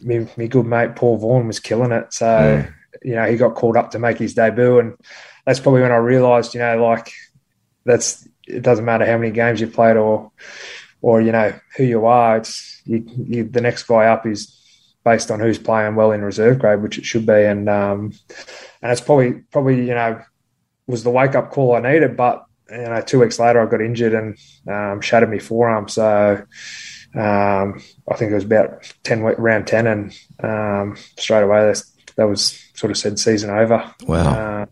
me, 0.00 0.26
me 0.36 0.48
good 0.48 0.66
mate 0.66 0.96
Paul 0.96 1.18
Vaughan 1.18 1.46
was 1.46 1.60
killing 1.60 1.92
it. 1.92 2.12
So, 2.12 2.26
Mm. 2.26 2.72
you 3.02 3.14
know, 3.14 3.26
he 3.26 3.36
got 3.36 3.54
called 3.54 3.76
up 3.76 3.90
to 3.92 3.98
make 3.98 4.18
his 4.18 4.34
debut. 4.34 4.78
And 4.78 4.94
that's 5.44 5.60
probably 5.60 5.82
when 5.82 5.92
I 5.92 5.96
realised, 5.96 6.54
you 6.54 6.60
know, 6.60 6.82
like 6.82 7.12
that's 7.84 8.26
it 8.46 8.62
doesn't 8.62 8.84
matter 8.84 9.06
how 9.06 9.18
many 9.18 9.30
games 9.32 9.60
you've 9.60 9.72
played 9.72 9.96
or 9.96 10.30
or 11.02 11.20
you 11.20 11.32
know 11.32 11.52
who 11.76 11.84
you 11.84 12.06
are. 12.06 12.38
It's 12.38 12.80
you, 12.84 13.04
you, 13.16 13.44
the 13.44 13.60
next 13.60 13.84
guy 13.84 14.06
up 14.06 14.26
is 14.26 14.52
based 15.04 15.30
on 15.30 15.40
who's 15.40 15.58
playing 15.58 15.94
well 15.94 16.12
in 16.12 16.22
reserve 16.22 16.58
grade, 16.58 16.82
which 16.82 16.98
it 16.98 17.04
should 17.04 17.26
be. 17.26 17.44
And 17.44 17.68
um, 17.68 18.12
and 18.82 18.92
it's 18.92 19.00
probably 19.00 19.34
probably 19.52 19.78
you 19.86 19.94
know 19.94 20.20
was 20.86 21.04
the 21.04 21.10
wake 21.10 21.34
up 21.34 21.50
call 21.50 21.74
I 21.74 21.80
needed, 21.80 22.16
but 22.16 22.44
you 22.70 22.78
know, 22.78 23.00
two 23.00 23.20
weeks 23.20 23.38
later 23.38 23.60
I 23.60 23.66
got 23.70 23.80
injured 23.80 24.14
and 24.14 24.38
um, 24.68 25.00
shattered 25.00 25.30
my 25.30 25.38
forearm. 25.38 25.88
So 25.88 26.44
um, 27.16 27.80
I 28.10 28.14
think 28.16 28.30
it 28.30 28.34
was 28.34 28.44
about 28.44 28.92
ten 29.02 29.22
round 29.22 29.66
ten, 29.66 29.86
and 29.86 30.18
um, 30.42 30.96
straight 31.18 31.42
away 31.42 31.60
that, 31.60 31.82
that 32.16 32.24
was 32.24 32.62
sort 32.74 32.90
of 32.90 32.98
said 32.98 33.18
season 33.18 33.50
over. 33.50 33.90
Wow. 34.06 34.30
Uh, 34.30 34.66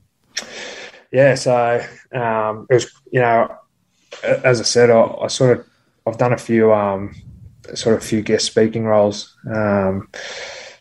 yeah, 1.11 1.35
so 1.37 1.81
um, 2.13 2.67
it 2.69 2.75
was 2.75 2.93
you 3.11 3.21
know, 3.21 3.57
as 4.23 4.61
I 4.61 4.65
said, 4.65 4.91
I, 4.91 5.03
I 5.23 5.27
sort 5.29 5.59
of 5.59 5.67
I've 6.07 6.19
done 6.19 6.33
a 6.33 6.39
few 6.39 6.73
um, 6.73 7.15
sort 7.75 7.97
of 7.97 8.05
few 8.05 8.21
guest 8.21 8.47
speaking 8.47 8.85
roles. 8.85 9.35
Um, 9.53 10.09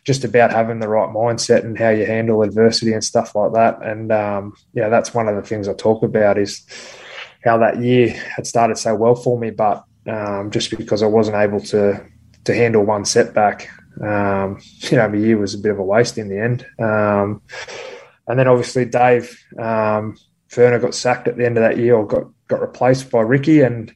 just 0.03 0.25
about 0.25 0.51
having 0.51 0.79
the 0.79 0.89
right 0.89 1.07
mindset 1.09 1.63
and 1.63 1.79
how 1.79 1.87
you 1.87 2.05
handle 2.05 2.41
adversity 2.41 2.91
and 2.91 3.01
stuff 3.01 3.35
like 3.35 3.53
that. 3.53 3.81
And 3.81 4.11
um, 4.11 4.53
yeah, 4.73 4.89
that's 4.89 5.13
one 5.13 5.29
of 5.29 5.35
the 5.37 5.41
things 5.41 5.69
I 5.69 5.73
talk 5.73 6.03
about 6.03 6.37
is 6.37 6.65
how 7.41 7.57
that 7.59 7.81
year 7.81 8.09
had 8.09 8.45
started 8.45 8.77
so 8.77 8.95
well 8.95 9.15
for 9.15 9.39
me, 9.39 9.51
but 9.51 9.85
um, 10.07 10.51
just 10.51 10.75
because 10.75 11.03
I 11.03 11.07
wasn't 11.07 11.37
able 11.37 11.59
to 11.61 12.05
to 12.45 12.53
handle 12.53 12.83
one 12.83 13.05
setback, 13.05 13.69
um, 14.01 14.59
you 14.79 14.97
know, 14.97 15.07
my 15.07 15.17
year 15.17 15.37
was 15.37 15.53
a 15.53 15.59
bit 15.59 15.71
of 15.71 15.79
a 15.79 15.83
waste 15.83 16.17
in 16.17 16.29
the 16.29 16.39
end. 16.39 16.65
Um, 16.79 17.41
and 18.27 18.37
then 18.39 18.47
obviously 18.47 18.85
Dave 18.85 19.37
um, 19.57 20.17
Furner 20.49 20.81
got 20.81 20.95
sacked 20.95 21.27
at 21.27 21.37
the 21.37 21.45
end 21.45 21.57
of 21.57 21.63
that 21.63 21.77
year, 21.77 21.95
or 21.95 22.05
got 22.05 22.27
got 22.47 22.61
replaced 22.61 23.09
by 23.09 23.21
Ricky, 23.21 23.61
and 23.61 23.93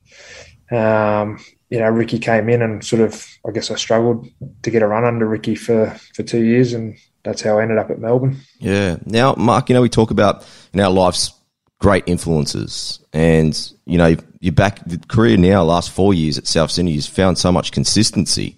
um, 0.72 1.40
you 1.70 1.80
know, 1.80 1.90
Ricky 1.90 2.20
came 2.20 2.50
in 2.50 2.62
and 2.62 2.84
sort 2.84 3.02
of, 3.02 3.26
I 3.48 3.52
guess 3.52 3.70
I 3.70 3.76
struggled 3.76 4.28
to 4.64 4.72
get 4.72 4.82
a 4.82 4.88
run 4.88 5.04
under 5.04 5.28
Ricky 5.28 5.56
for, 5.56 5.90
for 6.14 6.24
two 6.24 6.44
years, 6.44 6.74
and 6.74 6.98
that's 7.24 7.42
how 7.42 7.60
I 7.60 7.64
ended 7.64 7.78
up 7.78 7.90
at 7.90 8.00
Melbourne. 8.00 8.38
Yeah. 8.60 8.98
Now, 9.06 9.36
Mark, 9.36 9.70
you 9.70 9.76
know, 9.76 9.82
we 9.82 9.90
talk 9.90 10.12
about 10.12 10.46
in 10.74 10.80
our 10.80 10.90
lives 10.90 11.34
great 11.80 12.04
influences, 12.08 13.00
and 13.14 13.72
you 13.86 13.98
know, 13.98 14.16
you're 14.40 14.54
back 14.54 14.84
the 14.86 14.98
career 15.08 15.38
now, 15.38 15.64
last 15.64 15.92
four 15.92 16.14
years 16.14 16.38
at 16.38 16.48
South 16.48 16.72
Sydney, 16.72 16.92
you've 16.92 17.06
found 17.06 17.38
so 17.38 17.52
much 17.52 17.72
consistency. 17.72 18.58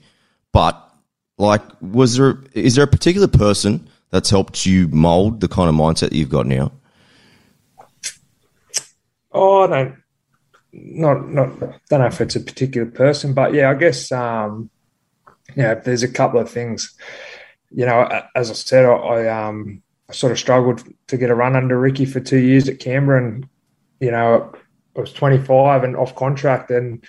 But 0.52 0.76
like, 1.38 1.62
was 1.82 2.18
there 2.18 2.38
is 2.54 2.76
there 2.76 2.84
a 2.84 2.88
particular 2.88 3.28
person 3.28 3.90
that's 4.10 4.30
helped 4.30 4.66
you 4.66 4.88
mold 4.90 5.42
the 5.42 5.48
kind 5.48 5.70
of 5.70 5.76
mindset 5.76 6.10
that 6.10 6.14
you've 6.14 6.30
got 6.30 6.48
now? 6.48 6.72
Oh, 9.32 9.64
I 9.64 9.68
don't, 9.68 9.96
not, 10.74 11.30
not, 11.30 11.60
don't 11.90 12.00
know 12.00 12.08
if 12.08 12.20
it's 12.20 12.36
a 12.36 12.40
particular 12.40 12.90
person, 12.90 13.34
but 13.34 13.54
yeah, 13.54 13.70
I 13.70 13.76
guess, 13.76 14.12
um, 14.12 14.72
yeah, 15.56 15.76
there's 15.76 16.02
a 16.02 16.12
couple 16.12 16.40
of 16.40 16.50
things, 16.50 16.96
you 17.70 17.86
know, 17.86 18.10
as 18.36 18.50
I 18.50 18.54
said, 18.54 18.86
I, 18.86 18.92
I 18.92 19.48
um, 19.48 19.84
I 20.10 20.14
sort 20.14 20.32
of 20.32 20.40
struggled 20.40 20.84
to 21.08 21.18
get 21.18 21.30
a 21.30 21.36
run 21.36 21.56
under 21.56 21.80
Ricky 21.80 22.06
for 22.06 22.20
two 22.20 22.40
years 22.40 22.68
at 22.68 22.80
Canberra, 22.80 23.24
and 23.24 23.48
you 24.00 24.12
know, 24.12 24.52
I 24.96 25.00
was 25.00 25.14
25 25.14 25.84
and 25.84 25.96
off 25.96 26.16
contract, 26.16 26.72
and 26.72 27.04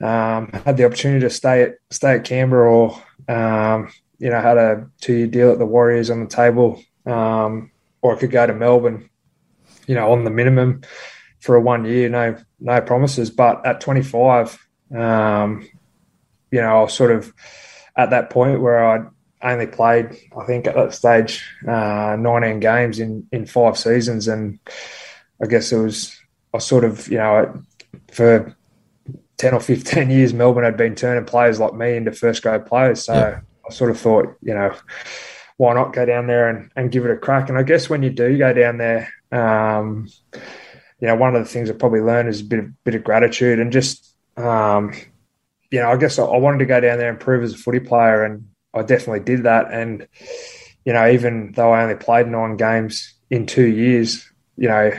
um, 0.00 0.50
had 0.64 0.76
the 0.76 0.84
opportunity 0.84 1.20
to 1.20 1.30
stay 1.30 1.62
at 1.62 1.74
stay 1.90 2.14
at 2.14 2.24
Canberra, 2.24 2.70
or 2.70 3.02
um, 3.28 3.90
you 4.18 4.30
know, 4.30 4.40
had 4.40 4.56
a 4.56 4.86
two 5.00 5.14
year 5.14 5.26
deal 5.26 5.50
at 5.50 5.58
the 5.58 5.66
Warriors 5.66 6.10
on 6.10 6.20
the 6.20 6.30
table, 6.30 6.80
um, 7.06 7.72
or 8.02 8.14
I 8.14 8.18
could 8.18 8.30
go 8.30 8.46
to 8.46 8.54
Melbourne, 8.54 9.10
you 9.86 9.96
know, 9.96 10.12
on 10.12 10.24
the 10.24 10.30
minimum 10.30 10.82
for 11.40 11.56
a 11.56 11.60
one 11.60 11.84
year, 11.84 12.08
no 12.08 12.36
no 12.60 12.80
promises. 12.80 13.30
But 13.30 13.66
at 13.66 13.80
25, 13.80 14.58
um, 14.94 15.68
you 16.52 16.60
know, 16.60 16.78
I 16.78 16.82
was 16.82 16.94
sort 16.94 17.10
of 17.10 17.32
at 17.96 18.10
that 18.10 18.30
point 18.30 18.60
where 18.60 18.84
I 18.84 19.06
only 19.42 19.66
played, 19.66 20.16
I 20.36 20.44
think 20.44 20.66
at 20.66 20.74
that 20.74 20.94
stage, 20.94 21.44
uh, 21.66 22.16
19 22.18 22.60
games 22.60 22.98
in, 22.98 23.26
in 23.32 23.46
five 23.46 23.78
seasons. 23.78 24.28
And 24.28 24.58
I 25.42 25.46
guess 25.46 25.72
it 25.72 25.78
was, 25.78 26.18
I 26.52 26.58
sort 26.58 26.84
of, 26.84 27.08
you 27.08 27.18
know, 27.18 27.62
for 28.12 28.56
10 29.36 29.54
or 29.54 29.60
15 29.60 30.10
years, 30.10 30.34
Melbourne 30.34 30.64
had 30.64 30.76
been 30.76 30.94
turning 30.94 31.24
players 31.24 31.60
like 31.60 31.74
me 31.74 31.96
into 31.96 32.12
first 32.12 32.42
grade 32.42 32.66
players. 32.66 33.04
So 33.04 33.14
Yeah. 33.14 33.40
I 33.68 33.72
sort 33.72 33.90
of 33.90 34.00
thought, 34.00 34.34
you 34.42 34.54
know, 34.54 34.74
why 35.56 35.74
not 35.74 35.92
go 35.92 36.06
down 36.06 36.26
there 36.26 36.48
and, 36.48 36.70
and 36.74 36.90
give 36.90 37.04
it 37.04 37.10
a 37.10 37.16
crack? 37.16 37.48
And 37.48 37.58
I 37.58 37.62
guess 37.62 37.90
when 37.90 38.02
you 38.02 38.10
do 38.10 38.38
go 38.38 38.52
down 38.52 38.78
there, 38.78 39.12
um, 39.30 40.08
you 41.00 41.06
know, 41.06 41.14
one 41.16 41.36
of 41.36 41.42
the 41.44 41.48
things 41.48 41.70
I 41.70 41.74
probably 41.74 42.00
learned 42.00 42.28
is 42.28 42.40
a 42.40 42.44
bit 42.44 42.58
of, 42.60 42.84
bit 42.84 42.94
of 42.94 43.04
gratitude 43.04 43.60
and 43.60 43.70
just, 43.72 44.14
um, 44.36 44.92
you 45.70 45.80
know, 45.80 45.90
I 45.90 45.96
guess 45.96 46.18
I, 46.18 46.24
I 46.24 46.38
wanted 46.38 46.58
to 46.58 46.66
go 46.66 46.80
down 46.80 46.98
there 46.98 47.10
and 47.10 47.20
prove 47.20 47.44
as 47.44 47.54
a 47.54 47.58
footy 47.58 47.80
player, 47.80 48.24
and 48.24 48.48
I 48.74 48.82
definitely 48.82 49.20
did 49.20 49.44
that. 49.44 49.72
And 49.72 50.06
you 50.84 50.92
know, 50.92 51.08
even 51.08 51.52
though 51.52 51.72
I 51.72 51.82
only 51.82 51.96
played 51.96 52.28
nine 52.28 52.56
games 52.56 53.14
in 53.30 53.46
two 53.46 53.66
years, 53.66 54.30
you 54.56 54.68
know, 54.68 54.90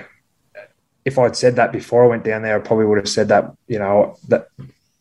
if 1.05 1.17
I'd 1.17 1.35
said 1.35 1.55
that 1.55 1.71
before 1.71 2.03
I 2.05 2.07
went 2.07 2.23
down 2.23 2.43
there, 2.43 2.57
I 2.57 2.59
probably 2.59 2.85
would 2.85 2.97
have 2.97 3.09
said 3.09 3.29
that, 3.29 3.51
you 3.67 3.79
know, 3.79 4.15
that 4.27 4.49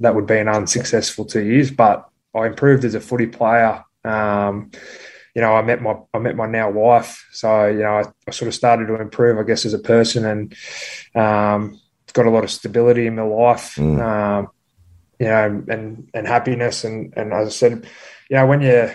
that 0.01 0.15
would 0.15 0.27
be 0.27 0.39
an 0.39 0.49
unsuccessful 0.49 1.25
two 1.25 1.43
years. 1.43 1.71
But 1.71 2.09
I 2.35 2.47
improved 2.47 2.85
as 2.85 2.95
a 2.95 3.01
footy 3.01 3.27
player. 3.27 3.85
Um, 4.05 4.71
you 5.35 5.43
know, 5.43 5.55
I 5.55 5.63
met 5.63 5.83
my 5.83 5.97
I 6.15 6.19
met 6.19 6.37
my 6.37 6.47
now 6.47 6.71
wife, 6.71 7.27
so 7.33 7.67
you 7.67 7.81
know, 7.81 7.99
I, 7.99 8.05
I 8.27 8.31
sort 8.31 8.49
of 8.49 8.55
started 8.55 8.87
to 8.87 9.01
improve, 9.01 9.39
I 9.39 9.43
guess, 9.43 9.65
as 9.65 9.75
a 9.75 9.79
person, 9.79 10.25
and 10.25 10.55
um, 11.15 11.81
got 12.13 12.27
a 12.27 12.31
lot 12.31 12.45
of 12.45 12.51
stability 12.51 13.07
in 13.07 13.17
my 13.17 13.23
life. 13.23 13.75
Mm. 13.77 14.01
Um, 14.01 14.49
you 15.21 15.27
know, 15.27 15.65
and 15.69 16.09
and 16.15 16.27
happiness, 16.27 16.85
and 16.85 17.13
and 17.17 17.33
as 17.33 17.49
I 17.49 17.51
said, 17.51 17.87
you 18.29 18.37
know, 18.37 18.47
when 18.47 18.61
you 18.61 18.91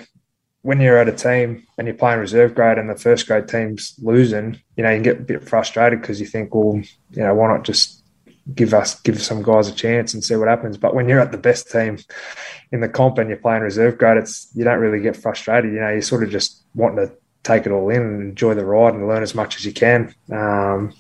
when 0.62 0.80
you're 0.80 0.98
at 0.98 1.10
a 1.10 1.12
team 1.12 1.68
and 1.78 1.88
you're 1.88 1.96
playing 1.96 2.20
reserve 2.20 2.56
grade 2.56 2.78
and 2.78 2.90
the 2.90 2.96
first 2.96 3.28
grade 3.28 3.50
team's 3.50 3.96
losing, 4.02 4.60
you 4.78 4.84
know, 4.84 4.92
you 4.92 5.02
get 5.02 5.18
a 5.18 5.24
bit 5.24 5.48
frustrated 5.48 6.00
because 6.00 6.22
you 6.22 6.26
think, 6.26 6.56
well, 6.56 6.82
you 7.12 7.24
know, 7.24 7.34
why 7.34 7.50
not 7.50 7.66
just 7.66 8.02
give 8.56 8.74
us 8.74 9.00
give 9.02 9.22
some 9.22 9.42
guys 9.42 9.68
a 9.68 9.74
chance 9.74 10.14
and 10.14 10.24
see 10.24 10.36
what 10.36 10.48
happens. 10.48 10.78
But 10.78 10.96
when 10.96 11.08
you're 11.08 11.20
at 11.20 11.32
the 11.32 11.38
best 11.38 11.72
team 11.72 11.98
in 12.72 12.82
the 12.82 12.90
comp 12.90 13.18
and 13.18 13.30
you're 13.30 13.38
playing 13.38 13.62
reserve 13.62 13.98
grade, 13.98 14.18
it's 14.18 14.50
you 14.56 14.64
don't 14.64 14.80
really 14.80 15.02
get 15.02 15.16
frustrated. 15.16 15.74
You 15.74 15.80
know, 15.80 15.90
you 15.90 16.02
sort 16.02 16.24
of 16.24 16.30
just 16.30 16.64
wanting 16.76 17.08
to 17.08 17.14
take 17.44 17.66
it 17.66 17.72
all 17.72 17.90
in 17.90 18.02
and 18.02 18.22
enjoy 18.22 18.54
the 18.54 18.66
ride 18.66 18.94
and 18.94 19.08
learn 19.08 19.24
as 19.24 19.36
much 19.36 19.58
as 19.58 19.66
you 19.66 19.74
can. 19.74 20.14
Um, 20.32 20.94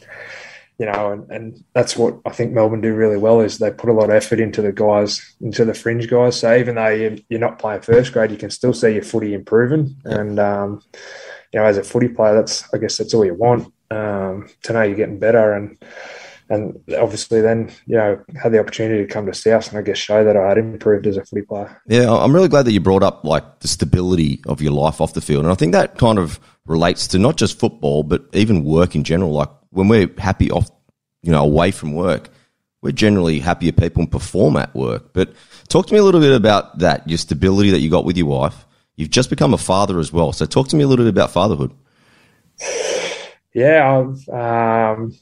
you 0.79 0.85
know, 0.85 1.11
and, 1.11 1.29
and 1.31 1.63
that's 1.73 1.95
what 1.95 2.19
I 2.25 2.31
think 2.31 2.51
Melbourne 2.51 2.81
do 2.81 2.93
really 2.93 3.17
well 3.17 3.41
is 3.41 3.57
they 3.57 3.71
put 3.71 3.89
a 3.89 3.93
lot 3.93 4.09
of 4.09 4.15
effort 4.15 4.39
into 4.39 4.61
the 4.61 4.71
guys, 4.71 5.35
into 5.39 5.65
the 5.65 5.73
fringe 5.73 6.09
guys. 6.09 6.39
So 6.39 6.55
even 6.55 6.75
though 6.75 6.87
you, 6.87 7.23
you're 7.29 7.39
not 7.39 7.59
playing 7.59 7.81
first 7.81 8.11
grade, 8.11 8.31
you 8.31 8.37
can 8.37 8.49
still 8.49 8.73
see 8.73 8.93
your 8.93 9.03
footy 9.03 9.33
improving. 9.33 9.95
And 10.05 10.39
um, 10.39 10.81
you 11.53 11.59
know, 11.59 11.65
as 11.65 11.77
a 11.77 11.83
footy 11.83 12.07
player, 12.07 12.33
that's 12.33 12.63
I 12.73 12.79
guess 12.79 12.97
that's 12.97 13.13
all 13.13 13.25
you 13.25 13.35
want 13.35 13.71
um, 13.91 14.49
to 14.63 14.73
know 14.73 14.81
you're 14.81 14.95
getting 14.95 15.19
better 15.19 15.53
and 15.53 15.77
and 16.53 16.79
obviously 16.97 17.41
then 17.41 17.71
you 17.85 17.95
know 17.95 18.23
had 18.41 18.51
the 18.51 18.59
opportunity 18.59 19.05
to 19.05 19.11
come 19.11 19.25
to 19.25 19.33
South 19.33 19.69
and 19.69 19.77
I 19.77 19.81
guess 19.81 19.97
show 19.97 20.23
that 20.23 20.37
I 20.37 20.49
had 20.49 20.57
improved 20.57 21.07
as 21.07 21.17
a 21.17 21.25
footy 21.25 21.41
player. 21.41 21.81
Yeah, 21.87 22.11
I'm 22.13 22.33
really 22.33 22.47
glad 22.47 22.63
that 22.63 22.71
you 22.71 22.79
brought 22.79 23.03
up 23.03 23.23
like 23.25 23.59
the 23.59 23.67
stability 23.67 24.41
of 24.47 24.61
your 24.61 24.73
life 24.73 25.01
off 25.01 25.13
the 25.13 25.21
field, 25.21 25.43
and 25.43 25.51
I 25.51 25.55
think 25.55 25.73
that 25.73 25.97
kind 25.97 26.19
of 26.19 26.39
relates 26.65 27.07
to 27.07 27.19
not 27.19 27.35
just 27.35 27.59
football 27.59 28.03
but 28.03 28.25
even 28.33 28.63
work 28.63 28.95
in 28.95 29.03
general. 29.03 29.31
Like 29.31 29.49
when 29.71 29.87
we're 29.87 30.09
happy 30.17 30.49
off 30.49 30.69
you 31.23 31.31
know, 31.31 31.43
away 31.43 31.71
from 31.71 31.93
work, 31.93 32.29
we're 32.81 32.91
generally 32.91 33.39
happier 33.39 33.71
people 33.71 34.01
and 34.01 34.11
perform 34.11 34.57
at 34.57 34.75
work. 34.75 35.13
But 35.13 35.33
talk 35.69 35.87
to 35.87 35.93
me 35.93 35.99
a 35.99 36.03
little 36.03 36.19
bit 36.19 36.33
about 36.33 36.79
that, 36.79 37.07
your 37.09 37.17
stability 37.17 37.71
that 37.71 37.79
you 37.79 37.89
got 37.89 38.05
with 38.05 38.17
your 38.17 38.27
wife. 38.27 38.65
You've 38.97 39.09
just 39.09 39.29
become 39.29 39.53
a 39.53 39.57
father 39.57 39.99
as 39.99 40.11
well. 40.13 40.33
So 40.33 40.45
talk 40.45 40.67
to 40.67 40.75
me 40.75 40.83
a 40.83 40.87
little 40.87 41.05
bit 41.05 41.13
about 41.13 41.31
fatherhood. 41.31 41.73
Yeah, 43.53 44.03
I've 44.03 44.29
um, 44.29 45.15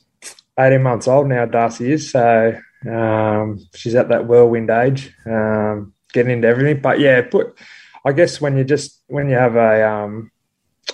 18 0.59 0.81
months 0.81 1.07
old 1.07 1.27
now, 1.27 1.45
Darcy 1.45 1.91
is. 1.91 2.11
So 2.11 2.59
um, 2.89 3.59
she's 3.75 3.95
at 3.95 4.09
that 4.09 4.27
whirlwind 4.27 4.69
age, 4.69 5.13
um, 5.25 5.93
getting 6.13 6.33
into 6.33 6.47
everything. 6.47 6.81
But 6.81 6.99
yeah, 6.99 7.21
put, 7.21 7.57
I 8.05 8.11
guess 8.11 8.41
when 8.41 8.57
you 8.57 8.63
just, 8.63 9.01
when 9.07 9.29
you 9.29 9.35
have 9.35 9.55
a, 9.55 9.87
um, 9.89 10.31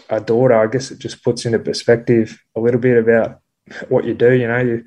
a 0.09 0.19
daughter, 0.19 0.53
I 0.53 0.67
guess 0.67 0.91
it 0.91 0.99
just 0.99 1.23
puts 1.23 1.45
into 1.45 1.59
perspective 1.59 2.39
a 2.55 2.59
little 2.59 2.79
bit 2.79 2.97
about 2.97 3.39
what 3.89 4.05
you 4.05 4.13
do. 4.13 4.33
You 4.33 4.47
know, 4.47 4.59
you, 4.59 4.85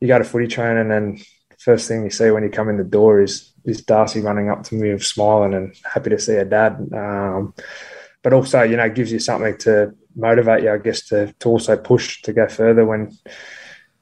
you 0.00 0.08
go 0.08 0.18
to 0.18 0.24
footy 0.24 0.46
training 0.46 0.92
and 0.92 1.22
first 1.58 1.86
thing 1.88 2.02
you 2.02 2.10
see 2.10 2.30
when 2.30 2.42
you 2.42 2.50
come 2.50 2.68
in 2.68 2.78
the 2.78 2.84
door 2.84 3.20
is, 3.20 3.52
is 3.64 3.82
Darcy 3.82 4.20
running 4.20 4.48
up 4.48 4.64
to 4.64 4.74
me 4.74 4.98
smiling 4.98 5.54
and 5.54 5.74
happy 5.84 6.10
to 6.10 6.18
see 6.18 6.34
her 6.34 6.44
dad. 6.44 6.88
Um, 6.92 7.54
but 8.22 8.32
also, 8.32 8.62
you 8.62 8.76
know, 8.76 8.88
gives 8.88 9.12
you 9.12 9.18
something 9.18 9.56
to 9.58 9.94
motivate 10.14 10.62
you, 10.64 10.72
I 10.72 10.78
guess, 10.78 11.06
to, 11.08 11.32
to 11.38 11.48
also 11.48 11.76
push 11.76 12.22
to 12.22 12.32
go 12.32 12.48
further 12.48 12.84
when, 12.84 13.16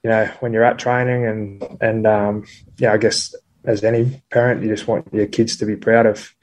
you 0.09 0.15
know, 0.15 0.25
when 0.41 0.55
you're 0.55 0.65
at 0.65 0.79
training 0.79 1.27
and, 1.27 1.77
and, 1.83 2.07
um, 2.07 2.47
yeah, 2.79 2.95
I 2.95 2.97
guess 2.97 3.35
as 3.67 3.85
any 3.85 4.23
parent, 4.31 4.63
you 4.63 4.71
just 4.71 4.89
want 4.89 5.13
your 5.13 5.27
kids 5.27 5.59
to 5.59 5.67
be 5.67 5.77
proud 5.77 6.07
of, 6.07 6.35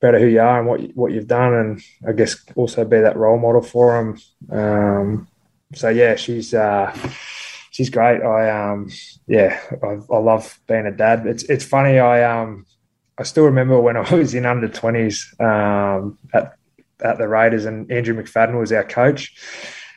proud 0.00 0.14
of 0.14 0.22
who 0.22 0.28
you 0.28 0.40
are 0.40 0.58
and 0.58 0.66
what, 0.66 0.80
you, 0.80 0.92
what 0.94 1.12
you've 1.12 1.26
done. 1.26 1.52
And 1.52 1.82
I 2.08 2.12
guess 2.12 2.42
also 2.56 2.86
be 2.86 3.00
that 3.00 3.18
role 3.18 3.38
model 3.38 3.60
for 3.60 4.16
them. 4.48 4.58
Um, 4.58 5.28
so 5.74 5.90
yeah, 5.90 6.16
she's, 6.16 6.54
uh, 6.54 6.96
she's 7.70 7.90
great. 7.90 8.22
I, 8.22 8.70
um, 8.70 8.88
yeah, 9.26 9.60
I, 9.82 9.98
I 10.10 10.18
love 10.18 10.58
being 10.66 10.86
a 10.86 10.90
dad. 10.90 11.26
It's, 11.26 11.42
it's 11.42 11.66
funny. 11.66 11.98
I, 11.98 12.24
um, 12.24 12.64
I 13.18 13.24
still 13.24 13.44
remember 13.44 13.78
when 13.78 13.96
I 13.98 14.14
was 14.14 14.32
in 14.32 14.46
under 14.46 14.68
20s 14.68 15.38
um, 15.38 16.18
at 16.32 16.56
at 17.04 17.18
the 17.18 17.26
Raiders, 17.26 17.64
and 17.64 17.90
Andrew 17.90 18.14
McFadden 18.14 18.60
was 18.60 18.70
our 18.70 18.84
coach. 18.84 19.34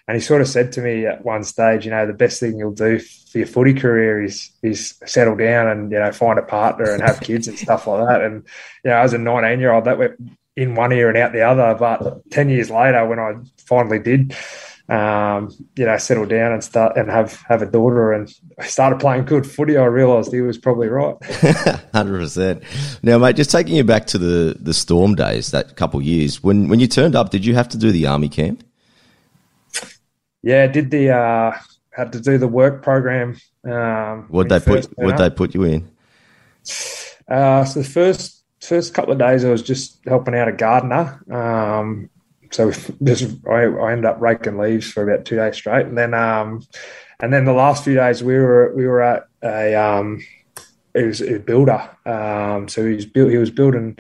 And 0.08 0.16
he 0.16 0.22
sort 0.22 0.42
of 0.42 0.48
said 0.48 0.72
to 0.74 0.82
me 0.82 1.08
at 1.08 1.26
one 1.26 1.44
stage, 1.44 1.86
you 1.86 1.92
know, 1.92 2.06
the 2.06 2.14
best 2.14 2.40
thing 2.40 2.58
you'll 2.58 2.72
do 2.72 3.00
for 3.00 3.40
your 3.40 3.48
footy 3.48 3.74
career 3.74 4.24
is 4.24 4.52
is 4.62 4.96
settle 5.06 5.36
down 5.36 5.68
and 5.68 5.92
you 5.92 5.98
know 5.98 6.12
find 6.12 6.38
a 6.38 6.44
partner 6.44 6.92
and 6.92 7.02
have 7.02 7.22
kids 7.22 7.48
and 7.48 7.58
stuff 7.58 7.88
like 7.88 8.08
that. 8.08 8.22
And 8.22 8.44
you 8.84 8.92
know, 8.92 8.98
as 8.98 9.14
a 9.14 9.18
19 9.18 9.60
year 9.60 9.74
old, 9.74 9.86
that 9.86 9.98
went 9.98 10.14
in 10.56 10.76
one 10.76 10.94
ear 10.94 11.10
and 11.10 11.18
out 11.18 11.34
the 11.34 11.42
other. 11.42 11.76
But 11.78 12.30
10 12.32 12.50
years 12.50 12.70
later, 12.70 13.06
when 13.08 13.20
I 13.20 13.34
finally 13.58 14.00
did, 14.00 14.36
um, 14.88 15.50
you 15.76 15.86
know, 15.86 15.98
settle 15.98 16.26
down 16.26 16.52
and 16.52 16.64
start 16.64 16.96
and 16.96 17.10
have 17.10 17.42
have 17.48 17.64
a 17.64 17.66
daughter 17.66 18.14
and 18.14 18.32
started 18.62 19.00
playing 19.00 19.26
good 19.26 19.50
footy, 19.50 19.76
I 19.76 19.86
realised 19.86 20.32
he 20.32 20.42
was 20.42 20.60
probably 20.60 20.88
right. 20.88 21.16
Hundred 21.94 22.20
percent. 22.20 22.64
Now, 23.02 23.18
mate, 23.18 23.36
just 23.36 23.50
taking 23.50 23.76
you 23.76 23.84
back 23.84 24.06
to 24.08 24.20
the 24.20 24.56
the 24.60 24.74
storm 24.74 25.16
days, 25.16 25.50
that 25.50 25.76
couple 25.76 26.00
years 26.02 26.44
when 26.44 26.70
when 26.70 26.80
you 26.80 26.88
turned 26.88 27.16
up, 27.16 27.32
did 27.32 27.44
you 27.44 27.56
have 27.56 27.70
to 27.70 27.78
do 27.78 27.92
the 27.92 28.06
army 28.06 28.30
camp? 28.30 28.64
Yeah, 30.46 30.68
did 30.68 30.92
the 30.92 31.10
uh, 31.10 31.58
had 31.90 32.14
to 32.14 32.20
do 32.22 32.38
the 32.38 32.48
work 32.48 32.84
program. 32.84 33.36
Um, 33.64 34.28
what 34.30 34.48
they 34.48 34.60
put? 34.60 34.86
What 34.96 35.18
they 35.18 35.32
put 35.32 35.56
you 35.56 35.64
in? 35.64 35.90
Uh, 37.28 37.66
so 37.66 37.82
the 37.82 37.84
first 37.84 38.44
first 38.62 38.94
couple 38.94 39.12
of 39.12 39.18
days, 39.18 39.44
I 39.44 39.50
was 39.50 39.64
just 39.64 40.00
helping 40.06 40.36
out 40.36 40.48
a 40.48 40.52
gardener. 40.52 41.20
Um, 41.34 42.12
so 42.52 42.72
just 43.04 43.36
I, 43.50 43.64
I 43.64 43.92
ended 43.92 44.06
up 44.06 44.22
raking 44.22 44.60
leaves 44.60 44.92
for 44.92 45.02
about 45.02 45.26
two 45.26 45.38
days 45.38 45.56
straight, 45.56 45.88
and 45.88 45.98
then 45.98 46.14
um, 46.14 46.64
and 47.20 47.34
then 47.34 47.46
the 47.46 47.54
last 47.54 47.84
few 47.84 47.96
days 47.96 48.24
we 48.24 48.36
were 48.36 48.72
we 48.76 48.86
were 48.86 49.02
at 49.02 49.24
a 49.44 49.74
um, 49.74 50.24
it 50.94 51.08
was 51.08 51.22
a 51.22 51.40
builder. 51.40 51.90
Um, 52.06 52.68
so 52.68 52.86
he 52.86 52.94
was 52.94 53.08
built 53.08 53.32
he 53.32 53.40
was 53.40 53.50
building 53.50 53.98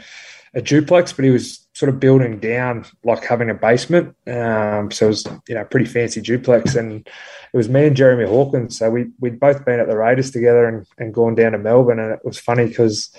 a 0.54 0.62
duplex, 0.62 1.12
but 1.12 1.26
he 1.26 1.32
was 1.32 1.65
sort 1.76 1.90
of 1.90 2.00
building 2.00 2.40
down 2.40 2.86
like 3.04 3.24
having 3.26 3.50
a 3.50 3.54
basement. 3.54 4.16
Um, 4.26 4.90
so 4.92 5.06
it 5.06 5.10
was 5.10 5.28
you 5.48 5.56
know 5.56 5.66
pretty 5.66 5.86
fancy 5.86 6.22
duplex, 6.22 6.76
and 6.76 7.06
it 7.54 7.58
was 7.58 7.70
me 7.70 7.86
and 7.86 7.96
Jeremy 7.96 8.28
Hawkins. 8.28 8.80
So 8.80 8.90
we 8.90 9.08
we'd 9.20 9.40
both 9.40 9.64
been 9.66 9.80
at 9.80 9.88
the 9.88 9.98
Raiders 9.98 10.32
together 10.32 10.66
and, 10.66 10.88
and 10.98 11.14
gone 11.14 11.36
down 11.36 11.52
to 11.52 11.60
Melbourne, 11.60 12.00
and 12.00 12.12
it 12.12 12.22
was 12.24 12.40
funny 12.40 12.66
because 12.66 13.14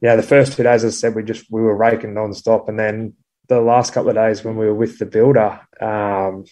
yeah, 0.00 0.14
the 0.14 0.22
first 0.22 0.52
two 0.52 0.62
days, 0.62 0.84
as 0.84 0.96
I 0.96 0.98
said, 0.98 1.14
we 1.14 1.24
just 1.24 1.50
we 1.50 1.62
were 1.62 1.76
raking 1.76 2.14
non-stop, 2.14 2.68
and 2.68 2.78
then 2.78 3.14
the 3.48 3.60
last 3.60 3.92
couple 3.92 4.10
of 4.10 4.16
days 4.16 4.44
when 4.44 4.56
we 4.56 4.66
were 4.66 4.74
with 4.74 4.98
the 4.98 5.06
builder, 5.06 5.60
um, 5.80 6.44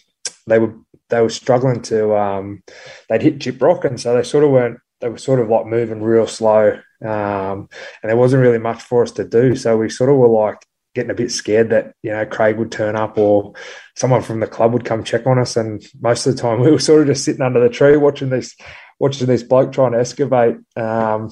they 0.47 0.57
were 0.57 0.73
they 1.09 1.21
were 1.21 1.29
struggling 1.29 1.81
to 1.83 2.15
um, 2.15 2.63
they'd 3.07 3.21
hit 3.21 3.39
chip 3.39 3.61
rock. 3.61 3.85
and 3.85 3.99
so 3.99 4.15
they 4.15 4.23
sort 4.23 4.43
of 4.43 4.49
weren't 4.49 4.79
they 4.99 5.09
were 5.09 5.17
sort 5.17 5.39
of 5.39 5.49
like 5.49 5.65
moving 5.67 6.01
real 6.01 6.25
slow, 6.25 6.79
um, 7.03 7.69
and 8.01 8.09
there 8.09 8.17
wasn't 8.17 8.41
really 8.41 8.57
much 8.57 8.81
for 8.81 9.03
us 9.03 9.11
to 9.11 9.23
do. 9.23 9.55
So 9.55 9.77
we 9.77 9.89
sort 9.89 10.09
of 10.09 10.15
were 10.15 10.27
like 10.27 10.65
getting 10.93 11.11
a 11.11 11.15
bit 11.15 11.31
scared 11.31 11.69
that 11.69 11.93
you 12.03 12.11
know 12.11 12.25
Craig 12.25 12.57
would 12.57 12.71
turn 12.71 12.95
up 12.95 13.17
or 13.17 13.53
someone 13.95 14.21
from 14.21 14.39
the 14.39 14.47
club 14.47 14.73
would 14.73 14.85
come 14.85 15.03
check 15.03 15.25
on 15.25 15.39
us. 15.39 15.55
And 15.55 15.85
most 15.99 16.25
of 16.25 16.35
the 16.35 16.41
time, 16.41 16.59
we 16.61 16.71
were 16.71 16.79
sort 16.79 17.01
of 17.01 17.07
just 17.07 17.23
sitting 17.25 17.41
under 17.41 17.59
the 17.59 17.69
tree 17.69 17.97
watching 17.97 18.29
this 18.29 18.55
watching 18.99 19.27
this 19.27 19.43
bloke 19.43 19.71
trying 19.71 19.93
to 19.93 19.99
excavate, 19.99 20.57
um, 20.75 21.29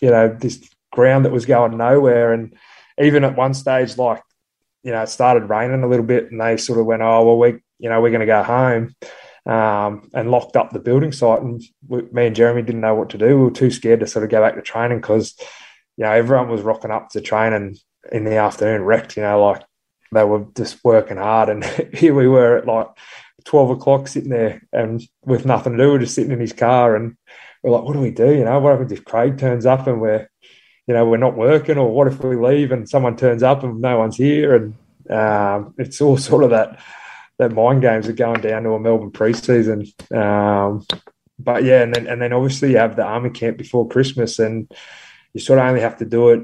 you 0.00 0.10
know, 0.10 0.28
this 0.28 0.68
ground 0.92 1.24
that 1.24 1.32
was 1.32 1.46
going 1.46 1.76
nowhere. 1.76 2.32
And 2.32 2.54
even 3.00 3.24
at 3.24 3.36
one 3.36 3.54
stage, 3.54 3.96
like 3.96 4.22
you 4.86 4.92
know, 4.92 5.02
it 5.02 5.08
started 5.08 5.50
raining 5.50 5.82
a 5.82 5.88
little 5.88 6.06
bit, 6.06 6.30
and 6.30 6.40
they 6.40 6.56
sort 6.56 6.78
of 6.78 6.86
went, 6.86 7.02
"Oh, 7.02 7.24
well, 7.24 7.38
we, 7.38 7.58
you 7.80 7.88
know, 7.88 8.00
we're 8.00 8.10
going 8.10 8.20
to 8.20 8.26
go 8.26 8.44
home," 8.44 8.94
um, 9.44 10.08
and 10.14 10.30
locked 10.30 10.54
up 10.54 10.70
the 10.70 10.78
building 10.78 11.10
site. 11.10 11.42
And 11.42 11.60
we, 11.88 12.02
me 12.12 12.28
and 12.28 12.36
Jeremy 12.36 12.62
didn't 12.62 12.82
know 12.82 12.94
what 12.94 13.10
to 13.10 13.18
do. 13.18 13.36
We 13.36 13.44
were 13.46 13.50
too 13.50 13.72
scared 13.72 13.98
to 14.00 14.06
sort 14.06 14.24
of 14.24 14.30
go 14.30 14.40
back 14.40 14.54
to 14.54 14.62
training 14.62 14.98
because, 14.98 15.34
you 15.96 16.04
know, 16.04 16.12
everyone 16.12 16.48
was 16.48 16.62
rocking 16.62 16.92
up 16.92 17.10
to 17.10 17.20
training 17.20 17.78
in 18.12 18.24
the 18.24 18.36
afternoon, 18.36 18.82
wrecked. 18.82 19.16
You 19.16 19.22
know, 19.22 19.44
like 19.44 19.62
they 20.12 20.24
were 20.24 20.46
just 20.56 20.84
working 20.84 21.16
hard, 21.16 21.48
and 21.48 21.64
here 21.94 22.14
we 22.14 22.28
were 22.28 22.56
at 22.58 22.66
like 22.66 22.88
twelve 23.44 23.70
o'clock 23.70 24.08
sitting 24.08 24.30
there 24.30 24.62
and 24.72 25.02
with 25.24 25.46
nothing 25.46 25.72
to 25.72 25.78
do. 25.78 25.90
We're 25.92 25.98
just 25.98 26.14
sitting 26.14 26.32
in 26.32 26.40
his 26.40 26.52
car, 26.52 26.96
and 26.96 27.16
we're 27.62 27.72
like, 27.72 27.84
"What 27.84 27.94
do 27.94 28.00
we 28.00 28.10
do?" 28.10 28.34
You 28.34 28.44
know, 28.44 28.58
what 28.60 28.72
happens 28.72 28.92
if 28.92 29.04
Craig 29.04 29.38
turns 29.38 29.66
up 29.66 29.86
and 29.86 30.00
we're 30.00 30.28
you 30.86 30.94
know, 30.94 31.04
we're 31.04 31.16
not 31.16 31.36
working, 31.36 31.78
or 31.78 31.92
what 31.92 32.06
if 32.06 32.22
we 32.22 32.36
leave 32.36 32.70
and 32.70 32.88
someone 32.88 33.16
turns 33.16 33.42
up 33.42 33.64
and 33.64 33.80
no 33.80 33.98
one's 33.98 34.16
here? 34.16 34.54
And 34.54 35.10
um, 35.10 35.74
it's 35.78 36.00
all 36.00 36.16
sort 36.16 36.44
of 36.44 36.50
that 36.50 36.80
that 37.38 37.52
mind 37.52 37.82
games 37.82 38.08
are 38.08 38.14
going 38.14 38.40
down 38.40 38.62
to 38.62 38.72
a 38.72 38.80
Melbourne 38.80 39.10
preseason. 39.10 39.86
Um, 40.16 40.86
but 41.38 41.64
yeah, 41.64 41.82
and 41.82 41.94
then 41.94 42.06
and 42.06 42.22
then 42.22 42.32
obviously 42.32 42.72
you 42.72 42.78
have 42.78 42.96
the 42.96 43.04
army 43.04 43.30
camp 43.30 43.58
before 43.58 43.88
Christmas, 43.88 44.38
and 44.38 44.72
you 45.34 45.40
sort 45.40 45.58
of 45.58 45.66
only 45.66 45.80
have 45.80 45.98
to 45.98 46.04
do 46.04 46.30
it 46.30 46.42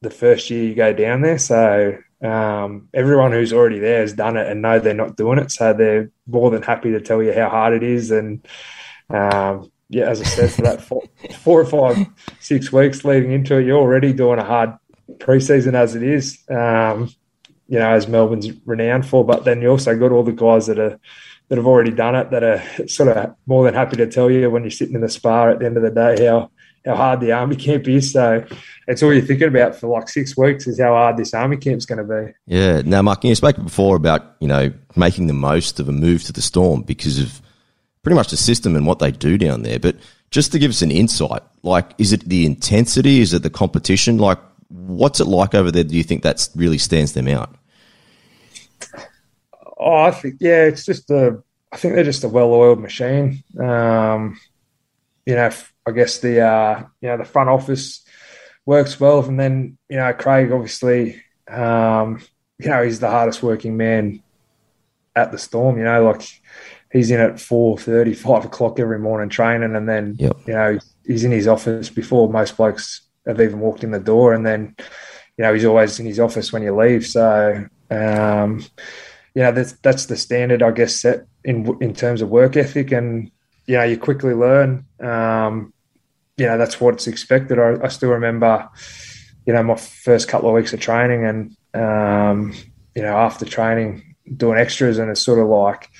the 0.00 0.10
first 0.10 0.50
year 0.50 0.64
you 0.64 0.74
go 0.74 0.92
down 0.92 1.22
there. 1.22 1.38
So 1.38 1.98
um, 2.22 2.88
everyone 2.92 3.32
who's 3.32 3.52
already 3.52 3.78
there 3.78 4.00
has 4.00 4.12
done 4.12 4.36
it 4.36 4.46
and 4.46 4.62
know 4.62 4.78
they're 4.78 4.94
not 4.94 5.16
doing 5.16 5.38
it, 5.38 5.50
so 5.50 5.72
they're 5.72 6.10
more 6.26 6.50
than 6.50 6.62
happy 6.62 6.92
to 6.92 7.00
tell 7.00 7.22
you 7.22 7.32
how 7.32 7.48
hard 7.48 7.74
it 7.74 7.82
is 7.82 8.10
and 8.10 8.46
um, 9.10 9.70
yeah, 9.88 10.08
as 10.08 10.20
I 10.20 10.24
said, 10.24 10.52
for 10.52 10.62
that 10.62 10.82
four, 10.82 11.02
four 11.38 11.60
or 11.60 11.64
five, 11.64 12.06
six 12.40 12.72
weeks 12.72 13.04
leading 13.04 13.32
into 13.32 13.56
it, 13.56 13.66
you're 13.66 13.78
already 13.78 14.12
doing 14.12 14.38
a 14.38 14.44
hard 14.44 14.74
preseason 15.16 15.74
as 15.74 15.94
it 15.94 16.02
is. 16.02 16.38
Um, 16.50 17.10
you 17.68 17.78
know, 17.78 17.90
as 17.90 18.08
Melbourne's 18.08 18.50
renowned 18.66 19.06
for, 19.06 19.24
but 19.24 19.44
then 19.44 19.60
you 19.60 19.68
also 19.68 19.98
got 19.98 20.12
all 20.12 20.22
the 20.22 20.32
guys 20.32 20.66
that 20.66 20.78
are 20.78 20.98
that 21.48 21.56
have 21.56 21.66
already 21.66 21.90
done 21.90 22.14
it 22.14 22.30
that 22.30 22.44
are 22.44 22.88
sort 22.88 23.08
of 23.08 23.34
more 23.46 23.64
than 23.64 23.74
happy 23.74 23.96
to 23.96 24.06
tell 24.06 24.30
you 24.30 24.50
when 24.50 24.62
you're 24.62 24.70
sitting 24.70 24.94
in 24.94 25.00
the 25.00 25.08
spa 25.08 25.48
at 25.48 25.58
the 25.58 25.66
end 25.66 25.78
of 25.78 25.82
the 25.82 25.90
day 25.90 26.26
how 26.26 26.50
how 26.88 26.96
hard 26.96 27.20
the 27.20 27.32
army 27.32 27.54
camp 27.56 27.86
is. 27.86 28.12
So 28.12 28.44
it's 28.86 29.02
all 29.02 29.12
you're 29.12 29.22
thinking 29.22 29.48
about 29.48 29.76
for 29.76 29.88
like 29.88 30.08
six 30.08 30.36
weeks 30.36 30.66
is 30.66 30.80
how 30.80 30.94
hard 30.94 31.18
this 31.18 31.34
army 31.34 31.58
camp's 31.58 31.84
going 31.84 31.98
to 31.98 32.04
be. 32.04 32.32
Yeah. 32.46 32.80
Now, 32.84 33.02
Mark, 33.02 33.22
you 33.24 33.34
spoke 33.34 33.56
before 33.56 33.96
about 33.96 34.36
you 34.40 34.48
know 34.48 34.72
making 34.96 35.26
the 35.26 35.34
most 35.34 35.78
of 35.78 35.88
a 35.88 35.92
move 35.92 36.24
to 36.24 36.32
the 36.32 36.42
Storm 36.42 36.82
because 36.82 37.18
of 37.18 37.42
pretty 38.02 38.16
much 38.16 38.30
the 38.30 38.36
system 38.36 38.74
and 38.74 38.86
what 38.86 39.00
they 39.00 39.10
do 39.10 39.36
down 39.36 39.62
there. 39.62 39.78
But 39.78 39.96
just 40.30 40.50
to 40.52 40.58
give 40.58 40.70
us 40.70 40.82
an 40.82 40.90
insight, 40.90 41.42
like, 41.62 41.90
is 41.98 42.12
it 42.12 42.28
the 42.28 42.46
intensity? 42.46 43.20
Is 43.20 43.34
it 43.34 43.42
the 43.42 43.50
competition? 43.50 44.18
Like, 44.18 44.38
what's 44.68 45.20
it 45.20 45.26
like 45.26 45.54
over 45.54 45.70
there? 45.70 45.84
Do 45.84 45.96
you 45.96 46.02
think 46.02 46.22
that 46.22 46.48
really 46.56 46.78
stands 46.78 47.12
them 47.12 47.28
out? 47.28 47.54
Oh, 49.76 50.02
I 50.02 50.10
think 50.10 50.36
yeah, 50.40 50.64
it's 50.64 50.84
just 50.84 51.10
a. 51.10 51.42
I 51.70 51.76
think 51.76 51.94
they're 51.94 52.04
just 52.04 52.24
a 52.24 52.28
well-oiled 52.28 52.80
machine. 52.80 53.44
Um, 53.60 54.40
you 55.28 55.34
know, 55.34 55.50
I 55.86 55.90
guess 55.90 56.18
the 56.20 56.40
uh, 56.40 56.84
you 57.02 57.08
know 57.10 57.18
the 57.18 57.24
front 57.26 57.50
office 57.50 58.02
works 58.64 58.98
well, 58.98 59.22
and 59.22 59.38
then 59.38 59.76
you 59.90 59.98
know 59.98 60.10
Craig 60.14 60.50
obviously, 60.50 61.22
um, 61.46 62.22
you 62.58 62.70
know, 62.70 62.82
he's 62.82 62.98
the 62.98 63.10
hardest 63.10 63.42
working 63.42 63.76
man 63.76 64.22
at 65.14 65.30
the 65.30 65.36
Storm. 65.36 65.76
You 65.76 65.84
know, 65.84 66.02
like 66.02 66.22
he's 66.90 67.10
in 67.10 67.20
at 67.20 67.38
four 67.38 67.76
thirty, 67.76 68.14
five 68.28 68.46
o'clock 68.46 68.80
every 68.80 68.98
morning 68.98 69.28
training, 69.28 69.76
and 69.76 69.86
then 69.86 70.16
yep. 70.18 70.34
you 70.46 70.54
know 70.54 70.78
he's 71.06 71.24
in 71.24 71.30
his 71.30 71.46
office 71.46 71.90
before 71.90 72.32
most 72.32 72.56
blokes 72.56 73.02
have 73.26 73.38
even 73.38 73.60
walked 73.60 73.84
in 73.84 73.90
the 73.90 74.00
door, 74.00 74.32
and 74.32 74.46
then 74.46 74.74
you 75.36 75.44
know 75.44 75.52
he's 75.52 75.66
always 75.66 76.00
in 76.00 76.06
his 76.06 76.20
office 76.20 76.54
when 76.54 76.62
you 76.62 76.74
leave. 76.74 77.06
So 77.06 77.66
um, 77.90 78.64
you 79.34 79.42
know 79.42 79.52
that's 79.52 79.72
that's 79.72 80.06
the 80.06 80.16
standard, 80.16 80.62
I 80.62 80.70
guess, 80.70 80.96
set 80.96 81.26
in 81.44 81.76
in 81.82 81.92
terms 81.92 82.22
of 82.22 82.30
work 82.30 82.56
ethic, 82.56 82.92
and 82.92 83.30
you 83.68 83.76
know, 83.76 83.84
you 83.84 83.98
quickly 83.98 84.34
learn. 84.34 84.86
Um, 84.98 85.72
you 86.38 86.46
know, 86.46 86.56
that's 86.56 86.80
what's 86.80 87.06
expected. 87.06 87.58
I, 87.58 87.76
I, 87.84 87.88
still 87.88 88.10
remember, 88.10 88.68
you 89.44 89.52
know, 89.52 89.62
my 89.62 89.76
first 89.76 90.26
couple 90.26 90.48
of 90.48 90.54
weeks 90.54 90.72
of 90.72 90.80
training 90.80 91.24
and, 91.24 91.56
um, 91.74 92.54
you 92.94 93.02
know, 93.02 93.14
after 93.16 93.44
training, 93.44 94.14
doing 94.34 94.58
extras, 94.58 94.98
and 94.98 95.10
it's 95.10 95.20
sort 95.20 95.38
of 95.38 95.48
like, 95.48 95.90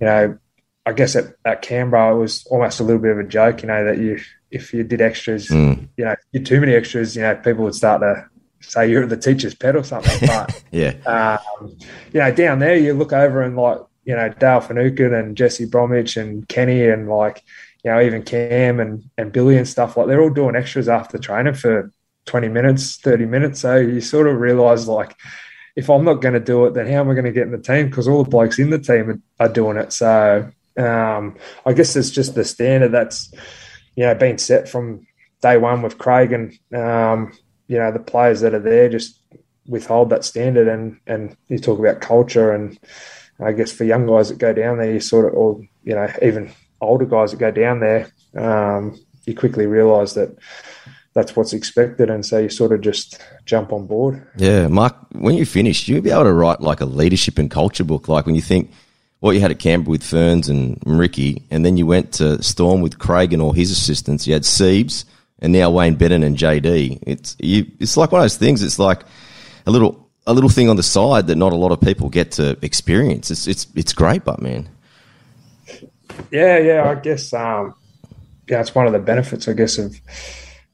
you 0.00 0.06
know, 0.06 0.38
I 0.86 0.92
guess 0.92 1.16
at, 1.16 1.34
at 1.44 1.62
Canberra, 1.62 2.14
it 2.14 2.20
was 2.20 2.46
almost 2.46 2.78
a 2.78 2.84
little 2.84 3.02
bit 3.02 3.10
of 3.10 3.18
a 3.18 3.24
joke, 3.24 3.62
you 3.62 3.68
know, 3.68 3.84
that 3.84 3.98
you, 3.98 4.20
if 4.50 4.72
you 4.72 4.84
did 4.84 5.00
extras, 5.00 5.48
mm. 5.48 5.88
you 5.96 6.04
know, 6.04 6.14
you 6.30 6.44
too 6.44 6.60
many 6.60 6.74
extras, 6.74 7.16
you 7.16 7.22
know, 7.22 7.34
people 7.34 7.64
would 7.64 7.74
start 7.74 8.00
to 8.02 8.26
say 8.60 8.88
you're 8.88 9.06
the 9.06 9.16
teacher's 9.16 9.54
pet 9.54 9.74
or 9.74 9.82
something. 9.82 10.28
But, 10.28 10.62
yeah. 10.70 10.94
Um, 11.06 11.76
you 12.12 12.20
know, 12.20 12.32
down 12.32 12.60
there, 12.60 12.76
you 12.76 12.94
look 12.94 13.12
over 13.12 13.42
and 13.42 13.56
like, 13.56 13.78
you 14.04 14.16
know, 14.16 14.28
Dale 14.28 14.60
Finucane 14.60 15.14
and 15.14 15.36
Jesse 15.36 15.66
Bromwich 15.66 16.16
and 16.16 16.46
Kenny 16.48 16.88
and 16.88 17.08
like, 17.08 17.42
you 17.84 17.90
know, 17.90 18.00
even 18.00 18.22
Cam 18.22 18.80
and, 18.80 19.08
and 19.16 19.32
Billy 19.32 19.56
and 19.56 19.68
stuff 19.68 19.96
like 19.96 20.06
they're 20.06 20.20
all 20.20 20.30
doing 20.30 20.56
extras 20.56 20.88
after 20.88 21.18
training 21.18 21.54
for 21.54 21.92
20 22.26 22.48
minutes, 22.48 22.96
30 22.96 23.26
minutes. 23.26 23.60
So 23.60 23.76
you 23.76 24.00
sort 24.00 24.28
of 24.28 24.38
realize 24.38 24.88
like, 24.88 25.16
if 25.74 25.88
I'm 25.88 26.04
not 26.04 26.20
going 26.20 26.34
to 26.34 26.40
do 26.40 26.66
it, 26.66 26.74
then 26.74 26.86
how 26.86 27.00
am 27.00 27.10
I 27.10 27.14
going 27.14 27.24
to 27.24 27.32
get 27.32 27.44
in 27.44 27.52
the 27.52 27.58
team? 27.58 27.88
Because 27.88 28.06
all 28.06 28.22
the 28.22 28.30
blokes 28.30 28.58
in 28.58 28.70
the 28.70 28.78
team 28.78 29.10
are, 29.10 29.46
are 29.46 29.52
doing 29.52 29.76
it. 29.76 29.92
So 29.92 30.50
um, 30.76 31.36
I 31.64 31.72
guess 31.72 31.96
it's 31.96 32.10
just 32.10 32.34
the 32.34 32.44
standard 32.44 32.92
that's, 32.92 33.32
you 33.96 34.04
know, 34.04 34.14
been 34.14 34.38
set 34.38 34.68
from 34.68 35.06
day 35.40 35.56
one 35.56 35.82
with 35.82 35.98
Craig 35.98 36.32
and, 36.32 36.52
um, 36.74 37.32
you 37.68 37.78
know, 37.78 37.90
the 37.90 37.98
players 37.98 38.40
that 38.42 38.54
are 38.54 38.60
there 38.60 38.88
just 38.88 39.18
withhold 39.66 40.10
that 40.10 40.24
standard. 40.24 40.68
And, 40.68 41.00
and 41.06 41.36
you 41.48 41.58
talk 41.58 41.78
about 41.78 42.00
culture 42.00 42.52
and 42.52 42.78
I 43.40 43.52
guess 43.52 43.72
for 43.72 43.84
young 43.84 44.06
guys 44.06 44.28
that 44.28 44.38
go 44.38 44.52
down 44.52 44.78
there, 44.78 44.92
you 44.92 45.00
sort 45.00 45.26
of, 45.26 45.34
or, 45.34 45.60
you 45.84 45.94
know, 45.94 46.08
even 46.22 46.52
older 46.80 47.06
guys 47.06 47.30
that 47.30 47.38
go 47.38 47.50
down 47.50 47.80
there, 47.80 48.10
um, 48.36 48.98
you 49.26 49.34
quickly 49.34 49.66
realize 49.66 50.14
that 50.14 50.36
that's 51.14 51.36
what's 51.36 51.52
expected, 51.52 52.08
and 52.08 52.24
so 52.24 52.38
you 52.38 52.48
sort 52.48 52.72
of 52.72 52.80
just 52.80 53.20
jump 53.44 53.72
on 53.72 53.86
board. 53.86 54.26
Yeah, 54.36 54.68
Mark, 54.68 54.96
when 55.12 55.34
you 55.34 55.44
finish, 55.44 55.86
you'll 55.86 56.00
be 56.00 56.10
able 56.10 56.24
to 56.24 56.32
write 56.32 56.60
like 56.60 56.80
a 56.80 56.86
leadership 56.86 57.38
and 57.38 57.50
culture 57.50 57.84
book. 57.84 58.08
Like 58.08 58.24
when 58.24 58.34
you 58.34 58.40
think 58.40 58.70
what 59.20 59.32
you 59.32 59.40
had 59.40 59.50
at 59.50 59.58
Canberra 59.58 59.90
with 59.90 60.02
Ferns 60.02 60.48
and 60.48 60.82
Ricky, 60.86 61.46
and 61.50 61.64
then 61.64 61.76
you 61.76 61.86
went 61.86 62.12
to 62.14 62.42
Storm 62.42 62.80
with 62.80 62.98
Craig 62.98 63.32
and 63.32 63.42
all 63.42 63.52
his 63.52 63.70
assistants. 63.70 64.26
You 64.26 64.32
had 64.32 64.42
Siebes, 64.42 65.04
and 65.38 65.52
now 65.52 65.70
Wayne 65.70 65.96
Bennett 65.96 66.22
and 66.22 66.36
JD. 66.36 67.00
It's 67.02 67.36
you, 67.38 67.66
it's 67.78 67.96
like 67.96 68.10
one 68.10 68.20
of 68.20 68.24
those 68.24 68.38
things. 68.38 68.62
It's 68.62 68.78
like 68.78 69.02
a 69.66 69.70
little 69.70 70.01
a 70.26 70.32
little 70.32 70.50
thing 70.50 70.68
on 70.68 70.76
the 70.76 70.82
side 70.82 71.26
that 71.26 71.36
not 71.36 71.52
a 71.52 71.56
lot 71.56 71.72
of 71.72 71.80
people 71.80 72.08
get 72.08 72.32
to 72.32 72.56
experience. 72.62 73.30
It's 73.30 73.46
it's 73.46 73.66
it's 73.74 73.92
great, 73.92 74.24
but 74.24 74.40
man. 74.40 74.68
Yeah, 76.30 76.58
yeah, 76.58 76.88
I 76.88 76.94
guess 76.94 77.32
um, 77.32 77.74
yeah, 78.48 78.60
it's 78.60 78.74
one 78.74 78.86
of 78.86 78.92
the 78.92 78.98
benefits, 78.98 79.48
I 79.48 79.52
guess, 79.54 79.78
of 79.78 79.96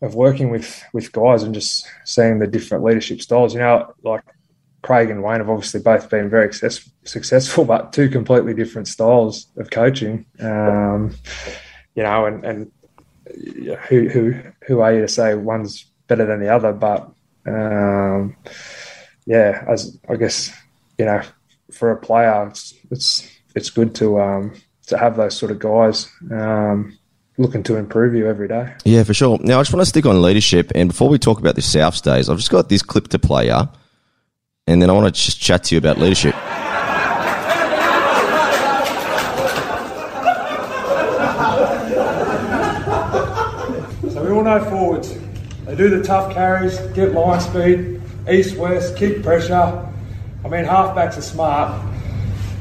of 0.00 0.14
working 0.14 0.50
with 0.50 0.82
with 0.92 1.12
guys 1.12 1.42
and 1.42 1.54
just 1.54 1.86
seeing 2.04 2.38
the 2.38 2.46
different 2.46 2.84
leadership 2.84 3.20
styles. 3.20 3.54
You 3.54 3.60
know, 3.60 3.94
like 4.02 4.22
Craig 4.82 5.10
and 5.10 5.22
Wayne 5.22 5.38
have 5.38 5.50
obviously 5.50 5.80
both 5.80 6.08
been 6.10 6.28
very 6.28 6.52
success, 6.52 6.88
successful, 7.04 7.64
but 7.64 7.92
two 7.92 8.08
completely 8.08 8.54
different 8.54 8.88
styles 8.88 9.46
of 9.56 9.70
coaching. 9.70 10.26
Um, 10.40 11.16
you 11.94 12.02
know, 12.02 12.26
and 12.26 12.44
and 12.44 12.72
who 13.88 14.08
who 14.08 14.34
who 14.66 14.80
are 14.80 14.94
you 14.94 15.00
to 15.00 15.08
say 15.08 15.34
one's 15.34 15.84
better 16.06 16.26
than 16.26 16.40
the 16.40 16.48
other? 16.48 16.72
But 16.72 17.10
um, 17.46 18.36
yeah, 19.28 19.62
as 19.68 19.98
I 20.08 20.16
guess 20.16 20.50
you 20.96 21.04
know, 21.04 21.20
for 21.70 21.90
a 21.90 21.96
player, 21.96 22.48
it's 22.48 22.74
it's, 22.90 23.30
it's 23.54 23.70
good 23.70 23.94
to 23.96 24.20
um, 24.20 24.54
to 24.86 24.96
have 24.96 25.16
those 25.16 25.36
sort 25.36 25.52
of 25.52 25.58
guys. 25.58 26.10
Um, 26.30 26.98
looking 27.36 27.62
to 27.62 27.76
improve 27.76 28.14
you 28.14 28.26
every 28.26 28.48
day. 28.48 28.74
Yeah, 28.84 29.04
for 29.04 29.14
sure. 29.14 29.38
Now, 29.40 29.60
I 29.60 29.62
just 29.62 29.72
want 29.72 29.82
to 29.82 29.88
stick 29.88 30.06
on 30.06 30.20
leadership. 30.20 30.72
And 30.74 30.88
before 30.88 31.08
we 31.08 31.18
talk 31.18 31.38
about 31.38 31.54
the 31.54 31.62
South 31.62 32.02
days, 32.02 32.28
I've 32.28 32.38
just 32.38 32.50
got 32.50 32.68
this 32.68 32.82
clip 32.82 33.08
to 33.08 33.18
play 33.18 33.46
you. 33.46 33.68
And 34.66 34.82
then 34.82 34.90
I 34.90 34.92
want 34.92 35.14
to 35.14 35.22
just 35.22 35.40
chat 35.40 35.62
to 35.64 35.74
you 35.76 35.78
about 35.78 35.98
leadership. 35.98 36.34
So 44.12 44.24
we 44.24 44.30
all 44.32 44.42
know 44.42 44.64
forwards. 44.68 45.16
They 45.64 45.76
do 45.76 45.90
the 45.90 46.02
tough 46.02 46.32
carries, 46.32 46.78
get 46.92 47.12
line 47.12 47.40
speed, 47.40 47.97
east 48.30 48.56
west, 48.56 48.96
kick 48.96 49.22
pressure. 49.22 49.86
I 50.44 50.48
mean, 50.48 50.64
halfbacks 50.64 51.18
are 51.18 51.22
smart. 51.22 51.84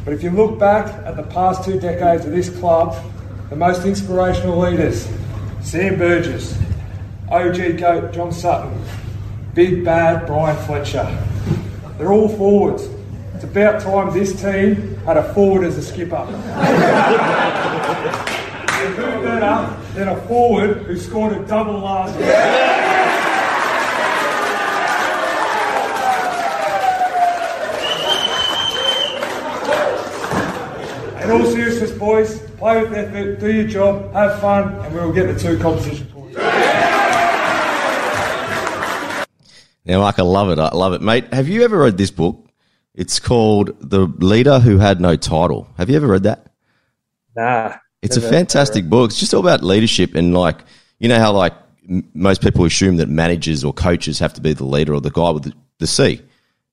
But 0.03 0.13
if 0.13 0.23
you 0.23 0.31
look 0.31 0.57
back 0.57 0.87
at 1.05 1.15
the 1.15 1.23
past 1.23 1.65
two 1.65 1.79
decades 1.79 2.25
of 2.25 2.31
this 2.31 2.49
club, 2.49 2.95
the 3.49 3.55
most 3.55 3.85
inspirational 3.85 4.59
leaders 4.59 5.07
Sam 5.61 5.97
Burgess, 5.97 6.57
OG 7.29 7.77
GOAT 7.77 8.13
John 8.13 8.31
Sutton, 8.31 8.81
Big 9.53 9.83
Bad 9.83 10.25
Bryan 10.25 10.57
Fletcher. 10.65 11.05
They're 11.97 12.13
all 12.13 12.29
forwards. 12.29 12.87
It's 13.33 13.43
about 13.43 13.81
time 13.81 14.13
this 14.13 14.39
team 14.41 14.95
had 15.05 15.17
a 15.17 15.33
forward 15.33 15.65
as 15.65 15.77
a 15.77 15.83
skipper. 15.83 16.25
who 18.77 19.23
better 19.23 19.77
than 19.93 20.07
a 20.07 20.21
forward 20.27 20.83
who 20.83 20.97
scored 20.97 21.33
a 21.33 21.45
double 21.45 21.79
last 21.79 22.17
year? 22.19 22.76
In 31.27 31.33
all 31.33 31.45
seriousness, 31.51 31.91
boys, 31.91 32.39
play 32.51 32.81
with 32.81 32.93
effort, 32.93 33.41
do 33.41 33.51
your 33.51 33.67
job, 33.67 34.13
have 34.13 34.39
fun, 34.39 34.75
and 34.75 34.95
we 34.95 35.01
will 35.01 35.11
get 35.11 35.27
the 35.27 35.37
two 35.37 35.59
competition 35.59 36.07
points. 36.07 36.37
Now, 39.83 39.99
Mark, 39.99 40.19
I 40.19 40.21
love 40.21 40.49
it. 40.51 40.57
I 40.57 40.69
love 40.69 40.93
it, 40.93 41.01
mate. 41.01 41.33
Have 41.33 41.49
you 41.49 41.65
ever 41.65 41.79
read 41.79 41.97
this 41.97 42.11
book? 42.11 42.47
It's 42.93 43.19
called 43.19 43.75
The 43.81 44.05
Leader 44.19 44.59
Who 44.59 44.77
Had 44.77 45.01
No 45.01 45.17
Title. 45.17 45.67
Have 45.75 45.89
you 45.89 45.97
ever 45.97 46.07
read 46.07 46.23
that? 46.23 46.47
Nah. 47.35 47.75
It's 48.01 48.15
a 48.15 48.21
fantastic 48.21 48.89
book. 48.89 49.11
It's 49.11 49.19
just 49.19 49.33
all 49.33 49.41
about 49.41 49.61
leadership 49.65 50.15
and 50.15 50.33
like 50.33 50.61
you 50.99 51.09
know 51.09 51.19
how 51.19 51.33
like 51.33 51.53
m- 51.89 52.09
most 52.13 52.41
people 52.41 52.63
assume 52.63 52.95
that 52.97 53.09
managers 53.09 53.65
or 53.65 53.73
coaches 53.73 54.17
have 54.19 54.33
to 54.35 54.41
be 54.41 54.53
the 54.53 54.63
leader 54.63 54.93
or 54.93 55.01
the 55.01 55.11
guy 55.11 55.29
with 55.31 55.43
the, 55.43 55.53
the 55.79 55.87
C. 55.87 56.21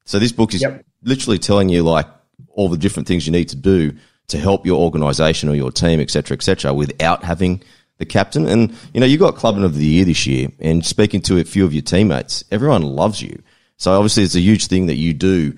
So 0.04 0.20
this 0.20 0.30
book 0.30 0.54
is 0.54 0.62
yep. 0.62 0.84
literally 1.02 1.38
telling 1.38 1.70
you 1.70 1.82
like 1.82 2.06
all 2.50 2.68
the 2.68 2.76
different 2.76 3.08
things 3.08 3.26
you 3.26 3.32
need 3.32 3.48
to 3.48 3.56
do 3.56 3.92
to 4.28 4.38
help 4.38 4.64
your 4.64 4.80
organization 4.80 5.48
or 5.48 5.54
your 5.54 5.70
team, 5.70 6.00
etc., 6.00 6.36
etc., 6.36 6.72
without 6.72 7.24
having 7.24 7.62
the 7.98 8.06
captain. 8.06 8.46
And 8.46 8.74
you 8.92 9.00
know, 9.00 9.06
you 9.06 9.18
got 9.18 9.36
clubman 9.36 9.64
of 9.64 9.76
the 9.76 9.84
year 9.84 10.04
this 10.04 10.26
year, 10.26 10.48
and 10.60 10.84
speaking 10.84 11.20
to 11.22 11.38
a 11.38 11.44
few 11.44 11.64
of 11.64 11.72
your 11.72 11.82
teammates, 11.82 12.44
everyone 12.50 12.82
loves 12.82 13.22
you. 13.22 13.42
So 13.76 13.92
obviously, 13.92 14.22
it's 14.22 14.34
a 14.34 14.40
huge 14.40 14.66
thing 14.66 14.86
that 14.86 14.96
you 14.96 15.14
do. 15.14 15.56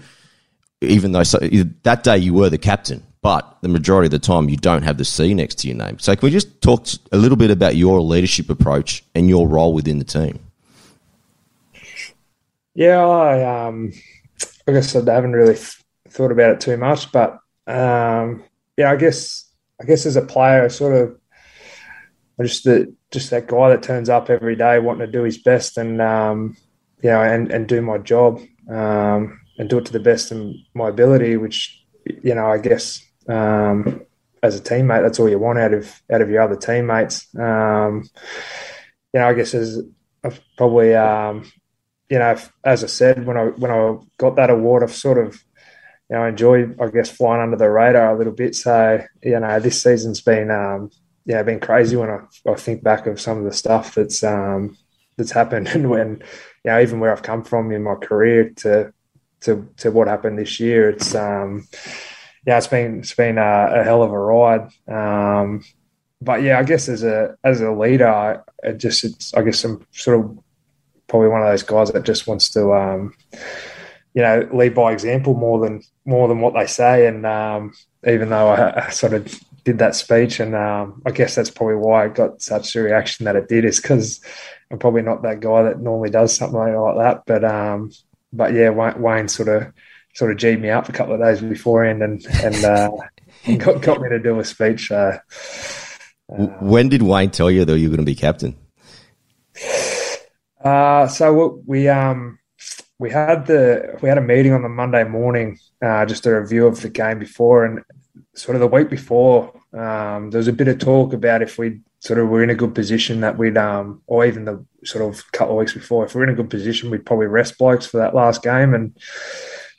Even 0.83 1.13
though 1.13 1.23
so, 1.23 1.39
that 1.39 2.05
day 2.05 2.19
you 2.19 2.35
were 2.35 2.51
the 2.51 2.59
captain, 2.59 3.03
but 3.23 3.57
the 3.63 3.69
majority 3.69 4.07
of 4.07 4.11
the 4.11 4.19
time 4.19 4.51
you 4.51 4.59
don't 4.59 4.83
have 4.83 4.99
the 4.99 5.05
C 5.05 5.33
next 5.33 5.57
to 5.61 5.69
your 5.69 5.77
name. 5.77 5.99
So 5.99 6.15
can 6.15 6.27
we 6.27 6.31
just 6.31 6.61
talk 6.61 6.87
a 7.13 7.17
little 7.17 7.37
bit 7.37 7.51
about 7.51 7.75
your 7.77 8.01
leadership 8.01 8.51
approach 8.51 9.03
and 9.15 9.29
your 9.29 9.49
role 9.49 9.73
within 9.73 9.99
the 9.99 10.05
team? 10.05 10.39
Yeah, 12.75 13.07
I 13.07 13.67
um, 13.67 13.93
I 14.69 14.73
guess 14.73 14.95
I 14.95 15.13
haven't 15.13 15.33
really 15.33 15.57
thought 16.11 16.31
about 16.31 16.51
it 16.51 16.61
too 16.61 16.77
much, 16.77 17.11
but 17.11 17.41
um, 17.67 18.45
yeah, 18.77 18.91
I 18.91 18.97
guess 18.97 19.51
I 19.81 19.85
guess 19.85 20.07
as 20.07 20.17
a 20.17 20.23
player, 20.23 20.69
sort 20.69 20.95
of 20.95 21.19
just 22.43 22.65
the 22.65 22.95
just 23.11 23.31
that 23.31 23.47
guy 23.47 23.71
that 23.71 23.83
turns 23.83 24.09
up 24.09 24.29
every 24.29 24.57
day 24.57 24.79
wanting 24.79 25.07
to 25.07 25.13
do 25.13 25.23
his 25.23 25.39
best 25.39 25.79
and 25.79 26.03
um, 26.03 26.57
you 27.03 27.11
know 27.11 27.23
and 27.23 27.51
and 27.51 27.67
do 27.67 27.81
my 27.81 27.99
job 27.99 28.41
um, 28.71 29.41
and 29.59 29.69
do 29.69 29.79
it 29.79 29.87
to 29.87 29.93
the 29.93 30.01
best 30.01 30.33
of 30.33 30.53
my 30.75 30.89
ability, 30.89 31.37
which 31.37 31.83
you 32.23 32.35
know 32.35 32.47
I 32.47 32.59
guess 32.59 33.03
um, 33.29 34.03
as 34.43 34.59
a 34.59 34.63
teammate, 34.63 35.03
that's 35.03 35.19
all 35.19 35.29
you 35.29 35.39
want 35.39 35.59
out 35.59 35.75
of 35.75 36.03
out 36.13 36.23
of 36.23 36.31
your 36.31 36.43
other 36.43 36.57
teammates. 36.57 37.27
Um, 37.37 38.09
you 39.13 39.21
know, 39.21 39.29
I 39.29 39.33
guess 39.35 39.55
as 39.55 39.83
I've 40.23 40.41
probably 40.57 40.95
um, 40.95 41.51
you 42.11 42.19
know 42.19 42.37
as 42.65 42.85
I 42.85 42.87
said 42.87 43.27
when 43.27 43.37
I 43.37 43.45
when 43.47 43.71
I 43.71 43.97
got 44.19 44.37
that 44.37 44.51
award, 44.51 44.83
I've 44.83 44.93
sort 44.95 45.25
of 45.25 45.43
you 46.11 46.17
know, 46.17 46.23
I 46.23 46.29
enjoy, 46.29 46.69
I 46.81 46.89
guess, 46.89 47.11
flying 47.11 47.43
under 47.43 47.57
the 47.57 47.71
radar 47.71 48.15
a 48.15 48.19
little 48.19 48.33
bit. 48.33 48.55
So, 48.55 49.05
you 49.23 49.41
know, 49.41 49.59
this 49.59 49.83
season's 49.83 50.21
been, 50.21 50.51
um, 50.51 50.91
yeah, 51.25 51.43
been 51.43 51.61
crazy 51.61 51.97
when 51.97 52.11
I, 52.11 52.21
I 52.49 52.55
think 52.55 52.83
back 52.83 53.07
of 53.07 53.21
some 53.21 53.39
of 53.39 53.45
the 53.45 53.53
stuff 53.53 53.95
that's 53.95 54.23
um, 54.23 54.77
that's 55.17 55.33
happened, 55.33 55.69
and 55.75 55.91
when, 55.91 56.23
you 56.65 56.71
know, 56.71 56.81
even 56.81 57.01
where 57.01 57.13
I've 57.13 57.23
come 57.23 57.43
from 57.43 57.73
in 57.73 57.83
my 57.83 57.97
career 57.97 58.51
to 58.57 58.93
to 59.41 59.69
to 59.79 59.91
what 59.91 60.09
happened 60.09 60.39
this 60.39 60.61
year, 60.61 60.91
it's 60.91 61.15
um, 61.15 61.67
yeah, 62.47 62.59
it's 62.59 62.69
been 62.69 63.01
it's 63.01 63.15
been 63.15 63.39
a, 63.39 63.81
a 63.81 63.85
hell 63.85 64.03
of 64.03 64.13
a 64.13 64.19
ride. 64.19 64.69
Um, 64.87 65.65
but 66.21 66.43
yeah, 66.43 66.59
I 66.59 66.63
guess 66.63 66.89
as 66.89 67.03
a 67.03 67.37
as 67.43 67.61
a 67.61 67.73
leader, 67.73 68.09
I 68.09 68.73
just 68.73 69.05
it's 69.05 69.35
I 69.35 69.43
guess 69.43 69.65
I'm 69.65 69.85
sort 69.91 70.21
of 70.21 70.39
probably 71.09 71.29
one 71.29 71.43
of 71.43 71.49
those 71.49 71.63
guys 71.65 71.91
that 71.91 72.05
just 72.05 72.27
wants 72.27 72.51
to 72.51 72.73
um, 72.73 73.15
you 74.17 74.23
know, 74.23 74.49
lead 74.51 74.75
by 74.75 74.93
example 74.93 75.35
more 75.35 75.61
than 75.61 75.83
more 76.07 76.27
than 76.27 76.41
what 76.41 76.55
they 76.55 76.67
say. 76.67 77.07
And 77.07 77.27
um, 77.27 77.75
even 78.09 78.31
though 78.31 78.49
I, 78.49 78.87
I, 78.87 78.89
sort 78.89 79.13
of 79.13 79.41
did 79.63 79.79
that 79.81 79.95
speech, 79.95 80.41
and 80.41 80.55
um, 80.55 81.03
I 81.05 81.11
guess 81.11 81.35
that's 81.35 81.51
probably 81.51 81.75
why 81.75 82.07
it 82.07 82.15
got 82.15 82.41
such 82.41 82.75
a 82.75 82.81
reaction 82.81 83.27
that 83.27 83.37
it 83.37 83.47
did. 83.47 83.67
Is 83.67 83.79
because 83.79 84.23
I'm 84.71 84.79
probably 84.79 85.03
not 85.03 85.23
that 85.23 85.41
guy 85.41 85.65
that 85.65 85.81
normally 85.81 86.09
does 86.09 86.35
something 86.35 86.59
like 86.59 86.97
that. 86.97 87.25
But 87.27 87.45
um, 87.45 87.93
but 88.33 88.55
yeah, 88.55 88.71
Wayne, 88.71 89.03
Wayne 89.03 89.29
sort 89.29 89.51
of 89.51 89.71
sort 90.15 90.31
of 90.31 90.39
g'd 90.39 90.63
me 90.63 90.71
up 90.71 90.89
a 90.89 90.93
couple 90.93 91.13
of 91.13 91.21
days 91.21 91.43
beforehand, 91.43 92.03
and 92.03 92.25
and 92.43 92.65
uh, 92.65 92.91
got 93.59 93.83
got 93.83 94.01
me 94.01 94.09
to 94.09 94.19
do 94.19 94.41
a 94.41 94.45
speech. 94.45 94.91
Uh, 94.91 95.19
when 96.27 96.89
did 96.89 97.03
Wayne 97.03 97.31
tell 97.31 97.51
you 97.51 97.67
that 97.67 97.79
you 97.79 97.91
were 97.91 97.97
going 97.97 98.07
to 98.07 98.11
be 98.11 98.17
captain? 98.17 98.57
Uh, 100.65 101.07
so 101.07 101.61
we 101.67 101.89
um 101.89 102.39
we 102.99 103.11
had 103.11 103.47
the 103.47 103.99
we 104.03 104.09
had 104.09 104.19
a 104.19 104.23
meeting 104.23 104.53
on 104.53 104.63
the 104.63 104.69
Monday 104.69 105.05
morning, 105.05 105.59
uh, 105.83 106.07
just 106.07 106.27
a 106.27 106.41
review 106.41 106.67
of 106.67 106.81
the 106.81 106.89
game 106.89 107.19
before, 107.19 107.65
and 107.65 107.83
sort 108.35 108.57
of 108.57 108.61
the 108.61 108.67
week 108.67 108.89
before, 108.89 109.53
um, 109.73 110.31
there 110.31 110.39
was 110.39 110.49
a 110.49 110.53
bit 110.53 110.69
of 110.69 110.79
talk 110.79 111.13
about 111.13 111.43
if 111.43 111.59
we 111.59 111.81
sort 112.01 112.19
of 112.19 112.29
were 112.29 112.43
in 112.43 112.51
a 112.51 112.55
good 112.55 112.75
position 112.75 113.21
that 113.21 113.37
we'd, 113.37 113.57
um, 113.57 114.03
or 114.07 114.25
even 114.25 114.45
the 114.45 114.65
sort 114.85 115.05
of 115.05 115.31
couple 115.33 115.55
of 115.55 115.59
weeks 115.59 115.75
before, 115.75 116.05
if 116.05 116.15
we're 116.15 116.23
in 116.23 116.31
a 116.31 116.35
good 116.35 116.51
position, 116.51 116.91
we'd 116.91 117.07
probably 117.07 117.27
rest 117.27 117.59
blokes 117.59 117.87
for 117.87 117.99
that 117.99 118.15
last 118.15 118.43
game. 118.43 118.75
And 118.75 118.97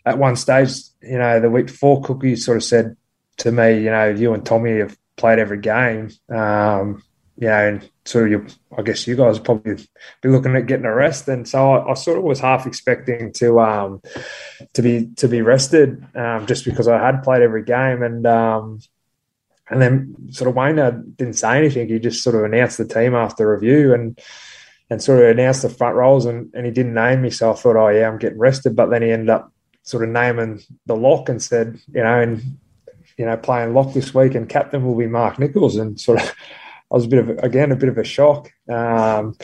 at 0.06 0.18
one 0.18 0.36
stage, 0.36 0.74
you 1.02 1.18
know, 1.18 1.40
the 1.40 1.50
week 1.50 1.68
before, 1.68 2.02
Cookie 2.02 2.36
sort 2.36 2.58
of 2.58 2.64
said 2.64 2.98
to 3.38 3.52
me, 3.52 3.82
you 3.82 3.90
know, 3.90 4.10
you 4.10 4.34
and 4.34 4.46
Tommy 4.46 4.80
have 4.80 4.98
played 5.16 5.40
every 5.40 5.60
game. 5.60 6.10
Um, 6.30 7.04
you 7.38 7.48
know, 7.48 7.68
and 7.68 7.90
of 8.16 8.32
you, 8.32 8.48
I 8.78 8.82
guess 8.82 9.08
you 9.08 9.16
guys 9.16 9.40
probably 9.40 9.76
be 10.22 10.30
looking 10.30 10.56
at 10.56 10.66
getting 10.66 10.86
a 10.86 10.94
rest, 10.94 11.28
and 11.28 11.48
so 11.48 11.74
I, 11.74 11.92
I 11.92 11.94
sort 11.94 12.18
of 12.18 12.24
was 12.24 12.40
half 12.40 12.66
expecting 12.66 13.34
to 13.34 13.60
um, 13.60 14.02
to 14.74 14.82
be 14.82 15.08
to 15.18 15.28
be 15.28 15.42
rested, 15.42 16.06
um, 16.16 16.46
just 16.48 16.66
because 16.66 16.88
I 16.88 17.04
had 17.04 17.24
played 17.24 17.42
every 17.42 17.64
game, 17.64 18.04
and 18.04 18.26
um, 18.26 18.80
and 19.70 19.82
then 19.82 20.16
sort 20.32 20.50
of 20.50 20.56
Wayne 20.56 20.76
didn't 21.16 21.36
say 21.36 21.58
anything. 21.58 21.90
He 21.90 22.00
just 22.00 22.24
sort 22.24 22.36
of 22.36 22.44
announced 22.44 22.78
the 22.78 22.86
team 22.86 23.14
after 23.14 23.52
review, 23.52 23.94
and 23.94 24.20
and 24.90 25.02
sort 25.02 25.22
of 25.22 25.30
announced 25.30 25.64
the 25.64 25.70
front 25.70 25.96
rows, 25.96 26.26
and, 26.26 26.50
and 26.54 26.66
he 26.66 26.72
didn't 26.72 26.94
name 26.94 27.22
me, 27.22 27.30
so 27.30 27.52
I 27.52 27.56
thought, 27.56 27.76
oh 27.76 27.90
yeah, 27.90 28.08
I'm 28.08 28.18
getting 28.18 28.40
rested, 28.40 28.76
but 28.76 28.88
then 28.88 29.02
he 29.02 29.12
ended 29.12 29.30
up 29.30 29.52
sort 29.84 30.04
of 30.04 30.10
naming 30.10 30.62
the 30.86 30.96
lock 30.96 31.28
and 31.28 31.42
said, 31.42 31.80
you 31.94 32.04
know, 32.04 32.22
and 32.22 32.42
you 33.18 33.26
know, 33.26 33.36
playing 33.36 33.74
lock 33.74 33.94
this 33.94 34.14
week, 34.14 34.36
and 34.36 34.48
captain 34.48 34.86
will 34.86 34.96
be 34.96 35.08
Mark 35.08 35.40
Nicholls, 35.40 35.76
and 35.76 36.00
sort 36.00 36.22
of. 36.22 36.34
I 36.92 36.96
was 36.96 37.06
a 37.06 37.10
bit 37.10 37.20
of 37.20 37.30
again 37.44 37.72
a 37.72 37.76
bit 37.76 37.90
of 37.90 37.98
a 37.98 38.04
shock. 38.04 38.52
Um, 38.70 39.36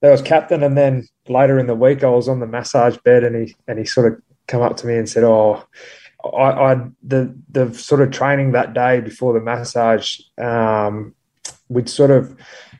that 0.00 0.10
was 0.10 0.22
captain, 0.22 0.62
and 0.62 0.76
then 0.76 1.06
later 1.28 1.58
in 1.58 1.66
the 1.66 1.74
week, 1.74 2.04
I 2.04 2.10
was 2.10 2.28
on 2.28 2.40
the 2.40 2.46
massage 2.46 2.96
bed, 2.98 3.24
and 3.24 3.36
he 3.36 3.56
and 3.66 3.78
he 3.78 3.84
sort 3.84 4.12
of 4.12 4.22
come 4.46 4.62
up 4.62 4.76
to 4.78 4.86
me 4.86 4.96
and 4.96 5.08
said, 5.08 5.24
"Oh, 5.24 5.64
I, 6.24 6.50
I 6.50 6.86
the 7.02 7.36
the 7.50 7.74
sort 7.74 8.00
of 8.00 8.10
training 8.10 8.52
that 8.52 8.74
day 8.74 9.00
before 9.00 9.32
the 9.32 9.40
massage, 9.40 10.20
um, 10.38 11.14
we'd 11.68 11.88
sort 11.88 12.10
of." 12.10 12.36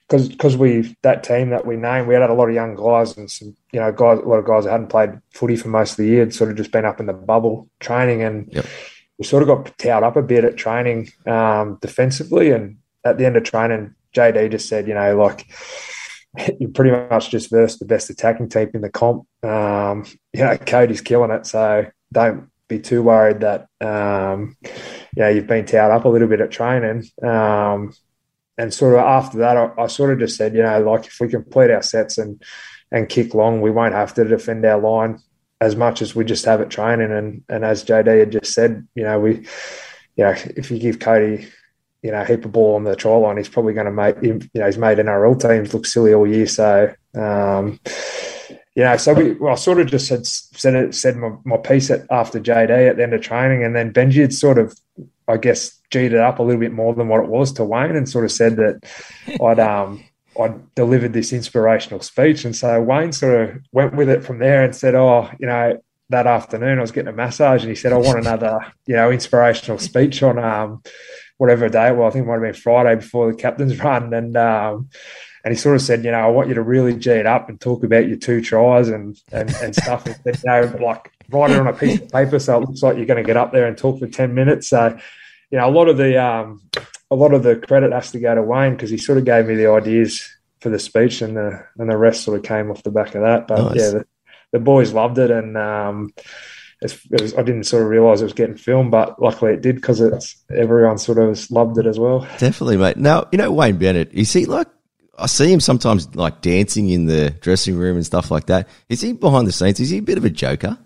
Because 0.08 0.30
because 0.30 0.56
we 0.56 0.96
that 1.02 1.22
team 1.22 1.50
that 1.50 1.66
we 1.66 1.76
named, 1.76 2.08
we 2.08 2.14
had 2.14 2.22
a 2.22 2.32
lot 2.32 2.48
of 2.48 2.54
young 2.54 2.74
guys 2.76 3.14
and 3.18 3.30
some 3.30 3.54
you 3.72 3.78
know 3.78 3.92
guys 3.92 4.18
a 4.18 4.22
lot 4.22 4.38
of 4.38 4.46
guys 4.46 4.64
that 4.64 4.70
hadn't 4.70 4.86
played 4.86 5.20
footy 5.34 5.54
for 5.54 5.68
most 5.68 5.90
of 5.90 5.96
the 5.98 6.06
year, 6.06 6.20
had 6.20 6.32
sort 6.32 6.50
of 6.50 6.56
just 6.56 6.72
been 6.72 6.86
up 6.86 6.98
in 6.98 7.04
the 7.04 7.12
bubble 7.12 7.68
training, 7.78 8.22
and 8.22 8.48
yep. 8.50 8.64
we 9.18 9.26
sort 9.26 9.42
of 9.42 9.48
got 9.48 9.76
towed 9.76 10.02
up 10.02 10.16
a 10.16 10.22
bit 10.22 10.44
at 10.44 10.56
training 10.56 11.10
um, 11.26 11.76
defensively, 11.82 12.52
and 12.52 12.78
at 13.04 13.18
the 13.18 13.26
end 13.26 13.36
of 13.36 13.44
training, 13.44 13.94
JD 14.14 14.50
just 14.50 14.68
said, 14.68 14.88
you 14.88 14.94
know, 14.94 15.16
like 15.16 15.46
you 16.60 16.68
pretty 16.68 16.90
much 16.90 17.30
just 17.30 17.50
versed 17.50 17.78
the 17.78 17.86
best 17.86 18.10
attacking 18.10 18.48
team 18.48 18.70
in 18.74 18.80
the 18.80 18.90
comp. 18.90 19.26
Um, 19.42 20.04
you 20.32 20.44
know, 20.44 20.56
Cody's 20.56 21.00
killing 21.00 21.30
it, 21.30 21.46
so 21.46 21.86
don't 22.12 22.50
be 22.68 22.78
too 22.78 23.02
worried 23.02 23.40
that 23.40 23.66
um, 23.80 24.56
you 24.62 25.22
know 25.22 25.28
you've 25.28 25.46
been 25.46 25.64
towed 25.64 25.90
up 25.90 26.04
a 26.04 26.08
little 26.08 26.28
bit 26.28 26.40
at 26.40 26.50
training. 26.50 27.04
Um, 27.22 27.92
and 28.56 28.74
sort 28.74 28.94
of 28.94 29.00
after 29.00 29.38
that, 29.38 29.56
I, 29.56 29.70
I, 29.78 29.86
sort 29.86 30.12
of 30.12 30.18
just 30.18 30.36
said, 30.36 30.54
you 30.54 30.62
know, 30.62 30.80
like 30.80 31.06
if 31.06 31.18
we 31.20 31.28
complete 31.28 31.70
our 31.70 31.82
sets 31.82 32.18
and 32.18 32.42
and 32.90 33.08
kick 33.08 33.34
long, 33.34 33.60
we 33.60 33.70
won't 33.70 33.94
have 33.94 34.14
to 34.14 34.24
defend 34.24 34.64
our 34.64 34.80
line 34.80 35.18
as 35.60 35.76
much 35.76 36.02
as 36.02 36.14
we 36.14 36.24
just 36.24 36.44
have 36.44 36.60
it 36.60 36.70
training. 36.70 37.12
And 37.12 37.44
and 37.48 37.64
as 37.64 37.84
JD 37.84 38.18
had 38.18 38.32
just 38.32 38.52
said, 38.52 38.86
you 38.94 39.04
know, 39.04 39.20
we, 39.20 39.36
you 40.16 40.24
know, 40.24 40.34
if 40.56 40.70
you 40.70 40.78
give 40.78 40.98
Cody 40.98 41.48
you 42.02 42.12
know, 42.12 42.24
heap 42.24 42.44
of 42.44 42.52
ball 42.52 42.76
on 42.76 42.84
the 42.84 42.94
try 42.94 43.12
line, 43.12 43.36
he's 43.36 43.48
probably 43.48 43.74
going 43.74 43.86
to 43.86 43.92
make, 43.92 44.16
you 44.22 44.40
know, 44.54 44.66
he's 44.66 44.78
made 44.78 44.98
NRL 44.98 45.40
teams 45.40 45.74
look 45.74 45.86
silly 45.86 46.14
all 46.14 46.26
year. 46.26 46.46
So, 46.46 46.94
um, 47.14 47.80
you 48.74 48.84
know, 48.84 48.96
so 48.96 49.12
we, 49.12 49.32
well, 49.32 49.52
I 49.52 49.56
sort 49.56 49.80
of 49.80 49.88
just 49.88 50.06
said 50.06 50.24
said 50.24 50.74
it, 50.74 50.94
said 50.94 51.16
my, 51.16 51.32
my 51.44 51.56
piece 51.56 51.90
at, 51.90 52.06
after 52.10 52.38
JD 52.38 52.90
at 52.90 52.96
the 52.96 53.02
end 53.02 53.14
of 53.14 53.20
training, 53.20 53.64
and 53.64 53.74
then 53.74 53.92
Benji 53.92 54.20
had 54.20 54.32
sort 54.32 54.58
of, 54.58 54.78
I 55.26 55.36
guess, 55.36 55.78
G'd 55.90 56.12
it 56.12 56.20
up 56.20 56.38
a 56.38 56.42
little 56.42 56.60
bit 56.60 56.72
more 56.72 56.94
than 56.94 57.08
what 57.08 57.24
it 57.24 57.28
was 57.28 57.52
to 57.54 57.64
Wayne, 57.64 57.96
and 57.96 58.08
sort 58.08 58.24
of 58.24 58.30
said 58.30 58.56
that 58.56 58.84
I'd 59.44 59.58
um 59.58 60.04
I 60.40 60.54
delivered 60.76 61.12
this 61.12 61.32
inspirational 61.32 62.00
speech, 62.02 62.44
and 62.44 62.54
so 62.54 62.80
Wayne 62.80 63.12
sort 63.12 63.40
of 63.40 63.56
went 63.72 63.96
with 63.96 64.08
it 64.08 64.22
from 64.22 64.38
there 64.38 64.62
and 64.62 64.76
said, 64.76 64.94
"Oh, 64.94 65.28
you 65.40 65.46
know, 65.48 65.82
that 66.10 66.26
afternoon 66.26 66.78
I 66.78 66.80
was 66.80 66.92
getting 66.92 67.08
a 67.08 67.12
massage, 67.12 67.62
and 67.62 67.70
he 67.70 67.74
said 67.74 67.92
I 67.92 67.96
want 67.96 68.18
another, 68.18 68.60
you 68.86 68.94
know, 68.94 69.10
inspirational 69.10 69.78
speech 69.78 70.22
on 70.22 70.38
um 70.38 70.82
whatever 71.38 71.68
day. 71.68 71.90
Well, 71.90 72.06
I 72.06 72.10
think 72.10 72.24
it 72.24 72.28
might 72.28 72.34
have 72.34 72.42
been 72.42 72.52
Friday 72.52 72.96
before 72.96 73.32
the 73.32 73.38
captain's 73.38 73.78
run, 73.82 74.12
and 74.12 74.36
um, 74.36 74.90
and 75.44 75.54
he 75.54 75.58
sort 75.58 75.76
of 75.76 75.82
said, 75.82 76.04
you 76.04 76.10
know, 76.10 76.18
I 76.18 76.26
want 76.26 76.48
you 76.48 76.54
to 76.54 76.62
really 76.62 76.94
g 76.94 77.10
it 77.10 77.26
up 77.26 77.48
and 77.48 77.58
talk 77.60 77.82
about 77.84 78.06
your 78.06 78.18
two 78.18 78.42
tries 78.42 78.88
and 78.88 79.18
and, 79.32 79.50
and 79.62 79.74
stuff. 79.74 80.06
and 80.06 80.16
said, 80.22 80.38
you 80.44 80.50
know, 80.50 80.84
like 80.84 81.10
write 81.30 81.50
it 81.50 81.58
on 81.58 81.66
a 81.66 81.72
piece 81.72 82.00
of 82.00 82.10
paper 82.10 82.38
so 82.38 82.56
it 82.56 82.66
looks 82.66 82.82
like 82.82 82.96
you're 82.96 83.06
going 83.06 83.22
to 83.22 83.26
get 83.26 83.36
up 83.36 83.52
there 83.52 83.66
and 83.66 83.78
talk 83.78 83.98
for 83.98 84.06
ten 84.06 84.34
minutes. 84.34 84.68
So, 84.68 84.98
you 85.50 85.58
know, 85.58 85.68
a 85.68 85.72
lot 85.72 85.88
of 85.88 85.96
the 85.96 86.22
um, 86.22 86.62
a 87.10 87.14
lot 87.14 87.32
of 87.32 87.42
the 87.42 87.56
credit 87.56 87.92
has 87.92 88.10
to 88.12 88.20
go 88.20 88.34
to 88.34 88.42
Wayne 88.42 88.74
because 88.74 88.90
he 88.90 88.98
sort 88.98 89.18
of 89.18 89.24
gave 89.24 89.46
me 89.46 89.54
the 89.54 89.70
ideas 89.70 90.28
for 90.60 90.70
the 90.70 90.78
speech, 90.78 91.22
and 91.22 91.36
the 91.36 91.64
and 91.78 91.90
the 91.90 91.96
rest 91.96 92.24
sort 92.24 92.36
of 92.38 92.44
came 92.44 92.70
off 92.70 92.82
the 92.82 92.90
back 92.90 93.14
of 93.14 93.22
that. 93.22 93.46
But 93.46 93.62
nice. 93.62 93.76
yeah, 93.76 93.90
the, 93.90 94.06
the 94.52 94.58
boys 94.58 94.92
loved 94.92 95.18
it, 95.18 95.30
and 95.30 95.56
um, 95.56 96.12
it 96.80 97.20
was, 97.20 97.34
I 97.34 97.42
didn't 97.42 97.64
sort 97.64 97.82
of 97.82 97.88
realize 97.88 98.20
it 98.20 98.24
was 98.24 98.32
getting 98.32 98.56
filmed, 98.56 98.90
but 98.90 99.20
luckily 99.20 99.52
it 99.52 99.62
did 99.62 99.76
because 99.76 100.00
it's 100.00 100.36
everyone 100.54 100.98
sort 100.98 101.18
of 101.18 101.50
loved 101.50 101.78
it 101.78 101.86
as 101.86 101.98
well. 101.98 102.20
Definitely, 102.38 102.76
mate. 102.76 102.96
Now 102.96 103.26
you 103.32 103.38
know 103.38 103.50
Wayne 103.50 103.76
Bennett. 103.76 104.12
Is 104.12 104.32
he 104.32 104.46
like? 104.46 104.68
I 105.20 105.26
see 105.26 105.52
him 105.52 105.58
sometimes 105.58 106.14
like 106.14 106.42
dancing 106.42 106.90
in 106.90 107.06
the 107.06 107.30
dressing 107.30 107.76
room 107.76 107.96
and 107.96 108.06
stuff 108.06 108.30
like 108.30 108.46
that. 108.46 108.68
Is 108.88 109.00
he 109.00 109.12
behind 109.12 109.48
the 109.48 109.52
scenes? 109.52 109.80
Is 109.80 109.90
he 109.90 109.98
a 109.98 110.02
bit 110.02 110.16
of 110.16 110.24
a 110.24 110.30
joker? 110.30 110.78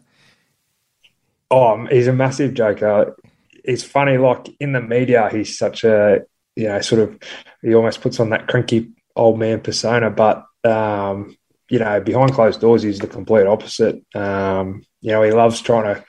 Oh, 1.50 1.84
he's 1.86 2.06
a 2.06 2.14
massive 2.14 2.54
joker. 2.54 3.14
It's 3.62 3.84
funny, 3.84 4.16
like 4.16 4.48
in 4.58 4.72
the 4.72 4.80
media, 4.80 5.28
he's 5.30 5.58
such 5.58 5.84
a 5.84 6.22
you 6.56 6.68
know 6.68 6.80
sort 6.80 7.02
of 7.02 7.18
he 7.60 7.74
almost 7.74 8.00
puts 8.00 8.18
on 8.18 8.30
that 8.30 8.48
cranky 8.48 8.90
old 9.14 9.38
man 9.38 9.60
persona, 9.60 10.10
but 10.10 10.46
um, 10.64 11.36
you 11.72 11.78
know 11.78 12.00
behind 12.02 12.34
closed 12.34 12.60
doors, 12.60 12.82
he's 12.82 12.98
the 12.98 13.06
complete 13.06 13.46
opposite. 13.46 14.04
Um, 14.14 14.84
you 15.00 15.10
know, 15.10 15.22
he 15.22 15.30
loves 15.32 15.62
trying 15.62 15.94
to, 15.94 16.04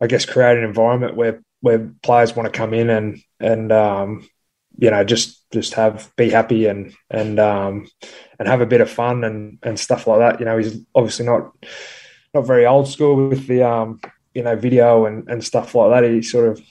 I 0.00 0.06
guess, 0.06 0.24
create 0.24 0.56
an 0.56 0.64
environment 0.64 1.16
where 1.16 1.42
where 1.60 1.92
players 2.02 2.34
want 2.34 2.50
to 2.50 2.58
come 2.58 2.72
in 2.72 2.88
and 2.88 3.20
and 3.38 3.70
um, 3.72 4.26
you 4.78 4.90
know 4.90 5.04
just 5.04 5.44
just 5.52 5.74
have 5.74 6.10
be 6.16 6.30
happy 6.30 6.64
and 6.64 6.94
and 7.10 7.38
um, 7.38 7.86
and 8.38 8.48
have 8.48 8.62
a 8.62 8.66
bit 8.66 8.80
of 8.80 8.88
fun 8.88 9.22
and 9.22 9.58
and 9.62 9.78
stuff 9.78 10.06
like 10.06 10.20
that. 10.20 10.40
You 10.40 10.46
know, 10.46 10.56
he's 10.56 10.80
obviously 10.94 11.26
not 11.26 11.52
not 12.32 12.46
very 12.46 12.64
old 12.64 12.88
school 12.88 13.28
with 13.28 13.46
the 13.48 13.64
um, 13.64 14.00
you 14.34 14.44
know 14.44 14.56
video 14.56 15.04
and 15.04 15.28
and 15.28 15.44
stuff 15.44 15.74
like 15.74 15.90
that. 15.90 16.10
He 16.10 16.22
sort 16.22 16.48
of 16.48 16.62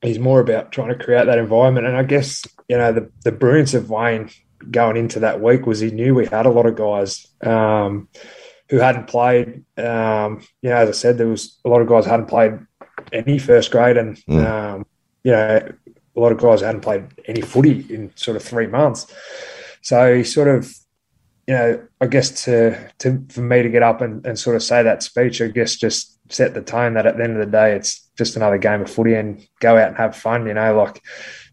he's 0.00 0.18
more 0.18 0.40
about 0.40 0.72
trying 0.72 0.88
to 0.88 1.04
create 1.04 1.26
that 1.26 1.36
environment. 1.36 1.86
And 1.86 1.96
I 1.98 2.04
guess 2.04 2.42
you 2.70 2.78
know 2.78 2.90
the 2.90 3.12
the 3.22 3.32
brilliance 3.32 3.74
of 3.74 3.90
Wayne 3.90 4.30
going 4.70 4.96
into 4.96 5.20
that 5.20 5.40
week 5.40 5.66
was 5.66 5.80
he 5.80 5.90
knew 5.90 6.14
we 6.14 6.26
had 6.26 6.46
a 6.46 6.50
lot 6.50 6.66
of 6.66 6.76
guys. 6.76 7.26
Um, 7.42 8.08
who 8.70 8.78
hadn't 8.78 9.06
played. 9.06 9.64
Um, 9.76 10.42
you 10.62 10.70
know, 10.70 10.76
as 10.76 10.88
I 10.88 10.92
said, 10.92 11.18
there 11.18 11.28
was 11.28 11.58
a 11.64 11.68
lot 11.68 11.80
of 11.80 11.88
guys 11.88 12.04
hadn't 12.04 12.26
played 12.26 12.58
any 13.12 13.38
first 13.38 13.70
grade, 13.70 13.96
and 13.96 14.16
mm. 14.26 14.44
um, 14.44 14.86
you 15.24 15.32
know, 15.32 15.72
a 16.16 16.20
lot 16.20 16.32
of 16.32 16.38
guys 16.38 16.60
hadn't 16.60 16.82
played 16.82 17.06
any 17.26 17.40
footy 17.40 17.86
in 17.92 18.12
sort 18.16 18.36
of 18.36 18.42
three 18.42 18.66
months. 18.66 19.06
So 19.82 20.16
he 20.16 20.24
sort 20.24 20.48
of, 20.48 20.70
you 21.46 21.54
know, 21.54 21.82
I 22.00 22.06
guess 22.06 22.44
to 22.44 22.90
to 22.98 23.24
for 23.30 23.40
me 23.40 23.62
to 23.62 23.68
get 23.68 23.82
up 23.82 24.00
and, 24.00 24.24
and 24.26 24.38
sort 24.38 24.56
of 24.56 24.62
say 24.62 24.82
that 24.82 25.02
speech, 25.02 25.40
I 25.40 25.48
guess 25.48 25.76
just 25.76 26.18
set 26.30 26.52
the 26.52 26.60
tone 26.60 26.94
that 26.94 27.06
at 27.06 27.16
the 27.16 27.24
end 27.24 27.32
of 27.32 27.38
the 27.38 27.50
day, 27.50 27.74
it's 27.74 28.06
just 28.18 28.36
another 28.36 28.58
game 28.58 28.82
of 28.82 28.90
footy 28.90 29.14
and 29.14 29.46
go 29.60 29.78
out 29.78 29.88
and 29.88 29.96
have 29.96 30.16
fun. 30.16 30.46
You 30.46 30.54
know, 30.54 30.76
like 30.76 31.00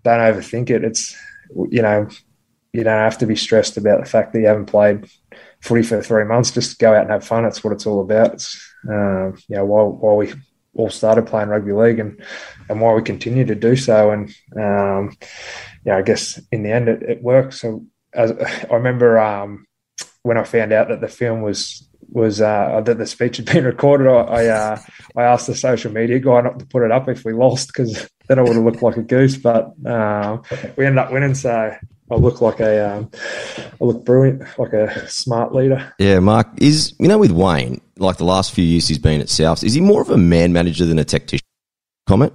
don't 0.04 0.20
overthink 0.20 0.70
it. 0.70 0.84
It's 0.84 1.16
you 1.70 1.82
know, 1.82 2.10
you 2.76 2.84
don't 2.84 2.94
have 2.94 3.18
to 3.20 3.26
be 3.26 3.36
stressed 3.36 3.78
about 3.78 4.04
the 4.04 4.10
fact 4.10 4.34
that 4.34 4.40
you 4.40 4.48
haven't 4.48 4.68
played 4.68 5.10
footy 5.62 5.84
for 5.84 6.02
three 6.02 6.26
months. 6.26 6.52
Just 6.52 6.80
go 6.80 6.94
out 6.94 7.02
and 7.02 7.12
have 7.12 7.26
fun. 7.26 7.44
That's 7.44 7.64
what 7.64 7.74
it's 7.74 7.86
all 7.86 8.02
about. 8.02 8.34
It's, 8.34 8.74
uh, 8.88 9.32
you 9.48 9.56
know, 9.56 9.66
while, 9.66 9.92
while 9.92 10.18
we 10.18 10.34
all 10.76 10.90
started 10.90 11.28
playing 11.28 11.50
rugby 11.50 11.72
league 11.72 12.00
and, 12.00 12.22
and 12.70 12.82
why 12.82 12.94
we 12.94 13.02
continue 13.02 13.46
to 13.46 13.56
do 13.56 13.76
so. 13.76 14.12
And, 14.12 14.34
um, 14.60 15.16
I 15.90 16.02
guess 16.02 16.40
in 16.52 16.64
the 16.64 16.72
end 16.72 16.90
it, 16.90 17.04
it 17.04 17.24
worked. 17.24 17.54
So 17.54 17.86
as, 18.14 18.32
I 18.72 18.74
remember 18.74 19.20
um, 19.20 19.66
when 20.24 20.38
I 20.38 20.44
found 20.44 20.74
out 20.74 20.90
that 20.90 21.02
the 21.02 21.08
film 21.08 21.42
was 21.42 21.88
was 22.08 22.40
uh, 22.40 22.82
that 22.86 22.98
the 22.98 23.08
speech 23.08 23.38
had 23.38 23.46
been 23.46 23.66
recorded. 23.66 24.08
I 24.08 24.12
I, 24.12 24.48
uh, 24.48 24.80
I, 25.18 25.24
asked 25.24 25.48
the 25.48 25.56
social 25.56 25.92
media 25.92 26.20
guy 26.20 26.42
not 26.42 26.60
to 26.60 26.66
put 26.66 26.84
it 26.84 26.92
up 26.92 27.10
if 27.10 27.26
we 27.26 27.34
lost 27.34 27.68
because 27.68 28.08
then 28.28 28.40
I 28.40 28.42
would 28.44 28.56
have 28.56 28.64
looked 28.64 28.84
like 28.84 28.98
a 28.98 29.02
goose. 29.02 29.38
But 29.38 29.74
uh, 29.86 30.38
we 30.78 30.86
ended 30.86 31.00
up 31.00 31.12
winning, 31.12 31.36
so 31.36 31.76
I 32.12 32.16
look 32.16 32.42
like 32.42 32.60
a 32.60 32.98
um, 32.98 33.10
I 33.54 33.84
look 33.84 34.06
brilliant, 34.06 34.44
like 34.60 34.74
a 34.74 35.08
smart 35.10 35.56
leader. 35.56 35.94
Yeah, 35.98 36.20
Mark 36.20 36.48
is 36.58 36.94
you 37.00 37.08
know 37.08 37.18
with 37.18 37.32
Wayne, 37.32 37.82
like 37.98 38.18
the 38.18 38.26
last 38.26 38.54
few 38.54 38.64
years 38.64 38.88
he's 38.88 39.00
been 39.00 39.22
at 39.22 39.28
Souths, 39.28 39.64
is 39.64 39.74
he 39.74 39.82
more 39.82 40.02
of 40.02 40.10
a 40.10 40.18
man 40.18 40.54
manager 40.54 40.86
than 40.86 41.00
a 41.00 41.06
tactician? 41.06 41.46
Comment. 42.06 42.34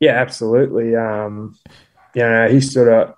Yeah, 0.00 0.12
absolutely. 0.12 0.96
Um, 0.96 1.56
you 2.14 2.22
know, 2.22 2.48
he 2.48 2.60
sort 2.62 2.88
of 2.88 3.14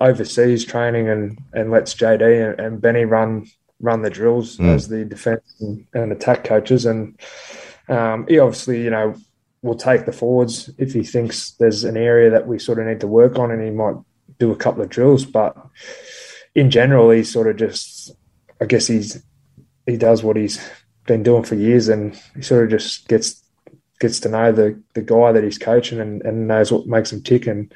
oversees 0.00 0.64
training 0.64 1.08
and, 1.08 1.38
and 1.54 1.70
lets 1.70 1.94
JD 1.94 2.50
and, 2.50 2.60
and 2.60 2.80
Benny 2.80 3.06
run 3.06 3.46
run 3.80 4.02
the 4.02 4.10
drills 4.10 4.56
mm. 4.56 4.74
as 4.74 4.88
the 4.88 5.04
defence 5.04 5.54
and, 5.60 5.86
and, 5.92 6.12
attack 6.12 6.44
coaches. 6.44 6.86
And 6.86 7.18
um, 7.88 8.26
he 8.26 8.38
obviously, 8.38 8.82
you 8.82 8.90
know, 8.90 9.14
will 9.62 9.74
take 9.74 10.06
the 10.06 10.12
forwards 10.12 10.70
if 10.78 10.92
he 10.92 11.02
thinks 11.02 11.52
there's 11.52 11.84
an 11.84 11.96
area 11.96 12.30
that 12.30 12.46
we 12.46 12.58
sort 12.58 12.78
of 12.78 12.86
need 12.86 13.00
to 13.00 13.06
work 13.06 13.38
on, 13.38 13.50
and 13.50 13.62
he 13.62 13.70
might 13.70 13.96
do 14.38 14.52
a 14.52 14.56
couple 14.56 14.82
of 14.82 14.88
drills. 14.88 15.24
But 15.24 15.56
in 16.54 16.70
general, 16.70 17.10
he's 17.10 17.32
sort 17.32 17.48
of 17.48 17.56
just, 17.56 18.12
I 18.60 18.64
guess 18.64 18.86
he's 18.86 19.22
he 19.86 19.96
does 19.96 20.22
what 20.22 20.36
he's 20.36 20.60
been 21.06 21.22
doing 21.22 21.44
for 21.44 21.54
years, 21.54 21.88
and 21.88 22.20
he 22.34 22.42
sort 22.42 22.64
of 22.64 22.70
just 22.70 23.08
gets 23.08 23.42
gets 23.98 24.20
to 24.20 24.28
know 24.28 24.52
the 24.52 24.80
the 24.94 25.02
guy 25.02 25.32
that 25.32 25.44
he's 25.44 25.58
coaching 25.58 26.00
and, 26.00 26.22
and 26.22 26.48
knows 26.48 26.70
what 26.70 26.86
makes 26.86 27.12
him 27.12 27.22
tick 27.22 27.46
and 27.46 27.72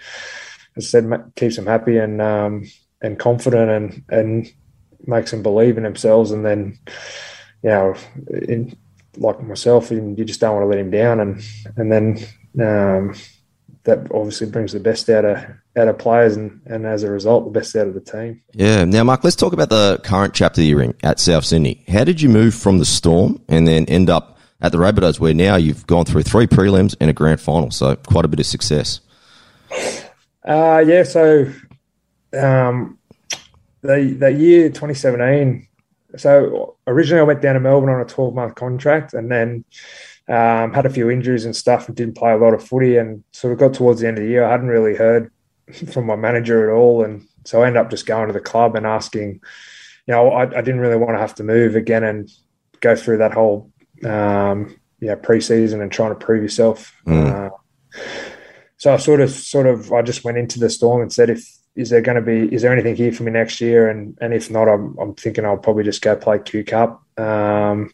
as 0.77 0.95
I 0.95 1.01
said 1.01 1.33
keeps 1.35 1.57
him 1.57 1.67
happy 1.67 1.97
and 1.97 2.21
um, 2.21 2.67
and 3.01 3.19
confident 3.19 3.71
and 3.71 4.05
and 4.09 4.53
makes 5.07 5.31
them 5.31 5.43
believe 5.43 5.79
in 5.79 5.85
themselves 5.85 6.31
and 6.31 6.45
then 6.45 6.79
you 7.63 7.71
know 7.71 7.95
in, 8.29 8.77
like 9.17 9.43
myself 9.43 9.91
you 9.91 10.25
just 10.25 10.41
don't 10.41 10.55
want 10.55 10.65
to 10.65 10.69
let 10.69 10.79
him 10.79 10.91
down 10.91 11.21
and 11.21 11.43
and 11.77 11.91
then 11.91 12.19
um, 12.61 13.15
that 13.85 14.07
obviously 14.13 14.49
brings 14.49 14.73
the 14.73 14.81
best 14.81 15.09
out 15.09 15.25
of 15.25 15.45
out 15.77 15.89
of 15.89 15.99
players 15.99 16.37
and, 16.37 16.61
and 16.66 16.85
as 16.85 17.05
a 17.05 17.11
result 17.11 17.45
the 17.45 17.51
best 17.51 17.77
out 17.77 17.87
of 17.87 17.95
the 17.95 18.01
team. 18.01 18.43
Yeah. 18.53 18.85
Now 18.85 19.05
Mark, 19.05 19.23
let's 19.23 19.37
talk 19.37 19.53
about 19.53 19.71
the 19.71 20.01
current 20.05 20.35
chapter 20.35 20.62
you're 20.62 20.83
in 20.83 20.95
at 21.03 21.21
South 21.21 21.45
Sydney. 21.45 21.85
How 21.89 22.05
did 22.05 22.21
you 22.21 22.29
move 22.29 22.55
from 22.55 22.79
the 22.79 22.85
Storm 22.85 23.41
and 23.49 23.68
then 23.68 23.87
end 23.87 24.11
up 24.11 24.39
at 24.62 24.73
the 24.73 24.79
Rabbitohs, 24.79 25.18
where 25.18 25.35
now 25.35 25.57
you've 25.57 25.87
gone 25.87 26.05
through 26.05 26.23
three 26.23 26.47
prelims 26.47 26.95
and 27.01 27.09
a 27.11 27.12
grand 27.12 27.41
final, 27.41 27.71
so 27.71 27.97
quite 27.97 28.25
a 28.25 28.29
bit 28.29 28.41
of 28.41 28.47
success. 28.47 29.01
Uh, 30.47 30.83
yeah, 30.87 31.03
so 31.03 31.51
um, 32.39 32.99
the 33.83 34.16
the 34.18 34.33
year 34.33 34.68
2017. 34.68 35.66
So 36.16 36.77
originally, 36.87 37.21
I 37.21 37.25
went 37.25 37.41
down 37.41 37.55
to 37.55 37.61
Melbourne 37.61 37.91
on 37.91 38.01
a 38.01 38.05
12 38.05 38.35
month 38.35 38.55
contract, 38.55 39.14
and 39.14 39.31
then 39.31 39.64
um, 40.29 40.73
had 40.73 40.87
a 40.87 40.91
few 40.91 41.11
injuries 41.11 41.45
and 41.45 41.55
stuff, 41.55 41.89
and 41.89 41.97
didn't 41.97 42.16
play 42.16 42.33
a 42.33 42.37
lot 42.37 42.55
of 42.55 42.62
footy. 42.62 42.97
And 42.97 43.23
sort 43.33 43.53
of 43.53 43.59
got 43.59 43.75
towards 43.75 44.01
the 44.01 44.09
end 44.09 44.18
of 44.18 44.25
the 44.25 44.31
year, 44.31 44.45
I 44.45 44.51
hadn't 44.51 44.68
really 44.68 44.97
heard 44.97 45.31
from 45.73 46.07
my 46.07 46.16
manager 46.16 46.71
at 46.71 46.75
all, 46.75 47.05
and 47.05 47.27
so 47.45 47.62
I 47.62 47.66
ended 47.66 47.83
up 47.83 47.91
just 47.91 48.07
going 48.07 48.27
to 48.29 48.33
the 48.33 48.41
club 48.41 48.77
and 48.77 48.87
asking. 48.87 49.41
You 50.07 50.14
know, 50.14 50.31
I, 50.31 50.43
I 50.43 50.62
didn't 50.62 50.81
really 50.81 50.97
want 50.97 51.14
to 51.14 51.21
have 51.21 51.37
to 51.37 51.45
move 51.45 51.77
again 51.77 52.03
and 52.03 52.29
go 52.81 52.97
through 52.97 53.18
that 53.18 53.33
whole 53.33 53.71
um, 54.05 54.77
yeah, 54.99 55.14
preseason 55.14 55.81
and 55.83 55.93
trying 55.93 56.11
to 56.11 56.27
prove 56.27 56.43
yourself. 56.43 56.93
Mm. 57.07 57.53
Uh, 57.53 57.57
so 58.77 58.95
I 58.95 58.97
sort 58.97 59.21
of, 59.21 59.31
sort 59.31 59.66
of, 59.66 59.93
I 59.93 60.03
just 60.03 60.25
went 60.25 60.39
into 60.39 60.59
the 60.59 60.71
storm 60.71 61.03
and 61.03 61.12
said, 61.12 61.31
if 61.31 61.47
is 61.77 61.91
there 61.91 62.01
going 62.01 62.16
to 62.16 62.23
be, 62.23 62.53
is 62.53 62.62
there 62.62 62.73
anything 62.73 62.97
here 62.97 63.12
for 63.12 63.23
me 63.23 63.31
next 63.31 63.61
year? 63.61 63.89
And 63.89 64.18
and 64.21 64.35
if 64.35 64.51
not, 64.51 64.68
I'm, 64.68 64.97
I'm 64.99 65.14
thinking 65.14 65.45
I'll 65.45 65.59
probably 65.59 65.85
just 65.85 66.03
go 66.03 66.16
play 66.16 66.41
Q 66.41 66.64
Cup. 66.64 67.03
Um, 67.16 67.93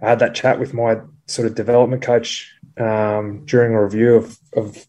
I 0.00 0.10
had 0.10 0.20
that 0.20 0.34
chat 0.34 0.60
with 0.60 0.72
my 0.72 1.00
sort 1.26 1.46
of 1.46 1.56
development 1.56 2.02
coach 2.02 2.52
um, 2.78 3.44
during 3.46 3.72
a 3.74 3.82
review 3.82 4.14
of, 4.14 4.38
of 4.52 4.86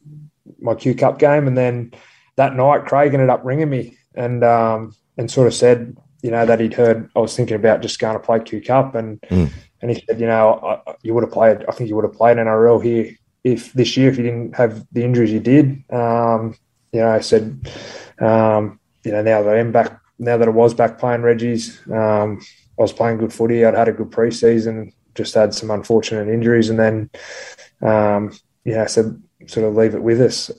my 0.60 0.76
Q 0.76 0.94
Cup 0.94 1.18
game, 1.18 1.48
and 1.48 1.58
then 1.58 1.94
that 2.38 2.56
night 2.56 2.86
Craig 2.86 3.14
ended 3.14 3.30
up 3.30 3.44
ringing 3.44 3.70
me 3.70 3.98
and 4.16 4.44
um, 4.44 4.96
and 5.18 5.30
sort 5.30 5.48
of 5.48 5.54
said, 5.54 5.96
you 6.22 6.32
know, 6.32 6.46
that 6.46 6.60
he'd 6.60 6.74
heard 6.74 7.10
I 7.16 7.20
was 7.20 7.36
thinking 7.36 7.56
about 7.56 7.82
just 7.82 8.00
going 8.00 8.14
to 8.14 8.20
play 8.20 8.40
Q 8.40 8.62
Cup 8.62 8.96
and. 8.96 9.22
Mm 9.22 9.52
and 9.82 9.92
he 9.92 10.04
said, 10.06 10.20
you 10.20 10.28
know, 10.28 10.82
I, 10.86 10.94
you 11.02 11.14
would 11.14 11.24
have 11.24 11.34
played. 11.34 11.66
I 11.68 11.72
think 11.72 11.90
you 11.90 11.96
would 11.96 12.06
have 12.06 12.14
played 12.14 12.38
NRL 12.38 12.84
here 12.84 13.16
if 13.44 13.74
this 13.74 13.98
year 13.98 14.10
if 14.10 14.18
you 14.18 14.24
didn't 14.24 14.56
have 14.56 14.86
the 14.92 15.04
injuries 15.04 15.32
you 15.32 15.40
did. 15.40 15.84
Um, 15.92 16.56
you 16.92 17.00
know, 17.00 17.10
I 17.10 17.20
said, 17.22 17.70
um, 18.20 18.80
you 19.04 19.12
know, 19.12 19.24
now 19.24 19.42
that 19.42 19.58
I'm 19.58 19.72
back, 19.72 20.00
now 20.20 20.38
that 20.38 20.48
I 20.48 20.52
was 20.52 20.74
back 20.74 21.00
playing 21.00 21.24
Reggie's, 21.24 21.82
um, 21.88 22.42
I 22.78 22.82
was 22.82 22.94
playing 22.94 23.18
good 23.18 23.34
footy. 23.34 23.66
I'd 23.66 23.74
had 23.74 23.88
a 23.88 23.94
good 23.94 24.12
preseason, 24.12 24.94
just 25.16 25.34
had 25.34 25.54
some 25.54 25.72
unfortunate 25.72 26.28
injuries, 26.28 26.70
and 26.70 26.80
then, 26.80 27.10
um, 27.82 28.34
yeah, 28.64 28.84
I 28.84 28.88
said, 28.88 29.22
sort 29.48 29.68
of 29.68 29.76
leave 29.76 29.96
it 29.96 30.04
with 30.04 30.22
us. 30.22 30.52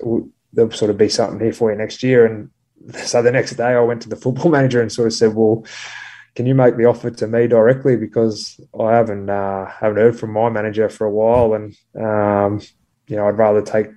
There'll 0.53 0.71
sort 0.71 0.91
of 0.91 0.99
be 0.99 1.09
something 1.09 1.41
here 1.41 1.53
for 1.53 1.71
you 1.71 1.79
next 1.79 2.03
year. 2.03 2.27
And 2.27 2.51
so 3.05 3.23
the 3.23 3.33
next 3.33 3.53
day, 3.53 3.75
I 3.75 3.81
went 3.81 4.03
to 4.03 4.09
the 4.09 4.17
football 4.17 4.51
manager 4.51 4.81
and 4.81 4.93
sort 4.93 5.07
of 5.07 5.15
said, 5.15 5.35
well 5.35 5.65
can 6.35 6.47
you 6.47 6.55
make 6.55 6.77
the 6.77 6.87
offer 6.87 7.11
to 7.11 7.27
me 7.27 7.47
directly 7.47 7.97
because 7.97 8.59
I 8.79 8.93
haven't 8.93 9.29
uh, 9.29 9.67
haven't 9.67 9.99
heard 9.99 10.19
from 10.19 10.33
my 10.33 10.49
manager 10.49 10.89
for 10.89 11.07
a 11.07 11.11
while, 11.11 11.55
and 11.55 11.75
um, 11.95 12.61
you 13.07 13.17
know 13.17 13.29
I'd 13.29 13.37
rather 13.37 13.61
take 13.61 13.89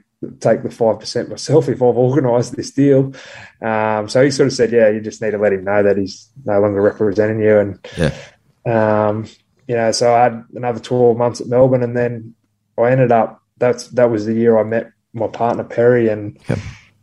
take 0.41 0.63
the 0.63 0.69
five 0.69 0.99
percent 0.99 1.29
myself 1.29 1.69
if 1.69 1.77
I've 1.77 1.97
organised 1.97 2.55
this 2.55 2.71
deal. 2.71 3.13
Um, 3.61 4.09
so 4.09 4.23
he 4.23 4.31
sort 4.31 4.47
of 4.47 4.53
said, 4.53 4.71
"Yeah, 4.71 4.89
you 4.89 4.99
just 4.99 5.21
need 5.21 5.31
to 5.31 5.37
let 5.37 5.53
him 5.53 5.63
know 5.63 5.83
that 5.83 5.97
he's 5.97 6.29
no 6.43 6.59
longer 6.59 6.81
representing 6.81 7.39
you." 7.39 7.57
And 7.57 7.87
yeah. 7.97 9.07
um, 9.07 9.27
you 9.67 9.75
know, 9.75 9.91
so 9.91 10.13
I 10.13 10.23
had 10.23 10.43
another 10.55 10.79
twelve 10.79 11.17
months 11.17 11.39
at 11.39 11.47
Melbourne, 11.47 11.83
and 11.83 11.95
then 11.95 12.35
I 12.77 12.91
ended 12.91 13.11
up. 13.13 13.41
That's 13.57 13.87
that 13.91 14.11
was 14.11 14.25
the 14.25 14.33
year 14.33 14.57
I 14.57 14.63
met 14.63 14.91
my 15.15 15.27
partner 15.27 15.63
Perry, 15.63 16.09
and 16.09 16.37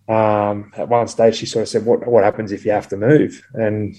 um, 0.08 0.72
at 0.76 0.88
one 0.88 1.08
stage 1.08 1.36
she 1.36 1.46
sort 1.46 1.62
of 1.62 1.68
said, 1.68 1.84
"What 1.84 2.06
what 2.06 2.24
happens 2.24 2.52
if 2.52 2.64
you 2.64 2.72
have 2.72 2.88
to 2.88 2.96
move?" 2.96 3.42
And 3.54 3.96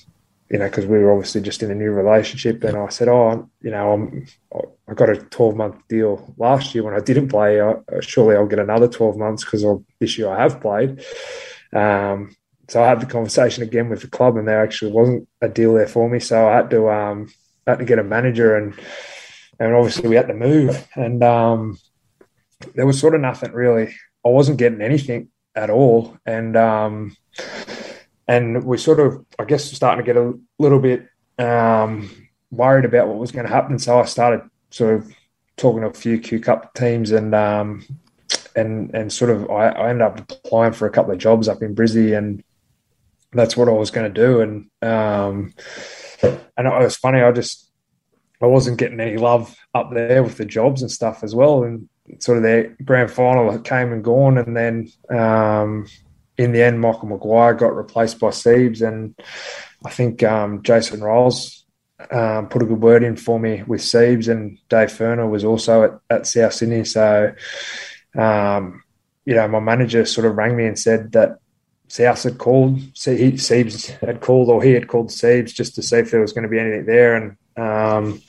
you 0.50 0.60
know, 0.60 0.66
because 0.66 0.86
we 0.86 1.00
were 1.00 1.12
obviously 1.12 1.42
just 1.42 1.64
in 1.64 1.72
a 1.72 1.76
new 1.76 1.92
relationship. 1.92 2.64
And 2.64 2.78
I 2.78 2.90
said, 2.90 3.08
"Oh, 3.08 3.50
you 3.62 3.72
know, 3.72 3.94
I'm, 3.94 4.28
I 4.88 4.94
got 4.94 5.10
a 5.10 5.18
12 5.18 5.56
month 5.56 5.76
deal 5.90 6.34
last 6.38 6.76
year 6.76 6.84
when 6.84 6.94
I 6.94 7.00
didn't 7.00 7.30
play. 7.30 7.60
I, 7.60 7.74
surely 8.02 8.36
I'll 8.36 8.46
get 8.46 8.60
another 8.60 8.88
12 8.88 9.18
months 9.18 9.44
because 9.44 9.66
this 10.00 10.18
year 10.18 10.30
I 10.30 10.42
have 10.42 10.62
played." 10.62 11.04
Um, 11.74 12.36
so 12.70 12.84
I 12.84 12.88
had 12.88 13.02
the 13.02 13.08
conversation 13.08 13.64
again 13.64 13.90
with 13.90 14.02
the 14.02 14.08
club, 14.08 14.38
and 14.38 14.48
there 14.48 14.64
actually 14.64 14.92
wasn't 14.92 15.28
a 15.42 15.50
deal 15.50 15.74
there 15.74 15.88
for 15.88 16.10
me. 16.10 16.20
So 16.20 16.48
I 16.48 16.58
had 16.58 16.70
to 16.70 16.90
um, 16.90 17.30
had 17.66 17.80
to 17.80 17.86
get 17.86 18.00
a 18.00 18.04
manager, 18.04 18.56
and 18.56 18.74
and 19.60 19.74
obviously 19.74 20.08
we 20.10 20.16
had 20.16 20.28
to 20.28 20.34
move, 20.34 20.88
and 20.96 21.24
um, 21.24 21.80
there 22.76 22.86
was 22.86 23.00
sort 23.00 23.16
of 23.16 23.22
nothing 23.22 23.52
really. 23.52 23.94
I 24.26 24.30
wasn't 24.30 24.58
getting 24.58 24.82
anything 24.82 25.30
at 25.56 25.70
all, 25.70 26.18
and 26.26 26.56
um, 26.56 27.18
and 28.28 28.64
we 28.64 28.78
sort 28.78 29.00
of, 29.00 29.26
I 29.40 29.46
guess, 29.46 29.70
starting 29.72 30.04
to 30.04 30.14
get 30.14 30.22
a 30.22 30.34
little 30.60 30.80
bit 30.80 31.08
um, 31.38 32.10
worried 32.52 32.86
about 32.86 33.08
what 33.08 33.18
was 33.18 33.32
going 33.32 33.46
to 33.46 33.52
happen. 33.52 33.80
So 33.80 34.00
I 34.00 34.06
started 34.06 34.42
sort 34.72 34.96
of 34.96 35.14
talking 35.58 35.82
to 35.82 35.88
a 35.88 35.94
few 35.94 36.20
Q 36.20 36.40
Cup 36.40 36.74
teams, 36.74 37.12
and 37.12 37.36
um, 37.36 37.86
and 38.56 38.94
and 38.94 39.12
sort 39.12 39.32
of 39.32 39.50
I, 39.50 39.70
I, 39.70 39.90
ended 39.90 40.04
up 40.04 40.32
applying 40.32 40.74
for 40.74 40.88
a 40.88 40.92
couple 40.92 41.12
of 41.12 41.18
jobs 41.20 41.48
up 41.48 41.62
in 41.62 41.76
Brizzy, 41.76 42.18
and 42.18 42.44
that's 43.34 43.58
what 43.58 43.68
I 43.68 43.72
was 43.72 43.92
going 43.92 44.12
to 44.12 44.22
do. 44.22 44.42
And 44.42 44.70
um, 44.82 45.54
and 46.24 46.68
it 46.68 46.84
was 46.84 46.96
funny, 46.96 47.22
I 47.22 47.32
just 47.32 47.70
I 48.42 48.46
wasn't 48.46 48.78
getting 48.78 49.00
any 49.00 49.18
love 49.18 49.56
up 49.74 49.92
there 49.92 50.24
with 50.24 50.38
the 50.38 50.46
jobs 50.46 50.82
and 50.82 50.92
stuff 50.92 51.24
as 51.24 51.36
well, 51.36 51.64
and 51.64 51.90
sort 52.20 52.38
of 52.38 52.44
their 52.44 52.76
grand 52.84 53.12
final 53.12 53.60
came 53.60 53.92
and 53.94 54.04
gone, 54.04 54.38
and 54.38 54.56
then 54.56 54.92
um, 55.10 55.88
in 56.38 56.52
the 56.52 56.64
end, 56.64 56.80
Michael 56.80 57.08
Maguire 57.08 57.54
got 57.54 57.76
replaced 57.76 58.20
by 58.20 58.30
Siebes, 58.30 58.82
and 58.82 59.16
I 59.86 59.90
think 59.90 60.24
um, 60.24 60.64
Jason 60.64 61.02
Ryles 61.02 61.64
um, 62.12 62.50
put 62.50 62.64
a 62.64 62.66
good 62.66 62.82
word 62.82 63.04
in 63.04 63.16
for 63.16 63.40
me 63.40 63.64
with 63.64 63.82
Siebes, 63.82 64.28
and 64.28 64.58
Dave 64.70 64.90
Furner 64.90 65.30
was 65.30 65.46
also 65.46 65.84
at, 65.84 65.92
at 66.10 66.28
South 66.28 66.54
Sydney. 66.54 66.84
So, 66.86 67.34
um, 68.18 68.84
you 69.26 69.36
know, 69.36 69.48
my 69.48 69.60
manager 69.60 70.06
sort 70.06 70.28
of 70.28 70.36
rang 70.36 70.56
me 70.56 70.66
and 70.66 70.78
said 70.78 71.12
that 71.14 71.38
South 71.88 72.24
had 72.24 72.38
called, 72.38 72.80
Siebes 72.96 73.88
had 74.00 74.22
called, 74.22 74.50
or 74.50 74.64
he 74.64 74.72
had 74.72 74.88
called 74.88 75.12
Siebes 75.12 75.54
just 75.54 75.76
to 75.76 75.84
see 75.84 75.98
if 75.98 76.12
there 76.12 76.22
was 76.22 76.34
going 76.34 76.44
to 76.44 76.50
be 76.50 76.60
anything 76.60 76.86
there. 76.86 77.16
And 77.16 77.38
um, 77.56 78.22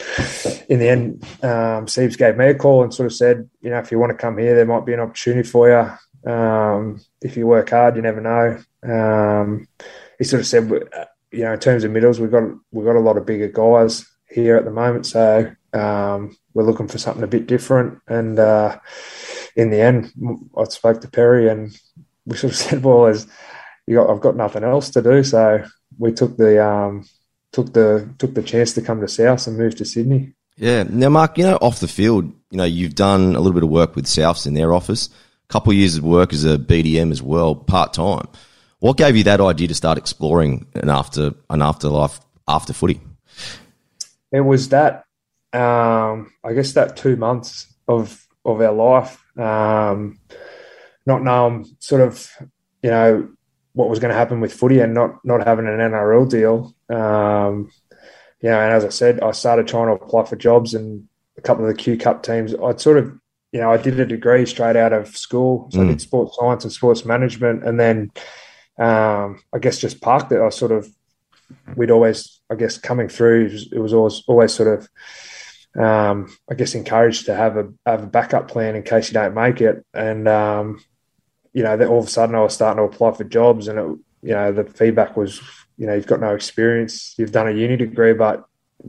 in 0.68 0.79
the 0.79 0.89
end, 0.89 1.25
um, 1.43 1.87
Siebes 1.87 2.18
gave 2.18 2.37
me 2.37 2.47
a 2.47 2.55
call 2.55 2.83
and 2.83 2.93
sort 2.93 3.07
of 3.07 3.14
said, 3.14 3.49
you 3.61 3.70
know, 3.70 3.79
if 3.79 3.91
you 3.91 3.99
want 3.99 4.11
to 4.11 4.18
come 4.18 4.39
here, 4.39 4.55
there 4.55 4.66
might 4.66 4.85
be 4.85 4.93
an 4.93 5.01
opportunity 5.01 5.49
for 5.49 5.68
you. 5.68 6.31
Um, 6.31 7.01
if 7.20 7.37
you 7.37 7.47
work 7.47 7.70
hard, 7.70 7.97
you 7.97 8.03
never 8.03 8.20
know. 8.20 8.62
Um, 8.83 9.68
he 10.18 10.25
sort 10.25 10.41
of 10.41 10.47
said, 10.47 10.70
you 11.31 11.45
know, 11.45 11.53
in 11.53 11.61
terms 11.61 11.85
of 11.85 11.91
middles, 11.91 12.20
we've 12.20 12.31
got 12.31 12.45
we've 12.70 12.87
got 12.87 12.97
a 12.97 13.01
lot 13.01 13.16
of 13.16 13.27
bigger 13.27 13.49
guys 13.49 14.07
here 14.29 14.57
at 14.57 14.64
the 14.64 14.70
moment, 14.70 15.07
so 15.07 15.51
um, 15.72 16.37
we're 16.55 16.64
looking 16.64 16.89
for 16.89 16.99
something 16.99 17.22
a 17.22 17.29
bit 17.29 17.47
different. 17.47 18.01
And 18.07 18.39
uh, 18.39 18.79
in 19.57 19.70
the 19.70 19.81
end, 19.81 20.12
I 20.57 20.64
spoke 20.64 21.01
to 21.01 21.09
Perry, 21.09 21.49
and 21.49 21.77
we 22.25 22.37
sort 22.37 22.53
of 22.53 22.57
said, 22.59 22.83
well, 22.83 23.07
as 23.07 23.27
you 23.87 23.97
got, 23.97 24.11
I've 24.11 24.20
got 24.20 24.37
nothing 24.37 24.64
else 24.64 24.91
to 24.91 25.03
do, 25.03 25.22
so 25.25 25.64
we 25.99 26.12
took 26.12 26.37
the 26.37 26.64
um, 26.64 27.05
took 27.55 27.72
the 27.72 28.12
took 28.18 28.34
the 28.34 28.42
chance 28.42 28.72
to 28.74 28.82
come 28.82 29.00
to 29.00 29.09
South 29.09 29.46
and 29.46 29.57
move 29.57 29.76
to 29.76 29.84
Sydney. 29.84 30.34
Yeah. 30.57 30.82
Now, 30.82 31.09
Mark, 31.09 31.38
you 31.38 31.44
know, 31.44 31.57
off 31.57 31.80
the 31.80 31.88
field, 31.88 32.26
you 32.50 32.59
know, 32.59 32.64
you've 32.64 32.94
done 32.94 33.34
a 33.34 33.40
little 33.40 33.52
bit 33.52 33.62
of 33.62 33.70
work 33.70 33.96
with 33.96 34.07
Souths 34.07 34.46
in 34.46 34.55
their 34.55 34.72
office, 34.72 35.09
a 35.09 35.52
couple 35.52 35.70
of 35.70 35.76
years 35.76 35.96
of 35.96 36.05
work 36.05 36.32
as 36.32 36.44
a 36.44 36.59
BDM 36.59 37.11
as 37.11 37.22
well, 37.22 37.55
part 37.55 37.92
time. 37.92 38.26
What 38.80 38.96
gave 38.96 39.16
you 39.16 39.24
that 39.24 39.40
idea 39.40 39.68
to 39.68 39.74
start 39.74 39.98
exploring 39.98 40.66
an 40.74 40.90
after 40.90 41.32
an 41.48 41.62
afterlife 41.62 42.20
after 42.46 42.72
footy? 42.72 43.00
It 44.32 44.40
was 44.40 44.68
that 44.70 45.05
um, 45.52 46.32
I 46.42 46.52
guess 46.55 46.72
that 46.72 46.96
two 46.96 47.16
months 47.16 47.72
of 47.86 48.26
of 48.44 48.61
our 48.61 48.72
life, 48.72 49.22
um, 49.38 50.18
not 51.07 51.22
knowing 51.22 51.66
sort 51.78 52.00
of 52.00 52.30
you 52.82 52.90
know 52.90 53.28
what 53.72 53.88
was 53.88 54.00
going 54.00 54.11
to 54.11 54.18
happen 54.18 54.40
with 54.40 54.52
footy 54.52 54.80
and 54.80 54.92
not 54.92 55.24
not 55.24 55.46
having 55.46 55.66
an 55.66 55.78
NRL 55.78 56.28
deal. 56.28 56.74
Um, 56.91 57.70
you 58.41 58.51
know, 58.51 58.61
and 58.61 58.72
as 58.72 58.85
I 58.85 58.91
said, 58.91 59.20
I 59.20 59.32
started 59.32 59.66
trying 59.66 59.87
to 59.87 60.05
apply 60.05 60.24
for 60.24 60.37
jobs 60.37 60.74
and 60.74 61.09
a 61.39 61.41
couple 61.41 61.64
of 61.64 61.74
the 61.74 61.82
Q 61.82 61.97
Cup 61.97 62.22
teams. 62.22 62.55
I'd 62.55 62.80
sort 62.80 62.99
of, 62.99 63.18
you 63.53 63.61
know, 63.61 63.70
I 63.70 63.76
did 63.76 63.99
a 63.99 64.07
degree 64.07 64.47
straight 64.47 64.76
out 64.76 64.93
of 64.93 65.16
school, 65.16 65.68
so 65.72 65.78
mm. 65.78 65.85
I 65.85 65.89
did 65.89 66.01
sports 66.01 66.37
science 66.39 66.64
and 66.64 66.72
sports 66.72 67.05
management, 67.05 67.64
and 67.64 67.78
then 67.78 68.11
um, 68.78 69.43
I 69.55 69.59
guess 69.61 69.78
just 69.78 70.01
parked 70.01 70.32
it. 70.32 70.41
I 70.41 70.49
sort 70.51 70.72
of, 70.72 70.89
we'd 71.76 71.91
always, 71.91 72.41
I 72.51 72.57
guess, 72.57 72.78
coming 72.78 73.09
through, 73.09 73.47
it 73.47 73.53
was, 73.53 73.72
it 73.72 73.78
was 73.78 73.93
always 73.95 74.22
always 74.26 74.53
sort 74.53 74.78
of 74.78 74.89
um, 75.82 76.37
I 76.51 76.55
guess 76.55 76.74
encouraged 76.74 77.26
to 77.26 77.35
have 77.35 77.57
a 77.57 77.72
have 77.87 78.03
a 78.05 78.09
backup 78.09 78.49
plan 78.49 78.76
in 78.76 78.82
case 78.82 79.09
you 79.09 79.14
don't 79.14 79.35
make 79.35 79.61
it. 79.61 79.85
And 79.93 80.28
um, 80.28 80.85
you 81.53 81.62
know, 81.62 81.76
that 81.76 81.89
all 81.89 82.01
of 82.01 82.07
a 82.07 82.11
sudden 82.11 82.35
I 82.35 82.41
was 82.41 82.55
starting 82.55 82.78
to 82.78 82.93
apply 82.93 83.12
for 83.12 83.24
jobs, 83.24 83.68
and 83.68 83.78
it, 83.78 83.99
you 84.22 84.35
know, 84.35 84.53
the 84.53 84.64
feedback 84.64 85.16
was, 85.16 85.41
you 85.77 85.87
know, 85.87 85.95
you've 85.95 86.07
got 86.07 86.20
no 86.20 86.35
experience, 86.35 87.14
you've 87.18 87.33
done 87.33 87.49
a 87.49 87.53
uni 87.53 87.77
degree, 87.77 88.12
but 88.12 88.45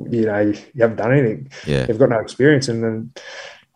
you 0.10 0.26
know, 0.26 0.40
you, 0.40 0.58
haven't 0.80 0.98
done 0.98 1.14
anything. 1.14 1.50
Yeah, 1.66 1.86
you've 1.88 2.00
got 2.00 2.10
no 2.10 2.20
experience. 2.20 2.68
And 2.68 2.84
then 2.84 3.14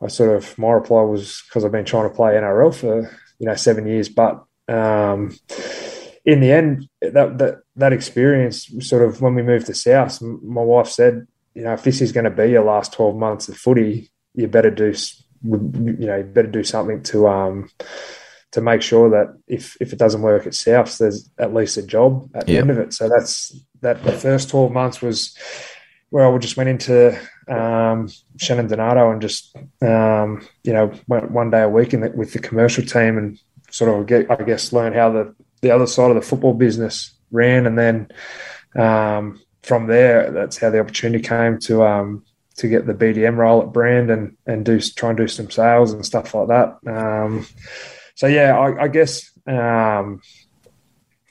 I 0.02 0.08
sort 0.08 0.36
of 0.36 0.58
my 0.58 0.72
reply 0.72 1.02
was 1.02 1.44
because 1.48 1.64
I've 1.64 1.72
been 1.72 1.86
trying 1.86 2.10
to 2.10 2.16
play 2.16 2.34
NRL 2.34 2.76
for 2.76 3.18
you 3.40 3.46
know 3.46 3.56
seven 3.56 3.88
years, 3.88 4.10
but 4.10 4.44
um, 4.68 5.36
in 6.26 6.42
the 6.42 6.52
end, 6.52 6.90
that 7.02 7.38
that 7.38 7.62
that 7.76 7.94
experience, 7.94 8.70
sort 8.82 9.04
of 9.04 9.22
when 9.22 9.36
we 9.36 9.44
moved 9.44 9.68
to 9.68 9.74
South, 9.74 10.22
my 10.22 10.62
wife 10.62 10.88
said 10.88 11.28
you 11.60 11.66
know, 11.66 11.74
if 11.74 11.84
this 11.84 12.00
is 12.02 12.14
going 12.14 12.24
to 12.24 12.30
be 12.30 12.52
your 12.52 12.64
last 12.64 12.94
12 12.94 13.16
months 13.18 13.50
of 13.50 13.58
footy, 13.58 14.10
you 14.34 14.48
better 14.48 14.72
do, 14.72 14.94
you 15.44 16.08
know, 16.08 16.18
you 16.18 16.24
better 16.24 16.48
do 16.48 16.64
something 16.64 17.04
to, 17.04 17.28
um, 17.28 17.70
to 18.52 18.62
make 18.62 18.82
sure 18.82 19.10
that 19.12 19.38
if, 19.48 19.78
if 19.80 19.94
it 19.94 20.00
doesn't 20.00 20.22
work 20.22 20.48
at 20.48 20.54
Souths, 20.54 20.98
there's 20.98 21.30
at 21.38 21.54
least 21.54 21.78
a 21.78 21.84
job 21.84 22.30
at 22.34 22.48
the 22.48 22.58
end 22.58 22.72
of 22.72 22.80
it. 22.80 22.94
So 22.94 23.08
that's 23.08 23.56
that. 23.82 24.04
The 24.04 24.12
first 24.12 24.50
12 24.50 24.72
months 24.72 25.02
was 25.02 25.38
where 26.10 26.26
I 26.26 26.38
just 26.40 26.58
went 26.58 26.70
into 26.70 27.20
um, 27.48 28.10
Shannon 28.38 28.68
Donato 28.68 29.12
and 29.12 29.22
just, 29.22 29.56
um, 29.82 30.48
you 30.64 30.74
know, 30.74 30.92
went 31.08 31.30
one 31.32 31.52
day 31.52 31.62
a 31.62 31.70
week 31.70 31.94
in 31.94 32.02
the, 32.02 32.10
with 32.10 32.34
the 32.34 32.40
commercial 32.40 32.84
team 32.84 33.18
and 33.18 33.40
sort 33.70 34.00
of 34.00 34.08
get, 34.08 34.30
I 34.32 34.44
guess, 34.44 34.74
learn 34.74 34.94
how 34.94 35.12
the, 35.12 35.36
the 35.62 35.70
other 35.72 35.86
side 35.86 36.10
of 36.10 36.16
the 36.16 36.22
football 36.22 36.54
business 36.54 37.14
ran. 37.32 37.68
And 37.68 37.78
then, 37.78 38.10
um, 38.76 39.40
from 39.62 39.88
there, 39.88 40.32
that's 40.32 40.58
how 40.58 40.70
the 40.70 40.80
opportunity 40.80 41.24
came 41.24 41.60
to 41.60 41.84
um, 41.84 42.24
to 42.58 42.68
get 42.68 42.86
the 42.86 42.94
BDM 42.94 43.38
role 43.38 43.62
at 43.62 43.72
Brand 43.72 44.10
and 44.10 44.36
and 44.46 44.66
do 44.66 44.80
try 44.80 45.10
and 45.10 45.18
do 45.18 45.28
some 45.28 45.50
sales 45.50 45.94
and 45.94 46.06
stuff 46.06 46.34
like 46.34 46.48
that. 46.48 46.78
Um, 46.88 47.46
so 48.20 48.28
yeah, 48.28 48.60
I, 48.60 48.84
I 48.84 48.88
guess 48.90 49.32
um, 49.48 50.22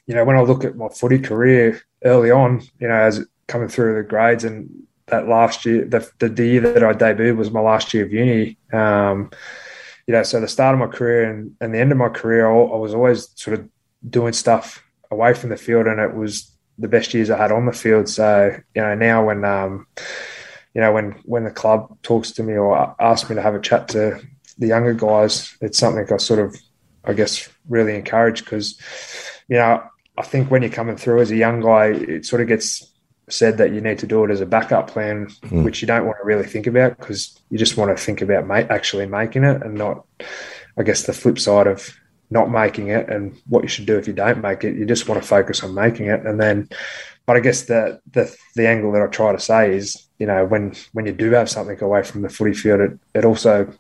you 0.06 0.14
know 0.14 0.24
when 0.24 0.36
I 0.36 0.40
look 0.40 0.64
at 0.64 0.74
my 0.74 0.88
footy 0.88 1.18
career 1.18 1.82
early 2.02 2.30
on, 2.30 2.62
you 2.80 2.88
know, 2.88 2.94
as 2.94 3.26
coming 3.46 3.68
through 3.68 3.96
the 3.96 4.08
grades 4.08 4.42
and 4.42 4.70
that 5.08 5.28
last 5.28 5.66
year, 5.66 5.84
the, 5.84 6.10
the 6.18 6.46
year 6.46 6.62
that 6.62 6.82
I 6.82 6.94
debuted 6.94 7.36
was 7.36 7.50
my 7.50 7.60
last 7.60 7.92
year 7.92 8.06
of 8.06 8.12
uni. 8.12 8.56
Um, 8.72 9.30
you 10.06 10.12
know, 10.12 10.22
so 10.22 10.40
the 10.40 10.48
start 10.48 10.72
of 10.72 10.80
my 10.80 10.86
career 10.86 11.30
and, 11.30 11.54
and 11.60 11.74
the 11.74 11.78
end 11.78 11.92
of 11.92 11.98
my 11.98 12.08
career, 12.08 12.50
I, 12.50 12.54
I 12.54 12.76
was 12.76 12.94
always 12.94 13.28
sort 13.34 13.58
of 13.58 13.68
doing 14.08 14.32
stuff 14.32 14.82
away 15.10 15.34
from 15.34 15.50
the 15.50 15.58
field, 15.58 15.88
and 15.88 16.00
it 16.00 16.14
was 16.14 16.50
the 16.78 16.88
best 16.88 17.12
years 17.12 17.28
I 17.28 17.36
had 17.36 17.52
on 17.52 17.66
the 17.66 17.72
field. 17.72 18.08
So 18.08 18.56
you 18.74 18.80
know 18.80 18.94
now 18.94 19.26
when 19.26 19.44
um, 19.44 19.86
you 20.72 20.80
know 20.80 20.94
when 20.94 21.12
when 21.26 21.44
the 21.44 21.50
club 21.50 21.98
talks 22.02 22.30
to 22.32 22.42
me 22.42 22.54
or 22.54 22.96
asks 22.98 23.28
me 23.28 23.36
to 23.36 23.42
have 23.42 23.54
a 23.54 23.60
chat 23.60 23.88
to 23.88 24.22
the 24.56 24.68
younger 24.68 24.94
guys, 24.94 25.54
it's 25.60 25.76
something 25.76 26.10
I 26.10 26.16
sort 26.16 26.40
of 26.40 26.56
I 27.08 27.14
guess 27.14 27.48
really 27.68 27.96
encouraged 27.96 28.44
because 28.44 28.80
you 29.48 29.56
know 29.56 29.82
I 30.18 30.22
think 30.22 30.50
when 30.50 30.62
you're 30.62 30.70
coming 30.70 30.96
through 30.96 31.20
as 31.20 31.30
a 31.30 31.36
young 31.36 31.60
guy, 31.60 31.86
it 31.86 32.26
sort 32.26 32.42
of 32.42 32.48
gets 32.48 32.84
said 33.30 33.58
that 33.58 33.72
you 33.72 33.80
need 33.80 33.98
to 34.00 34.06
do 34.06 34.24
it 34.24 34.30
as 34.30 34.40
a 34.40 34.46
backup 34.46 34.88
plan, 34.88 35.26
mm. 35.42 35.64
which 35.64 35.80
you 35.80 35.86
don't 35.86 36.06
want 36.06 36.18
to 36.18 36.26
really 36.26 36.46
think 36.46 36.66
about 36.66 36.98
because 36.98 37.38
you 37.50 37.58
just 37.58 37.76
want 37.76 37.96
to 37.96 38.02
think 38.02 38.20
about 38.20 38.50
actually 38.70 39.06
making 39.06 39.44
it 39.44 39.62
and 39.62 39.74
not, 39.74 40.04
I 40.76 40.82
guess, 40.82 41.04
the 41.04 41.12
flip 41.12 41.38
side 41.38 41.66
of 41.66 41.90
not 42.30 42.50
making 42.50 42.88
it 42.88 43.08
and 43.08 43.40
what 43.48 43.62
you 43.62 43.68
should 43.68 43.86
do 43.86 43.96
if 43.96 44.06
you 44.06 44.12
don't 44.12 44.42
make 44.42 44.64
it. 44.64 44.76
You 44.76 44.86
just 44.86 45.08
want 45.08 45.22
to 45.22 45.28
focus 45.28 45.62
on 45.62 45.74
making 45.74 46.06
it, 46.06 46.24
and 46.26 46.40
then. 46.40 46.68
But 47.28 47.36
I 47.36 47.40
guess 47.40 47.64
the 47.64 48.00
the 48.10 48.34
the 48.56 48.66
angle 48.66 48.90
that 48.92 49.02
I 49.02 49.06
try 49.06 49.32
to 49.32 49.38
say 49.38 49.76
is, 49.76 50.08
you 50.18 50.26
know, 50.26 50.46
when 50.46 50.72
when 50.94 51.04
you 51.04 51.12
do 51.12 51.30
have 51.32 51.50
something 51.50 51.78
away 51.82 52.02
from 52.02 52.22
the 52.22 52.30
footy 52.30 52.54
field, 52.54 52.80
it, 52.80 52.98
it 53.12 53.26
also, 53.26 53.70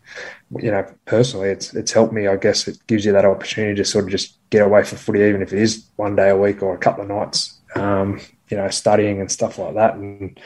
you 0.58 0.70
know, 0.70 0.84
personally, 1.06 1.48
it's 1.48 1.72
it's 1.72 1.92
helped 1.92 2.12
me. 2.12 2.26
I 2.26 2.36
guess 2.36 2.68
it 2.68 2.76
gives 2.88 3.06
you 3.06 3.12
that 3.12 3.24
opportunity 3.24 3.76
to 3.76 3.86
sort 3.86 4.04
of 4.04 4.10
just 4.10 4.36
get 4.50 4.60
away 4.60 4.84
from 4.84 4.98
footy, 4.98 5.20
even 5.20 5.40
if 5.40 5.54
it 5.54 5.60
is 5.60 5.86
one 5.96 6.14
day 6.14 6.28
a 6.28 6.36
week 6.36 6.62
or 6.62 6.74
a 6.74 6.78
couple 6.78 7.04
of 7.04 7.08
nights. 7.08 7.57
Um, 7.78 8.20
you 8.50 8.56
know, 8.56 8.68
studying 8.70 9.20
and 9.20 9.30
stuff 9.30 9.58
like 9.58 9.74
that, 9.74 9.94
and 9.94 10.38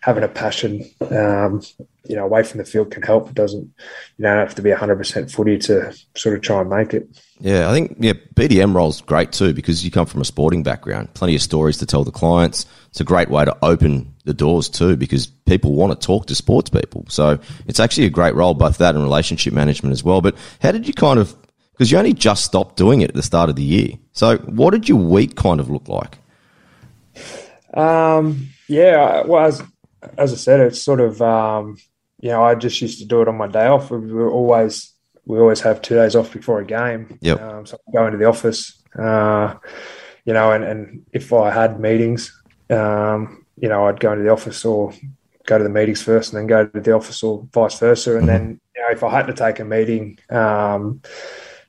having 0.00 0.24
a 0.24 0.28
passion, 0.28 0.84
um, 1.10 1.62
you 2.08 2.16
know, 2.16 2.24
away 2.24 2.42
from 2.42 2.58
the 2.58 2.64
field 2.64 2.90
can 2.90 3.02
help. 3.02 3.28
It 3.28 3.34
doesn't, 3.34 3.62
you 4.18 4.22
don't 4.22 4.38
have 4.38 4.54
to 4.56 4.62
be 4.62 4.70
100% 4.70 5.32
footy 5.32 5.58
to 5.58 5.94
sort 6.16 6.34
of 6.34 6.42
try 6.42 6.60
and 6.60 6.70
make 6.70 6.94
it. 6.94 7.08
Yeah, 7.40 7.70
I 7.70 7.72
think, 7.72 7.96
yeah, 7.98 8.14
BDM 8.34 8.74
role's 8.74 9.00
great 9.00 9.32
too 9.32 9.54
because 9.54 9.84
you 9.84 9.90
come 9.90 10.06
from 10.06 10.20
a 10.20 10.24
sporting 10.24 10.62
background, 10.62 11.14
plenty 11.14 11.34
of 11.34 11.42
stories 11.42 11.78
to 11.78 11.86
tell 11.86 12.04
the 12.04 12.10
clients. 12.10 12.66
It's 12.88 13.00
a 13.00 13.04
great 13.04 13.30
way 13.30 13.44
to 13.44 13.56
open 13.62 14.14
the 14.24 14.34
doors 14.34 14.68
too 14.68 14.96
because 14.96 15.26
people 15.26 15.74
want 15.74 15.98
to 15.98 16.06
talk 16.06 16.26
to 16.26 16.34
sports 16.34 16.70
people. 16.70 17.04
So 17.08 17.38
it's 17.66 17.80
actually 17.80 18.06
a 18.06 18.10
great 18.10 18.34
role, 18.34 18.54
both 18.54 18.78
that 18.78 18.94
and 18.94 19.04
relationship 19.04 19.52
management 19.52 19.92
as 19.92 20.02
well. 20.02 20.20
But 20.20 20.36
how 20.60 20.72
did 20.72 20.86
you 20.86 20.94
kind 20.94 21.18
of, 21.18 21.34
because 21.72 21.90
you 21.90 21.98
only 21.98 22.14
just 22.14 22.44
stopped 22.44 22.76
doing 22.76 23.00
it 23.00 23.10
at 23.10 23.14
the 23.14 23.22
start 23.22 23.50
of 23.50 23.56
the 23.56 23.62
year. 23.62 23.90
So 24.12 24.38
what 24.38 24.70
did 24.70 24.88
your 24.88 24.98
week 24.98 25.34
kind 25.36 25.60
of 25.60 25.70
look 25.70 25.88
like? 25.88 26.18
Um, 27.74 28.48
yeah, 28.68 29.22
well, 29.24 29.44
as, 29.44 29.62
as 30.16 30.32
I 30.32 30.36
said, 30.36 30.60
it's 30.60 30.82
sort 30.82 31.00
of, 31.00 31.20
um, 31.20 31.76
you 32.20 32.30
know, 32.30 32.42
I 32.44 32.54
just 32.54 32.80
used 32.80 33.00
to 33.00 33.04
do 33.04 33.20
it 33.20 33.28
on 33.28 33.36
my 33.36 33.48
day 33.48 33.66
off. 33.66 33.90
We 33.90 34.12
were 34.12 34.30
always 34.30 34.94
we 35.26 35.38
always 35.38 35.60
have 35.60 35.82
two 35.82 35.94
days 35.94 36.16
off 36.16 36.32
before 36.32 36.60
a 36.60 36.64
game. 36.64 37.18
Yep. 37.20 37.40
Um, 37.40 37.66
so 37.66 37.78
I 37.88 37.92
go 37.92 38.06
into 38.06 38.18
the 38.18 38.26
office, 38.26 38.82
uh, 38.98 39.54
you 40.24 40.32
know, 40.32 40.52
and, 40.52 40.64
and 40.64 41.06
if 41.12 41.32
I 41.32 41.50
had 41.50 41.80
meetings, 41.80 42.40
um, 42.70 43.44
you 43.56 43.68
know, 43.68 43.86
I'd 43.86 44.00
go 44.00 44.12
into 44.12 44.24
the 44.24 44.30
office 44.30 44.64
or 44.64 44.92
go 45.46 45.58
to 45.58 45.64
the 45.64 45.70
meetings 45.70 46.02
first 46.02 46.32
and 46.32 46.40
then 46.40 46.46
go 46.46 46.66
to 46.66 46.80
the 46.80 46.92
office 46.92 47.22
or 47.22 47.46
vice 47.52 47.78
versa. 47.78 48.16
And 48.16 48.20
mm-hmm. 48.20 48.26
then, 48.26 48.60
you 48.74 48.82
know, 48.82 48.88
if 48.90 49.02
I 49.02 49.10
had 49.10 49.26
to 49.26 49.34
take 49.34 49.60
a 49.60 49.64
meeting, 49.64 50.18
um, 50.30 51.00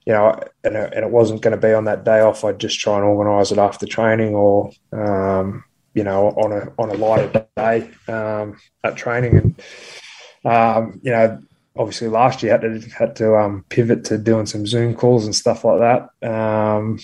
you 0.05 0.13
know, 0.13 0.39
and 0.63 0.75
it, 0.75 0.93
and 0.93 1.05
it 1.05 1.11
wasn't 1.11 1.41
going 1.41 1.55
to 1.55 1.67
be 1.67 1.73
on 1.73 1.85
that 1.85 2.03
day 2.03 2.19
off, 2.19 2.43
I'd 2.43 2.59
just 2.59 2.79
try 2.79 2.95
and 2.95 3.05
organise 3.05 3.51
it 3.51 3.57
after 3.57 3.85
training 3.85 4.35
or, 4.35 4.71
um, 4.91 5.63
you 5.95 6.03
know, 6.03 6.27
on 6.27 6.51
a 6.51 6.73
on 6.77 6.89
a 6.91 6.93
lighter 6.93 7.47
day 7.55 7.89
um, 8.07 8.57
at 8.83 8.97
training, 8.97 9.37
and 9.37 10.53
um, 10.53 10.99
you 11.01 11.11
know, 11.11 11.41
obviously 11.75 12.09
last 12.09 12.43
year 12.43 12.51
had 12.51 12.61
to 12.61 12.89
had 12.89 13.15
to 13.15 13.35
um, 13.35 13.65
pivot 13.69 14.03
to 14.05 14.17
doing 14.17 14.45
some 14.45 14.67
Zoom 14.67 14.93
calls 14.93 15.25
and 15.25 15.33
stuff 15.33 15.63
like 15.63 15.79
that. 15.79 16.27
Um, 16.29 16.99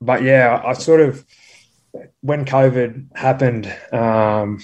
but 0.00 0.22
yeah, 0.22 0.62
I, 0.64 0.74
sort 0.74 1.00
of 1.00 1.24
when 2.20 2.44
COVID 2.44 3.16
happened, 3.16 3.74
um, 3.92 4.60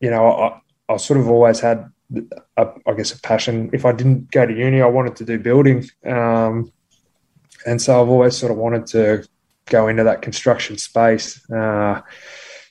you 0.00 0.10
know, 0.10 0.32
I, 0.32 0.60
I 0.88 0.96
sort 0.96 1.20
of 1.20 1.28
always 1.28 1.60
had, 1.60 1.90
a, 2.56 2.68
I 2.86 2.92
guess, 2.94 3.12
a 3.12 3.20
passion. 3.20 3.70
If 3.72 3.84
I 3.84 3.92
didn't 3.92 4.30
go 4.30 4.46
to 4.46 4.54
uni, 4.54 4.80
I 4.80 4.86
wanted 4.86 5.16
to 5.16 5.24
do 5.24 5.38
building, 5.38 5.84
um, 6.06 6.72
and 7.66 7.80
so 7.82 8.00
I've 8.00 8.08
always 8.08 8.36
sort 8.36 8.50
of 8.50 8.58
wanted 8.58 8.86
to 8.88 9.28
go 9.66 9.88
into 9.88 10.04
that 10.04 10.22
construction 10.22 10.78
space. 10.78 11.48
Uh, 11.50 12.00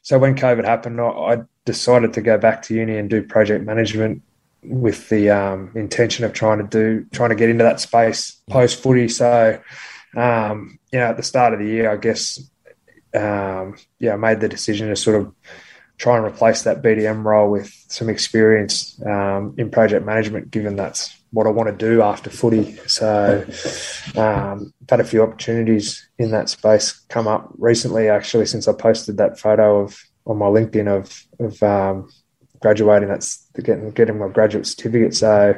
so 0.08 0.18
when 0.18 0.36
COVID 0.36 0.64
happened, 0.64 1.02
I, 1.02 1.40
decided 1.66 2.14
to 2.14 2.22
go 2.22 2.38
back 2.38 2.62
to 2.62 2.74
uni 2.74 2.98
and 2.98 3.10
do 3.10 3.22
project 3.22 3.66
management 3.66 4.22
with 4.64 5.10
the 5.10 5.30
um, 5.32 5.70
intention 5.76 6.24
of 6.24 6.32
trying 6.32 6.60
to 6.60 6.64
do 6.64 7.06
trying 7.12 7.32
to 7.32 7.36
get 7.36 7.50
into 7.50 7.66
that 7.66 7.82
space 7.82 8.40
post 8.50 8.82
footy. 8.82 9.10
So, 9.10 9.60
um, 10.16 10.80
you 10.94 11.00
know, 11.00 11.08
at 11.08 11.18
the 11.18 11.24
start 11.24 11.52
of 11.52 11.60
the 11.60 11.66
year, 11.66 11.92
I 11.92 11.98
guess, 11.98 12.40
um, 13.14 13.76
yeah, 14.00 14.14
I 14.14 14.16
made 14.16 14.40
the 14.40 14.48
decision 14.48 14.88
to 14.88 14.96
sort 14.96 15.18
of 15.18 15.36
try 15.98 16.16
and 16.16 16.26
replace 16.26 16.62
that 16.62 16.82
BDM 16.82 17.26
role 17.26 17.52
with 17.52 17.70
some 17.90 18.08
experience 18.08 18.98
um, 19.06 19.56
in 19.58 19.70
project 19.70 20.06
management, 20.06 20.52
given 20.52 20.78
that's 20.78 21.14
what 21.38 21.46
I 21.46 21.52
want 21.52 21.70
to 21.70 21.86
do 21.86 22.02
after 22.02 22.32
footy. 22.32 22.76
So, 22.88 23.46
um, 24.16 24.74
had 24.90 25.00
a 25.00 25.04
few 25.04 25.22
opportunities 25.22 26.10
in 26.18 26.32
that 26.32 26.50
space 26.50 26.94
come 27.10 27.28
up 27.28 27.54
recently, 27.60 28.10
actually, 28.10 28.48
since 28.48 28.68
I 28.68 28.74
posted 28.74 29.18
that 29.18 29.40
photo 29.40 29.82
of 29.82 30.04
on 30.26 30.38
my 30.38 30.48
LinkedIn 30.48 30.88
of 30.88 31.28
of 31.40 31.62
um, 31.62 32.10
graduating. 32.60 33.10
That's 33.10 33.48
getting 33.62 33.92
getting 33.92 34.18
my 34.18 34.30
graduate 34.30 34.66
certificate. 34.66 35.14
So 35.14 35.54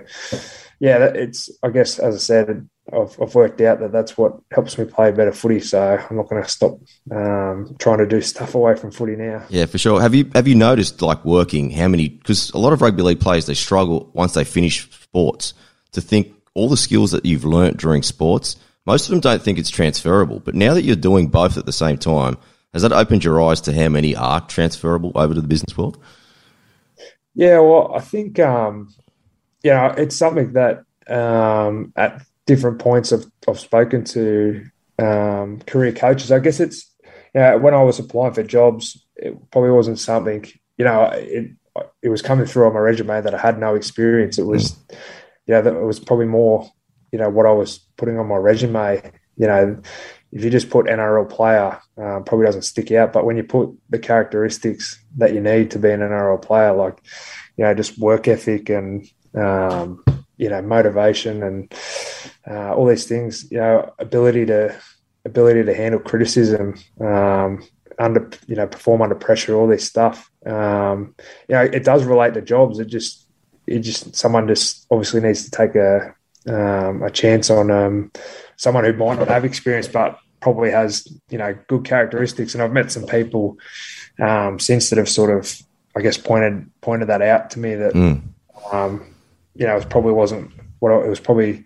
yeah, 0.81 0.97
it's 1.15 1.49
I 1.63 1.69
guess 1.69 1.97
as 1.97 2.13
I 2.13 2.17
said, 2.17 2.69
I've, 2.91 3.17
I've 3.21 3.33
worked 3.33 3.61
out 3.61 3.79
that 3.79 3.93
that's 3.93 4.17
what 4.17 4.37
helps 4.51 4.77
me 4.77 4.83
play 4.83 5.11
better 5.11 5.31
footy. 5.31 5.61
So 5.61 5.97
I'm 6.09 6.17
not 6.17 6.27
going 6.27 6.43
to 6.43 6.49
stop 6.49 6.77
um, 7.09 7.73
trying 7.79 7.99
to 7.99 8.05
do 8.05 8.19
stuff 8.19 8.53
away 8.53 8.75
from 8.75 8.91
footy 8.91 9.15
now. 9.15 9.45
Yeah, 9.47 9.65
for 9.65 9.77
sure. 9.77 10.01
Have 10.01 10.13
you 10.13 10.29
have 10.35 10.45
you 10.45 10.55
noticed 10.55 11.01
like 11.01 11.23
working 11.23 11.71
how 11.71 11.87
many? 11.87 12.09
Because 12.09 12.49
a 12.49 12.57
lot 12.57 12.73
of 12.73 12.81
rugby 12.81 13.01
league 13.01 13.21
players 13.21 13.45
they 13.45 13.53
struggle 13.53 14.11
once 14.13 14.33
they 14.33 14.43
finish 14.43 14.89
sports 14.91 15.53
to 15.91 16.01
think 16.01 16.33
all 16.53 16.69
the 16.69 16.77
skills 16.77 17.11
that 17.11 17.25
you've 17.25 17.45
learnt 17.45 17.77
during 17.77 18.03
sports. 18.03 18.57
Most 18.85 19.05
of 19.05 19.11
them 19.11 19.19
don't 19.19 19.41
think 19.41 19.59
it's 19.59 19.69
transferable. 19.69 20.39
But 20.39 20.55
now 20.55 20.73
that 20.73 20.83
you're 20.83 20.95
doing 20.95 21.27
both 21.27 21.57
at 21.57 21.65
the 21.65 21.71
same 21.71 21.97
time, 21.97 22.37
has 22.73 22.81
that 22.81 22.91
opened 22.91 23.23
your 23.23 23.41
eyes 23.41 23.61
to 23.61 23.73
how 23.73 23.89
many 23.89 24.15
are 24.15 24.41
transferable 24.41 25.11
over 25.15 25.33
to 25.33 25.41
the 25.41 25.47
business 25.47 25.77
world? 25.77 25.97
Yeah, 27.33 27.59
well, 27.59 27.93
I 27.95 27.99
think 27.99 28.39
um, 28.39 28.93
you 29.63 29.71
know 29.71 29.93
it's 29.97 30.17
something 30.17 30.53
that 30.53 30.83
um, 31.07 31.93
at 31.95 32.21
different 32.45 32.79
points 32.79 33.13
I've, 33.13 33.25
I've 33.47 33.59
spoken 33.59 34.03
to 34.05 34.65
um, 34.99 35.61
career 35.65 35.93
coaches. 35.93 36.31
I 36.31 36.39
guess 36.39 36.59
it's 36.59 36.91
you 37.33 37.41
know, 37.41 37.57
when 37.57 37.73
I 37.73 37.83
was 37.83 37.99
applying 37.99 38.33
for 38.33 38.43
jobs, 38.43 39.03
it 39.15 39.37
probably 39.51 39.71
wasn't 39.71 39.99
something 39.99 40.45
you 40.77 40.85
know 40.85 41.05
it 41.13 41.51
it 42.01 42.09
was 42.09 42.21
coming 42.21 42.45
through 42.45 42.67
on 42.67 42.73
my 42.73 42.79
resume 42.79 43.21
that 43.21 43.33
I 43.33 43.39
had 43.39 43.59
no 43.59 43.75
experience. 43.75 44.37
It 44.37 44.45
was 44.45 44.77
you 45.49 45.55
know 45.55 45.63
that 45.63 45.73
it 45.73 45.83
was 45.83 45.99
probably 45.99 46.27
more 46.27 46.71
you 47.11 47.17
know 47.17 47.27
what 47.27 47.47
I 47.47 47.51
was 47.51 47.79
putting 47.97 48.19
on 48.19 48.27
my 48.27 48.35
resume. 48.35 49.01
You 49.35 49.47
know, 49.47 49.81
if 50.31 50.43
you 50.43 50.51
just 50.51 50.69
put 50.69 50.85
NRL 50.85 51.27
player, 51.27 51.79
um, 51.97 52.23
probably 52.23 52.45
doesn't 52.45 52.61
stick 52.61 52.91
out. 52.91 53.13
But 53.13 53.25
when 53.25 53.35
you 53.35 53.43
put 53.43 53.75
the 53.89 53.97
characteristics 53.97 55.03
that 55.17 55.33
you 55.33 55.41
need 55.41 55.71
to 55.71 55.79
be 55.79 55.89
an 55.89 56.01
NRL 56.01 56.39
player, 56.39 56.71
like 56.73 56.99
you 57.57 57.63
know, 57.63 57.73
just 57.73 57.97
work 57.97 58.27
ethic 58.27 58.69
and 58.69 59.09
um, 59.33 60.03
you 60.37 60.49
know, 60.49 60.61
motivation 60.61 61.41
and 61.41 61.73
uh, 62.47 62.75
all 62.75 62.85
these 62.85 63.07
things, 63.07 63.51
you 63.51 63.57
know, 63.57 63.91
ability 63.97 64.45
to 64.45 64.79
ability 65.25 65.63
to 65.63 65.73
handle 65.73 65.99
criticism, 65.99 66.75
um, 67.01 67.63
under 67.97 68.29
you 68.45 68.55
know, 68.55 68.67
perform 68.67 69.01
under 69.01 69.15
pressure, 69.15 69.55
all 69.55 69.67
this 69.67 69.87
stuff. 69.87 70.29
Um, 70.45 71.15
you 71.47 71.55
know, 71.55 71.63
it 71.63 71.83
does 71.83 72.03
relate 72.03 72.35
to 72.35 72.41
jobs. 72.43 72.77
It 72.77 72.85
just 72.85 73.28
it 73.69 73.79
just 73.79 74.15
someone 74.15 74.47
just 74.47 74.85
obviously 74.91 75.21
needs 75.21 75.45
to 75.45 75.51
take 75.51 75.75
a 75.75 76.13
um, 76.47 77.03
a 77.03 77.09
chance 77.09 77.49
on 77.49 77.69
um, 77.69 78.11
someone 78.55 78.83
who 78.83 78.93
might 78.93 79.19
not 79.19 79.27
have 79.27 79.45
experience, 79.45 79.87
but 79.87 80.19
probably 80.39 80.71
has 80.71 81.07
you 81.29 81.37
know 81.37 81.57
good 81.67 81.85
characteristics. 81.85 82.53
And 82.53 82.63
I've 82.63 82.71
met 82.71 82.91
some 82.91 83.05
people 83.05 83.57
um, 84.19 84.59
since 84.59 84.89
that 84.89 84.97
have 84.97 85.09
sort 85.09 85.35
of, 85.37 85.61
I 85.95 86.01
guess, 86.01 86.17
pointed 86.17 86.69
pointed 86.81 87.09
that 87.09 87.21
out 87.21 87.51
to 87.51 87.59
me 87.59 87.75
that 87.75 87.93
mm. 87.93 88.21
um, 88.71 89.15
you 89.55 89.65
know 89.65 89.77
it 89.77 89.89
probably 89.89 90.13
wasn't 90.13 90.51
what 90.79 90.91
I, 90.91 91.05
it 91.05 91.09
was 91.09 91.19
probably 91.19 91.65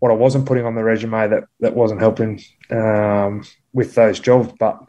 what 0.00 0.12
I 0.12 0.14
wasn't 0.14 0.46
putting 0.46 0.64
on 0.64 0.74
the 0.74 0.84
resume 0.84 1.28
that 1.28 1.44
that 1.60 1.74
wasn't 1.74 2.00
helping 2.00 2.42
um, 2.70 3.44
with 3.72 3.94
those 3.94 4.20
jobs, 4.20 4.52
but. 4.58 4.88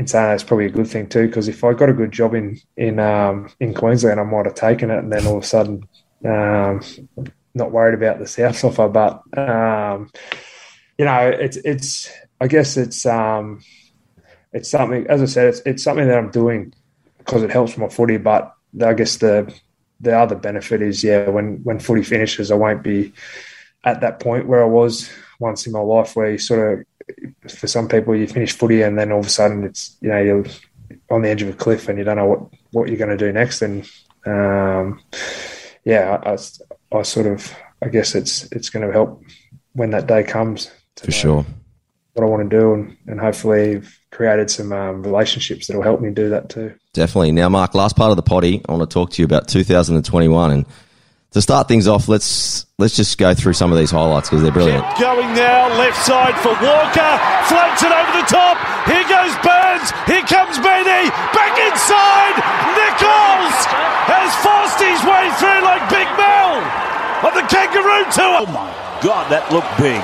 In 0.00 0.06
saying 0.06 0.28
that, 0.28 0.32
it's 0.32 0.44
probably 0.44 0.64
a 0.64 0.70
good 0.70 0.88
thing 0.88 1.10
too, 1.10 1.26
because 1.26 1.46
if 1.46 1.62
I 1.62 1.74
got 1.74 1.90
a 1.90 1.92
good 1.92 2.10
job 2.10 2.32
in 2.32 2.58
in 2.78 2.98
um, 2.98 3.50
in 3.60 3.74
Queensland, 3.74 4.18
I 4.18 4.22
might 4.22 4.46
have 4.46 4.54
taken 4.54 4.90
it, 4.90 4.96
and 4.98 5.12
then 5.12 5.26
all 5.26 5.36
of 5.36 5.42
a 5.42 5.46
sudden, 5.46 5.86
um, 6.24 6.80
not 7.52 7.70
worried 7.70 7.92
about 7.92 8.18
the 8.18 8.26
South 8.26 8.64
offer, 8.68 8.88
but 8.88 9.20
um, 9.36 10.10
you 10.96 11.04
know, 11.04 11.28
it's 11.28 11.58
it's. 11.58 12.10
I 12.40 12.46
guess 12.46 12.78
it's 12.78 13.04
um, 13.04 13.62
it's 14.54 14.70
something. 14.70 15.06
As 15.06 15.20
I 15.20 15.26
said, 15.26 15.48
it's 15.48 15.60
it's 15.66 15.82
something 15.84 16.08
that 16.08 16.16
I'm 16.16 16.30
doing 16.30 16.72
because 17.18 17.42
it 17.42 17.50
helps 17.50 17.76
my 17.76 17.90
footy. 17.90 18.16
But 18.16 18.54
I 18.82 18.94
guess 18.94 19.18
the 19.18 19.54
the 20.00 20.16
other 20.16 20.34
benefit 20.34 20.80
is, 20.80 21.04
yeah, 21.04 21.28
when 21.28 21.62
when 21.62 21.78
footy 21.78 22.04
finishes, 22.04 22.50
I 22.50 22.54
won't 22.54 22.82
be 22.82 23.12
at 23.84 24.00
that 24.00 24.18
point 24.18 24.46
where 24.46 24.62
I 24.62 24.66
was 24.66 25.12
once 25.38 25.66
in 25.66 25.74
my 25.74 25.80
life, 25.80 26.16
where 26.16 26.30
you 26.30 26.38
sort 26.38 26.78
of, 26.78 26.86
for 27.48 27.66
some 27.66 27.88
people, 27.88 28.14
you 28.14 28.26
finish 28.26 28.52
footy 28.52 28.82
and 28.82 28.98
then 28.98 29.12
all 29.12 29.20
of 29.20 29.26
a 29.26 29.30
sudden 29.30 29.64
it's 29.64 29.96
you 30.00 30.08
know 30.08 30.20
you're 30.20 30.44
on 31.10 31.22
the 31.22 31.28
edge 31.28 31.42
of 31.42 31.48
a 31.48 31.52
cliff 31.52 31.88
and 31.88 31.98
you 31.98 32.04
don't 32.04 32.16
know 32.16 32.26
what 32.26 32.40
what 32.72 32.88
you're 32.88 32.98
going 32.98 33.16
to 33.16 33.16
do 33.16 33.32
next. 33.32 33.62
And 33.62 33.88
um, 34.26 35.00
yeah, 35.84 36.18
I, 36.24 36.36
I 36.96 37.02
sort 37.02 37.26
of 37.26 37.54
I 37.82 37.88
guess 37.88 38.14
it's 38.14 38.44
it's 38.52 38.70
going 38.70 38.86
to 38.86 38.92
help 38.92 39.22
when 39.72 39.90
that 39.90 40.06
day 40.06 40.22
comes. 40.22 40.70
For 40.96 41.10
sure. 41.10 41.46
What 42.14 42.24
I 42.24 42.28
want 42.28 42.50
to 42.50 42.58
do, 42.58 42.74
and, 42.74 42.96
and 43.06 43.20
hopefully 43.20 43.76
I've 43.76 44.00
created 44.10 44.50
some 44.50 44.72
um, 44.72 45.02
relationships 45.02 45.66
that 45.66 45.76
will 45.76 45.84
help 45.84 46.00
me 46.00 46.10
do 46.10 46.28
that 46.30 46.48
too. 46.48 46.74
Definitely. 46.92 47.32
Now, 47.32 47.48
Mark, 47.48 47.74
last 47.74 47.96
part 47.96 48.10
of 48.10 48.16
the 48.16 48.22
potty, 48.22 48.60
I 48.68 48.72
want 48.72 48.88
to 48.88 48.92
talk 48.92 49.12
to 49.12 49.22
you 49.22 49.24
about 49.24 49.48
2021, 49.48 50.50
and 50.50 50.66
to 51.30 51.40
start 51.40 51.68
things 51.68 51.86
off, 51.86 52.08
let's 52.08 52.66
let's 52.78 52.96
just 52.96 53.18
go 53.18 53.34
through 53.34 53.54
some 53.54 53.70
of 53.70 53.78
these 53.78 53.90
highlights 53.90 54.28
because 54.28 54.42
they're 54.42 54.50
brilliant. 54.50 54.82
Going 54.98 55.30
now, 55.38 55.70
left 55.78 56.02
side 56.02 56.34
for 56.42 56.50
Walker, 56.58 57.12
floats 57.46 57.82
it 57.86 57.92
over 57.94 58.12
the 58.18 58.26
top. 58.26 58.58
Here 58.90 59.06
goes 59.06 59.34
Burns. 59.46 59.94
Here 60.10 60.26
comes 60.26 60.58
Benny. 60.58 61.06
Back 61.30 61.54
inside. 61.70 62.34
Nicholls 62.74 63.56
has 64.10 64.30
forced 64.42 64.80
his 64.82 65.00
way 65.06 65.30
through 65.38 65.62
like 65.62 65.86
Big 65.86 66.10
Mal 66.18 66.58
on 67.22 67.32
the 67.38 67.46
Kangaroo 67.46 68.04
Tour. 68.10 68.42
Oh 68.42 68.50
my 68.50 68.70
God, 68.98 69.30
that 69.30 69.46
looked 69.54 69.70
big. 69.78 70.02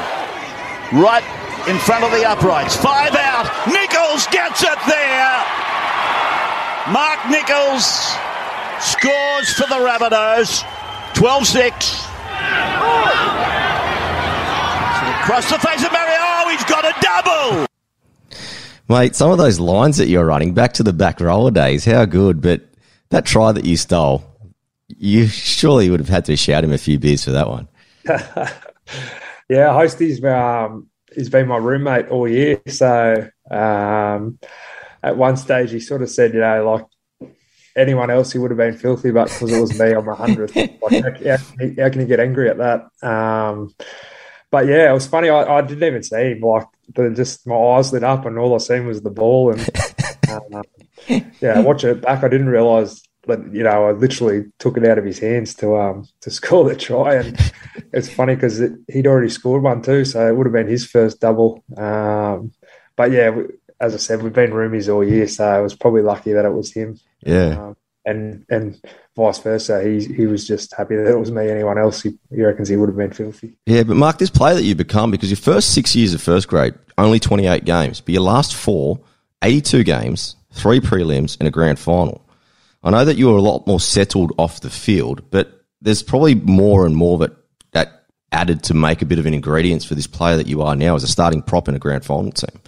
Right 0.95 1.27
in 1.67 1.79
front 1.83 2.05
of 2.07 2.15
the 2.15 2.23
uprights. 2.23 2.77
Five 2.79 3.19
out. 3.19 3.51
Nicholls 3.67 4.31
gets 4.31 4.63
it 4.63 4.79
there. 4.87 5.35
Mark 6.95 7.19
Nicholls 7.27 8.15
scores 8.79 9.51
for 9.59 9.67
the 9.67 9.83
Rabbitohs. 9.83 10.63
12 11.17 11.47
6. 11.47 12.07
Across 15.23 15.51
the 15.51 15.59
face 15.59 15.83
of 15.83 15.91
Mario. 15.91 16.15
Oh, 16.19 16.49
he's 16.51 16.65
got 16.65 16.85
a 16.85 16.95
double. 17.01 17.67
Mate, 18.87 19.17
some 19.17 19.31
of 19.31 19.39
those 19.39 19.59
lines 19.59 19.97
that 19.97 20.09
you're 20.09 20.27
running 20.27 20.53
back 20.53 20.75
to 20.75 20.83
the 20.83 20.93
back 20.93 21.19
rower 21.19 21.51
days, 21.51 21.87
how 21.87 22.05
good. 22.05 22.43
But 22.43 22.67
that 23.09 23.25
try 23.25 23.51
that 23.51 23.65
you 23.65 23.79
stole, 23.79 24.25
you 24.89 25.27
surely 25.27 25.89
would 25.89 26.01
have 26.01 26.11
had 26.11 26.27
to 26.27 26.37
shout 26.37 26.63
him 26.63 26.73
a 26.75 26.79
few 26.79 26.99
beers 26.99 27.25
for 27.25 27.31
that 27.31 27.49
one. 27.49 27.67
yeah, 29.49 29.73
Hostie's 29.73 30.23
um, 30.23 30.89
he's 31.15 31.31
been 31.31 31.49
my 31.49 31.57
roommate 31.57 32.09
all 32.09 32.29
year. 32.29 32.61
So 32.69 33.27
um, 33.51 34.39
at 35.03 35.17
one 35.17 35.39
stage, 35.39 35.71
he 35.71 35.81
sort 35.81 36.03
of 36.03 36.11
said, 36.11 36.35
you 36.35 36.41
know, 36.41 36.71
like 36.71 36.85
anyone 37.77 38.11
else, 38.11 38.33
he 38.33 38.39
would 38.39 38.51
have 38.51 38.59
been 38.59 38.77
filthy, 38.77 39.11
but 39.11 39.25
because 39.29 39.53
it 39.53 39.61
was 39.61 39.79
me 39.79 39.95
on 39.95 40.05
my 40.05 40.15
hundredth, 40.15 40.57
like, 40.83 41.25
how, 41.25 41.37
how, 41.37 41.91
can 41.91 42.01
you 42.01 42.07
get 42.07 42.21
angry 42.21 42.49
at 42.49 42.59
that? 42.59 42.89
Um, 43.07 43.75
but 44.51 44.67
yeah, 44.67 44.91
it 44.91 44.95
was 44.95 45.07
funny. 45.07 45.29
I, 45.29 45.59
I, 45.59 45.61
didn't 45.61 45.85
even 45.85 46.03
see 46.03 46.33
him. 46.33 46.41
Like, 46.41 46.67
the, 46.95 47.11
just 47.11 47.47
my 47.47 47.57
eyes 47.57 47.93
lit 47.93 48.05
up, 48.05 48.25
and 48.27 48.39
all 48.39 48.55
I 48.55 48.59
seen 48.59 48.87
was 48.87 49.03
the 49.03 49.11
ball. 49.11 49.53
And 49.53 49.69
uh, 50.29 50.63
yeah, 51.41 51.61
watch 51.61 51.85
it 51.85 52.01
back. 52.01 52.25
I 52.25 52.29
didn't 52.29 52.49
realize 52.49 53.03
that 53.27 53.53
you 53.53 53.65
know 53.65 53.89
I 53.89 53.93
literally 53.93 54.45
took 54.59 54.77
it 54.77 54.87
out 54.87 54.99
of 54.99 55.05
his 55.05 55.19
hands 55.19 55.55
to 55.57 55.77
um 55.77 56.09
to 56.21 56.31
score 56.39 56.69
the 56.69 56.77
try. 56.77 57.17
And 57.17 57.53
it's 57.93 58.09
funny 58.09 58.35
because 58.35 58.61
it, 58.61 58.73
he'd 58.89 59.07
already 59.07 59.29
scored 59.29 59.63
one 59.63 59.83
too, 59.83 60.05
so 60.05 60.27
it 60.27 60.37
would 60.37 60.47
have 60.47 60.55
been 60.55 60.69
his 60.69 60.87
first 60.87 61.21
double. 61.21 61.63
Um, 61.77 62.53
but 62.95 63.11
yeah, 63.11 63.37
as 63.81 63.95
I 63.95 63.99
said, 63.99 64.23
we've 64.23 64.33
been 64.33 64.53
roomies 64.53 64.93
all 64.93 65.05
year, 65.05 65.29
so 65.29 65.45
I 65.45 65.61
was 65.61 65.75
probably 65.75 66.03
lucky 66.03 66.33
that 66.33 66.45
it 66.45 66.53
was 66.53 66.73
him. 66.73 66.99
Yeah. 67.27 67.69
Um, 67.69 67.77
and 68.05 68.47
and 68.49 68.81
vice 69.17 69.39
versa. 69.41 69.83
He 69.83 70.05
he 70.05 70.27
was 70.27 70.47
just 70.47 70.73
happy 70.75 70.97
that 70.97 71.09
it 71.09 71.19
was 71.19 71.33
me. 71.33 71.51
Anyone 71.51 71.77
else, 71.77 72.03
he, 72.03 72.17
he 72.31 72.43
reckons 72.43 72.69
he 72.69 72.77
would 72.77 72.89
have 72.89 72.97
been 72.97 73.13
filthy. 73.13 73.57
Yeah, 73.67 73.83
but 73.83 73.97
Mark, 73.97 74.19
this 74.19 74.31
player 74.31 74.55
that 74.55 74.63
you 74.63 74.75
become 74.75 75.11
because 75.11 75.29
your 75.29 75.37
first 75.37 75.75
six 75.75 75.97
years 75.97 76.15
of 76.15 76.23
first 76.23 76.47
grade, 76.49 76.75
only 76.97 77.19
twenty 77.19 77.47
eight 77.47 77.65
games, 77.65 78.01
but 78.01 78.15
your 78.15 78.23
last 78.23 78.55
four, 78.55 79.01
82 79.43 79.85
games, 79.85 80.37
three 80.53 80.81
prelims, 80.81 81.37
and 81.39 81.47
a 81.47 81.51
grand 81.51 81.79
final. 81.79 82.23
I 82.83 82.91
know 82.91 83.05
that 83.05 83.17
you 83.17 83.27
were 83.27 83.37
a 83.37 83.43
lot 83.43 83.67
more 83.67 83.81
settled 83.81 84.33
off 84.39 84.61
the 84.61 84.71
field, 84.71 85.23
but 85.31 85.65
there's 85.81 86.03
probably 86.03 86.37
more 86.37 86.87
and 86.87 86.97
more 86.97 87.19
that 87.19 87.33
that 87.73 88.05
added 88.33 88.63
to 88.65 88.75
make 88.75 89.03
a 89.03 89.07
bit 89.07 89.19
of 89.19 89.27
an 89.27 89.35
ingredients 89.35 89.85
for 89.85 89.95
this 89.95 90.07
player 90.07 90.37
that 90.37 90.47
you 90.47 90.63
are 90.63 90.77
now 90.77 90.95
as 90.95 91.03
a 91.03 91.09
starting 91.09 91.43
prop 91.43 91.69
in 91.69 91.75
a 91.75 91.79
grand 91.79 92.05
final 92.05 92.31
team. 92.31 92.61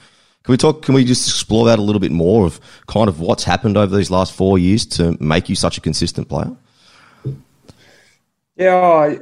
Can 0.45 0.53
we 0.53 0.57
talk? 0.57 0.82
Can 0.82 0.95
we 0.95 1.05
just 1.05 1.28
explore 1.28 1.66
that 1.66 1.78
a 1.78 1.82
little 1.82 2.01
bit 2.01 2.12
more 2.12 2.47
of 2.47 2.61
kind 2.86 3.09
of 3.09 3.20
what's 3.20 3.45
happened 3.45 3.76
over 3.76 3.95
these 3.95 4.11
last 4.11 4.32
four 4.32 4.59
years 4.59 4.86
to 4.86 5.16
make 5.20 5.49
you 5.49 5.55
such 5.55 5.76
a 5.76 5.80
consistent 5.80 6.28
player? 6.28 6.57
Yeah, 8.57 8.76
I, 8.76 9.18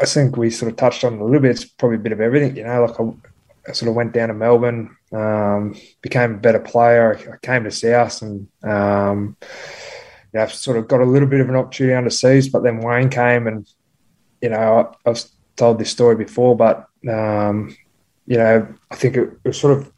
I 0.00 0.04
think 0.04 0.36
we 0.36 0.50
sort 0.50 0.70
of 0.70 0.76
touched 0.76 1.04
on 1.04 1.14
a 1.14 1.24
little 1.24 1.40
bit. 1.40 1.52
It's 1.52 1.64
probably 1.64 1.96
a 1.96 2.00
bit 2.00 2.12
of 2.12 2.20
everything, 2.20 2.56
you 2.56 2.64
know. 2.64 2.84
Like 2.84 3.00
I, 3.00 3.70
I 3.70 3.72
sort 3.72 3.88
of 3.88 3.96
went 3.96 4.12
down 4.12 4.28
to 4.28 4.34
Melbourne, 4.34 4.96
um, 5.12 5.74
became 6.02 6.34
a 6.34 6.38
better 6.38 6.60
player. 6.60 7.18
I 7.32 7.44
came 7.44 7.64
to 7.64 7.70
South, 7.70 8.22
and 8.22 8.46
um, 8.62 9.36
you 10.32 10.38
know, 10.38 10.42
I've 10.42 10.52
sort 10.52 10.76
of 10.76 10.86
got 10.86 11.00
a 11.00 11.04
little 11.04 11.28
bit 11.28 11.40
of 11.40 11.48
an 11.48 11.56
opportunity 11.56 11.94
under 11.94 12.10
Siebes. 12.10 12.52
But 12.52 12.62
then 12.62 12.80
Wayne 12.80 13.10
came, 13.10 13.46
and 13.46 13.66
you 14.40 14.50
know, 14.50 14.92
I, 15.04 15.08
have 15.08 15.24
told 15.56 15.78
this 15.78 15.90
story 15.90 16.14
before, 16.14 16.56
but 16.56 16.88
um, 17.08 17.76
you 18.26 18.36
know, 18.36 18.68
I 18.90 18.94
think 18.94 19.16
it, 19.16 19.30
it 19.44 19.48
was 19.48 19.60
sort 19.60 19.76
of 19.76 19.92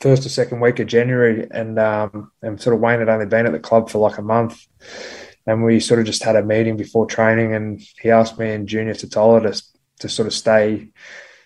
first 0.00 0.26
or 0.26 0.28
second 0.28 0.60
week 0.60 0.78
of 0.78 0.86
January, 0.86 1.46
and 1.50 1.78
um, 1.78 2.30
and 2.42 2.60
sort 2.60 2.74
of 2.74 2.80
Wayne 2.80 3.00
had 3.00 3.08
only 3.08 3.26
been 3.26 3.46
at 3.46 3.52
the 3.52 3.58
club 3.58 3.90
for 3.90 3.98
like 3.98 4.18
a 4.18 4.22
month, 4.22 4.66
and 5.46 5.64
we 5.64 5.80
sort 5.80 6.00
of 6.00 6.06
just 6.06 6.22
had 6.22 6.36
a 6.36 6.44
meeting 6.44 6.76
before 6.76 7.06
training, 7.06 7.54
and 7.54 7.80
he 8.00 8.10
asked 8.10 8.38
me 8.38 8.52
and 8.52 8.68
Junior 8.68 8.94
Tatola 8.94 9.42
to 9.42 9.62
to 10.00 10.08
sort 10.08 10.26
of 10.26 10.34
stay 10.34 10.88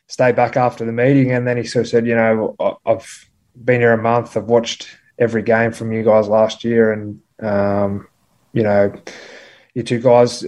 stay 0.06 0.32
back 0.32 0.56
after 0.56 0.84
the 0.84 0.92
meeting, 0.92 1.32
and 1.32 1.46
then 1.46 1.56
he 1.56 1.64
sort 1.64 1.84
of 1.84 1.88
said, 1.88 2.06
you 2.06 2.16
know, 2.16 2.56
I've 2.84 3.30
been 3.64 3.80
here 3.80 3.92
a 3.92 4.02
month, 4.02 4.36
I've 4.36 4.44
watched 4.44 4.88
every 5.18 5.42
game 5.42 5.70
from 5.70 5.92
you 5.92 6.02
guys 6.02 6.26
last 6.26 6.64
year, 6.64 6.92
and 6.92 7.20
um, 7.40 8.08
you 8.52 8.64
know, 8.64 8.92
you 9.74 9.82
two 9.84 10.00
guys, 10.00 10.44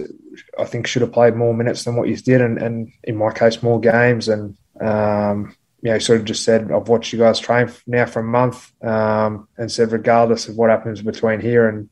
I 0.59 0.65
think 0.65 0.87
should 0.87 1.01
have 1.01 1.13
played 1.13 1.35
more 1.35 1.53
minutes 1.53 1.85
than 1.85 1.95
what 1.95 2.09
you 2.09 2.17
did, 2.17 2.41
and, 2.41 2.57
and 2.57 2.91
in 3.03 3.15
my 3.15 3.31
case, 3.31 3.63
more 3.63 3.79
games, 3.79 4.27
and 4.27 4.57
um, 4.81 5.55
you 5.83 5.91
know, 5.91 5.99
sort 5.99 6.21
of 6.21 6.25
just 6.25 6.43
said, 6.45 6.71
I've 6.71 6.87
watched 6.87 7.11
you 7.11 7.19
guys 7.19 7.39
train 7.39 7.69
now 7.85 8.05
for 8.05 8.21
a 8.21 8.23
month 8.23 8.71
um, 8.81 9.49
and 9.57 9.69
said, 9.69 9.91
regardless 9.91 10.47
of 10.47 10.55
what 10.55 10.69
happens 10.69 11.01
between 11.01 11.41
here 11.41 11.67
and 11.67 11.89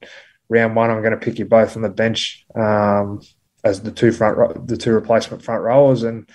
round 0.47 0.77
one, 0.77 0.89
I'm 0.89 1.01
going 1.01 1.11
to 1.11 1.17
pick 1.17 1.37
you 1.37 1.45
both 1.45 1.75
on 1.75 1.81
the 1.81 1.89
bench 1.89 2.45
um, 2.55 3.21
as 3.65 3.81
the 3.81 3.91
two 3.91 4.13
front, 4.13 4.65
the 4.65 4.77
two 4.77 4.93
replacement 4.93 5.43
front 5.43 5.61
rowers, 5.63 6.03
and 6.03 6.29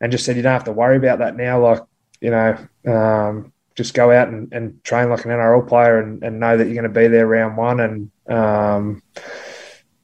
and 0.00 0.12
just 0.12 0.24
said 0.24 0.36
you 0.36 0.42
don't 0.42 0.52
have 0.52 0.64
to 0.64 0.72
worry 0.72 0.96
about 0.96 1.18
that 1.18 1.36
now. 1.36 1.60
Like 1.60 1.82
you 2.20 2.30
know, 2.30 2.56
um, 2.86 3.52
just 3.74 3.92
go 3.92 4.12
out 4.12 4.28
and, 4.28 4.52
and, 4.52 4.82
train 4.84 5.10
like 5.10 5.24
an 5.24 5.32
NRL 5.32 5.68
player 5.68 5.98
and, 5.98 6.22
and, 6.22 6.38
know 6.38 6.56
that 6.56 6.64
you're 6.66 6.80
going 6.80 6.84
to 6.84 7.00
be 7.00 7.08
there 7.08 7.26
round 7.26 7.56
one, 7.56 7.80
and 7.80 8.10
um, 8.28 9.02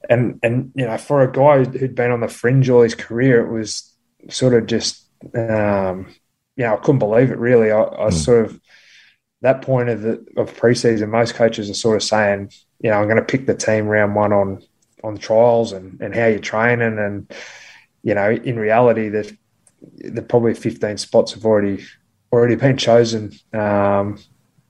and 0.09 0.41
and 0.43 0.73
you 0.75 0.87
know, 0.87 0.99
for 0.99 1.23
a 1.23 1.31
guy 1.31 1.65
who'd 1.65 1.95
been 1.95 2.11
on 2.11 2.21
the 2.21 2.27
fringe 2.27 2.69
all 2.69 2.83
his 2.83 2.97
career, 2.97 3.47
it 3.47 3.53
was 3.53 3.95
sort 4.29 4.55
of 4.55 4.67
just 4.67 5.09
um, 5.37 6.13
you 6.61 6.67
know, 6.67 6.75
I 6.75 6.77
couldn't 6.77 6.99
believe 6.99 7.31
it 7.31 7.39
really. 7.39 7.71
I, 7.71 7.85
I 7.85 8.11
mm. 8.11 8.13
sort 8.13 8.45
of 8.45 8.61
that 9.41 9.63
point 9.63 9.89
of 9.89 10.03
the 10.03 10.27
of 10.37 10.55
preseason, 10.55 11.09
most 11.09 11.35
coaches 11.35 11.71
are 11.71 11.75
sort 11.75 11.97
of 11.97 12.03
saying, 12.03 12.53
you 12.81 12.91
know, 12.91 12.99
I'm 12.99 13.07
going 13.07 13.17
to 13.17 13.23
pick 13.23 13.47
the 13.47 13.55
team 13.55 13.87
round 13.87 14.15
one 14.15 14.35
on 14.35 14.63
on 15.03 15.17
trials 15.17 15.73
and, 15.73 15.99
and 16.03 16.15
how 16.15 16.27
you're 16.27 16.39
training, 16.39 16.99
and 16.99 17.33
you 18.03 18.13
know, 18.13 18.31
in 18.31 18.59
reality, 18.59 19.09
there's 19.09 19.33
the 19.97 20.21
probably 20.21 20.53
15 20.53 20.99
spots 20.99 21.33
have 21.33 21.47
already 21.47 21.83
already 22.31 22.57
been 22.57 22.77
chosen. 22.77 23.33
Um, 23.55 24.19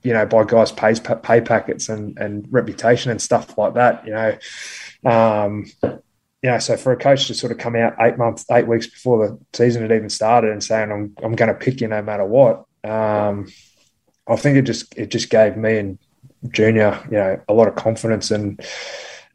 you 0.01 0.13
know, 0.13 0.25
by 0.25 0.45
guys' 0.45 0.71
pay, 0.71 0.93
pay 0.93 1.41
packets 1.41 1.89
and, 1.89 2.17
and 2.17 2.47
reputation 2.49 3.11
and 3.11 3.21
stuff 3.21 3.57
like 3.57 3.73
that. 3.73 4.07
You 4.07 4.13
know, 4.13 5.11
um, 5.11 5.65
you 6.41 6.49
know, 6.49 6.57
so 6.57 6.75
for 6.75 6.91
a 6.91 6.97
coach 6.97 7.27
to 7.27 7.33
sort 7.33 7.51
of 7.51 7.59
come 7.59 7.75
out 7.75 7.95
eight 7.99 8.17
months, 8.17 8.45
eight 8.51 8.67
weeks 8.67 8.87
before 8.87 9.27
the 9.27 9.39
season 9.53 9.83
had 9.83 9.91
even 9.91 10.09
started 10.09 10.51
and 10.51 10.63
saying 10.63 10.91
I'm 10.91 11.15
I'm 11.23 11.35
going 11.35 11.49
to 11.49 11.59
pick 11.59 11.81
you 11.81 11.87
no 11.87 12.01
matter 12.01 12.25
what, 12.25 12.65
um, 12.83 13.47
I 14.27 14.35
think 14.35 14.57
it 14.57 14.63
just 14.63 14.97
it 14.97 15.09
just 15.09 15.29
gave 15.29 15.55
me 15.55 15.77
and 15.77 15.99
Junior, 16.49 16.99
you 17.05 17.17
know, 17.17 17.39
a 17.47 17.53
lot 17.53 17.67
of 17.67 17.75
confidence 17.75 18.31
and 18.31 18.59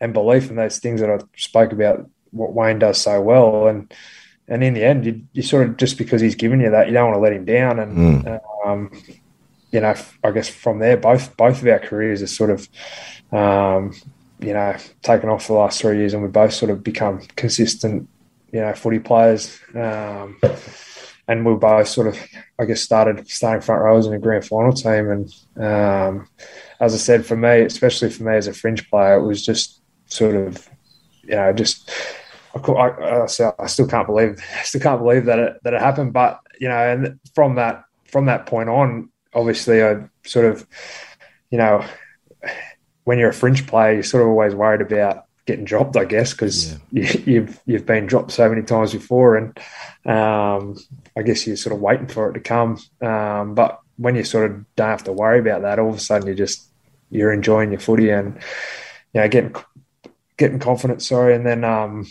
and 0.01 0.13
belief 0.13 0.51
in 0.51 0.57
those 0.57 0.79
things 0.79 1.01
that 1.01 1.11
I 1.11 1.19
spoke 1.37 1.73
about. 1.73 2.11
What 2.33 2.53
Wayne 2.53 2.81
does 2.81 3.01
so 3.01 3.21
well, 3.21 3.69
and 3.69 3.93
and 4.49 4.63
in 4.63 4.75
the 4.75 4.85
end, 4.85 5.07
you, 5.07 5.23
you 5.33 5.43
sort 5.43 5.69
of 5.69 5.77
just 5.77 5.99
because 5.99 6.21
he's 6.21 6.35
given 6.35 6.61
you 6.61 6.71
that, 6.71 6.89
you 6.89 6.93
don't 6.93 7.07
want 7.07 7.17
to 7.17 7.21
let 7.21 7.33
him 7.33 7.45
down, 7.45 7.79
and 7.79 8.25
mm. 8.25 8.41
um, 8.67 8.91
you 9.71 9.81
know, 9.81 9.95
I 10.25 10.31
guess 10.33 10.49
from 10.49 10.81
there, 10.81 10.97
both 10.97 11.37
both 11.37 11.63
of 11.63 11.69
our 11.69 11.79
careers 11.79 12.23
are 12.23 12.27
sort 12.27 12.51
of 12.51 12.69
um, 13.33 13.93
you 14.41 14.53
know, 14.53 14.77
taken 15.03 15.29
off 15.29 15.47
the 15.47 15.55
last 15.55 15.81
three 15.81 15.99
years, 15.99 16.15
and 16.15 16.23
we've 16.23 16.33
both 16.33 16.53
sort 16.53 16.71
of 16.71 16.83
become 16.83 17.21
consistent, 17.37 18.09
you 18.53 18.61
know, 18.61 18.73
footy 18.75 18.99
players. 18.99 19.59
Um, 19.75 20.39
and 21.29 21.45
we 21.45 21.55
both 21.55 21.89
sort 21.89 22.07
of, 22.07 22.19
I 22.59 22.65
guess, 22.65 22.83
started 22.83 23.29
starting 23.29 23.63
front 23.63 23.83
rows 23.83 24.07
in 24.07 24.15
a 24.15 24.19
grand 24.19 24.45
final 24.45 24.73
team. 24.73 25.11
And 25.11 25.35
um, 25.57 26.29
as 26.81 26.95
I 26.95 26.99
said, 26.99 27.27
for 27.27 27.37
me, 27.37 27.63
especially 27.63 28.11
for 28.11 28.25
me 28.25 28.37
as 28.37 28.47
a 28.47 28.53
fringe 28.53 28.89
player, 28.89 29.15
it 29.15 29.27
was 29.27 29.45
just 29.45 29.81
sort 30.07 30.37
of, 30.37 30.69
you 31.23 31.35
know, 31.35 31.53
just. 31.53 31.91
I, 32.55 32.71
I, 32.71 33.25
I 33.59 33.67
still 33.67 33.87
can't 33.87 34.07
believe, 34.07 34.43
I 34.59 34.63
still 34.65 34.81
can't 34.81 35.03
believe 35.03 35.27
that 35.27 35.39
it, 35.39 35.63
that 35.65 35.75
it 35.75 35.81
happened. 35.81 36.15
But 36.15 36.41
you 36.59 36.69
know, 36.69 36.75
and 36.75 37.21
from 37.35 37.57
that 37.57 37.85
from 38.07 38.27
that 38.27 38.47
point 38.47 38.71
on, 38.71 39.11
obviously, 39.35 39.85
I 39.85 40.09
sort 40.25 40.47
of, 40.47 40.67
you 41.51 41.59
know, 41.59 41.85
when 43.07 43.19
you're 43.19 43.31
a 43.31 43.35
fringe 43.35 43.69
player, 43.69 43.95
you're 43.95 44.03
sort 44.03 44.25
of 44.25 44.29
always 44.29 44.53
worried 44.53 44.81
about 44.81 45.27
getting 45.47 45.65
dropped, 45.65 45.97
I 45.97 46.05
guess, 46.05 46.33
because 46.33 46.73
yeah. 46.73 46.79
you, 47.15 47.23
you've, 47.25 47.61
you've 47.65 47.87
been 47.87 48.07
dropped 48.07 48.33
so 48.33 48.49
many 48.49 48.63
times 48.63 48.93
before, 48.93 49.37
and 49.37 49.57
um, 50.05 50.77
I 51.17 51.23
guess 51.23 51.47
you're 51.47 51.57
sort 51.57 51.73
of 51.73 51.81
waiting 51.81 52.09
for 52.09 52.31
it 52.31 52.33
to 52.33 52.41
come. 52.41 52.81
Um, 53.01 53.55
but 53.55 53.79
when 53.97 54.17
you 54.17 54.25
sort 54.25 54.51
of 54.51 54.75
don't 54.75 54.89
have 54.89 55.05
to 55.05 55.13
worry 55.13 55.39
about 55.39 55.63
that, 55.63 55.79
all 55.79 55.89
of 55.89 55.95
a 55.95 56.01
sudden 56.01 56.27
you 56.27 56.35
just 56.35 56.69
you're 57.09 57.33
enjoying 57.33 57.71
your 57.71 57.79
footy 57.79 58.11
and 58.11 58.35
you 59.15 59.21
know 59.21 59.29
getting 59.29 59.55
getting 60.37 60.59
confidence. 60.59 61.07
Sorry, 61.07 61.33
and 61.33 61.47
then 61.47 61.63
um, 61.63 62.09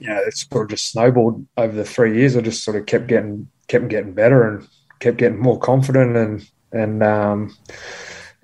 you 0.00 0.06
know 0.06 0.20
it's 0.28 0.48
sort 0.48 0.66
of 0.66 0.70
just 0.70 0.92
snowballed 0.92 1.44
over 1.56 1.74
the 1.74 1.84
three 1.84 2.16
years. 2.16 2.36
I 2.36 2.40
just 2.40 2.62
sort 2.62 2.76
of 2.76 2.86
kept 2.86 3.08
getting 3.08 3.50
kept 3.66 3.88
getting 3.88 4.14
better 4.14 4.48
and 4.48 4.68
kept 5.00 5.16
getting 5.16 5.40
more 5.40 5.58
confident 5.58 6.16
and 6.16 6.48
and 6.70 7.02
um, 7.02 7.56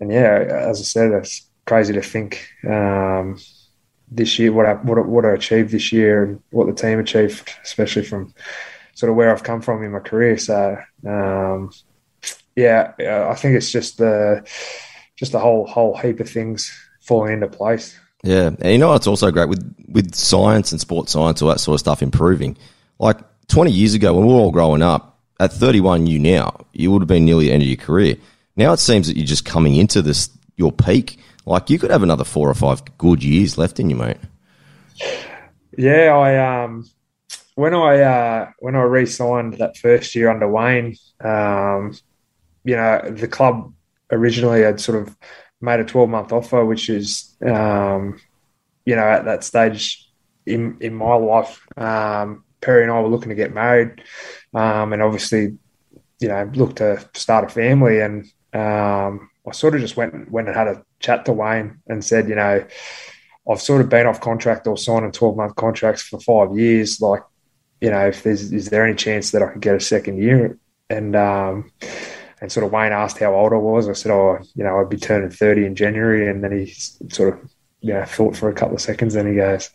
and 0.00 0.12
yeah, 0.12 0.44
as 0.48 0.80
I 0.80 0.84
said, 0.84 1.12
it's 1.12 1.48
crazy 1.66 1.94
to 1.94 2.02
think 2.02 2.48
um, 2.68 3.38
this 4.10 4.38
year 4.38 4.52
what 4.52 4.66
I 4.66 4.74
what, 4.74 5.04
what 5.06 5.24
I 5.24 5.32
achieved 5.32 5.70
this 5.70 5.92
year 5.92 6.24
and 6.24 6.42
what 6.50 6.66
the 6.66 6.74
team 6.74 6.98
achieved, 6.98 7.50
especially 7.62 8.04
from 8.04 8.34
sort 8.94 9.10
of 9.10 9.16
where 9.16 9.30
I've 9.30 9.42
come 9.42 9.60
from 9.60 9.82
in 9.82 9.92
my 9.92 10.00
career. 10.00 10.38
So 10.38 10.78
um, 11.06 11.70
yeah, 12.56 12.92
I 13.30 13.34
think 13.34 13.56
it's 13.56 13.70
just 13.70 13.98
the 13.98 14.46
just 15.16 15.34
a 15.34 15.38
whole 15.38 15.66
whole 15.66 15.96
heap 15.96 16.20
of 16.20 16.28
things 16.28 16.72
falling 17.00 17.34
into 17.34 17.48
place. 17.48 17.98
Yeah, 18.22 18.50
and 18.60 18.72
you 18.72 18.78
know 18.78 18.88
what's 18.88 19.06
also 19.06 19.30
great 19.30 19.48
with 19.48 19.74
with 19.88 20.14
science 20.14 20.72
and 20.72 20.80
sports 20.80 21.12
science, 21.12 21.42
all 21.42 21.48
that 21.48 21.60
sort 21.60 21.74
of 21.74 21.80
stuff 21.80 22.02
improving. 22.02 22.56
Like 22.98 23.18
twenty 23.48 23.70
years 23.70 23.94
ago, 23.94 24.14
when 24.14 24.26
we 24.26 24.32
were 24.32 24.40
all 24.40 24.50
growing 24.50 24.82
up, 24.82 25.18
at 25.40 25.52
thirty 25.52 25.80
one, 25.80 26.06
you 26.06 26.18
now 26.18 26.66
you 26.72 26.90
would 26.90 27.02
have 27.02 27.08
been 27.08 27.24
nearly 27.24 27.46
the 27.46 27.52
end 27.52 27.62
of 27.62 27.68
your 27.68 27.76
career. 27.76 28.16
Now 28.56 28.72
it 28.72 28.78
seems 28.78 29.08
that 29.08 29.16
you're 29.16 29.26
just 29.26 29.44
coming 29.44 29.76
into 29.76 30.02
this 30.02 30.30
your 30.56 30.72
peak. 30.72 31.18
Like 31.46 31.70
you 31.70 31.78
could 31.78 31.90
have 31.90 32.02
another 32.02 32.24
four 32.24 32.48
or 32.48 32.54
five 32.54 32.82
good 32.98 33.22
years 33.22 33.58
left 33.58 33.80
in 33.80 33.90
you, 33.90 33.96
mate. 33.96 34.16
Yeah, 35.76 36.14
I 36.14 36.62
um 36.62 36.88
when 37.54 37.74
I 37.74 38.00
uh 38.00 38.50
when 38.60 38.76
I 38.76 38.82
re-signed 38.82 39.58
that 39.58 39.76
first 39.76 40.14
year 40.14 40.30
under 40.30 40.48
Wayne, 40.48 40.96
um, 41.22 41.94
you 42.64 42.76
know, 42.76 43.00
the 43.10 43.28
club 43.28 43.72
originally 44.10 44.62
had 44.62 44.80
sort 44.80 45.02
of 45.02 45.16
made 45.60 45.80
a 45.80 45.84
12 45.84 46.08
month 46.08 46.32
offer, 46.32 46.64
which 46.64 46.88
is 46.88 47.36
um, 47.44 48.20
you 48.84 48.96
know, 48.96 49.02
at 49.02 49.24
that 49.24 49.44
stage 49.44 50.08
in 50.46 50.76
in 50.80 50.94
my 50.94 51.14
life, 51.14 51.66
um, 51.76 52.44
Perry 52.60 52.82
and 52.82 52.92
I 52.92 53.00
were 53.00 53.08
looking 53.08 53.30
to 53.30 53.34
get 53.34 53.54
married. 53.54 54.02
Um, 54.52 54.92
and 54.92 55.02
obviously, 55.02 55.58
you 56.20 56.28
know, 56.28 56.50
look 56.54 56.76
to 56.76 57.06
start 57.14 57.44
a 57.44 57.48
family 57.48 58.00
and 58.00 58.30
um, 58.54 59.30
I 59.46 59.52
sort 59.52 59.74
of 59.74 59.80
just 59.80 59.96
went 59.96 60.30
went 60.30 60.48
and 60.48 60.56
had 60.56 60.68
a 60.68 60.84
chat 61.00 61.24
to 61.26 61.32
Wayne 61.32 61.80
and 61.88 62.04
said, 62.04 62.28
you 62.28 62.34
know, 62.34 62.64
I've 63.50 63.60
sort 63.60 63.80
of 63.80 63.88
been 63.88 64.06
off 64.06 64.20
contract 64.20 64.66
or 64.66 64.76
signing 64.76 65.12
twelve 65.12 65.36
month 65.36 65.56
contracts 65.56 66.02
for 66.02 66.20
five 66.20 66.56
years. 66.56 67.00
Like, 67.00 67.22
you 67.80 67.90
know, 67.90 68.06
if 68.06 68.22
there's 68.22 68.52
is 68.52 68.70
there 68.70 68.86
any 68.86 68.94
chance 68.94 69.32
that 69.32 69.42
I 69.42 69.48
could 69.48 69.60
get 69.60 69.74
a 69.74 69.80
second 69.80 70.18
year? 70.18 70.58
And 70.88 71.16
um, 71.16 71.72
and 72.40 72.50
sort 72.50 72.64
of 72.64 72.72
Wayne 72.72 72.92
asked 72.92 73.18
how 73.18 73.34
old 73.34 73.52
I 73.52 73.56
was. 73.56 73.88
I 73.88 73.92
said, 73.92 74.12
oh, 74.12 74.38
you 74.54 74.64
know, 74.64 74.78
I'd 74.78 74.88
be 74.88 74.96
turning 74.96 75.30
thirty 75.30 75.66
in 75.66 75.74
January. 75.74 76.30
And 76.30 76.42
then 76.42 76.52
he 76.52 76.72
sort 77.10 77.34
of, 77.34 77.50
you 77.80 77.92
know, 77.92 78.04
thought 78.04 78.36
for 78.36 78.48
a 78.48 78.54
couple 78.54 78.76
of 78.76 78.82
seconds. 78.82 79.14
Then 79.14 79.28
he 79.28 79.34
goes, 79.34 79.70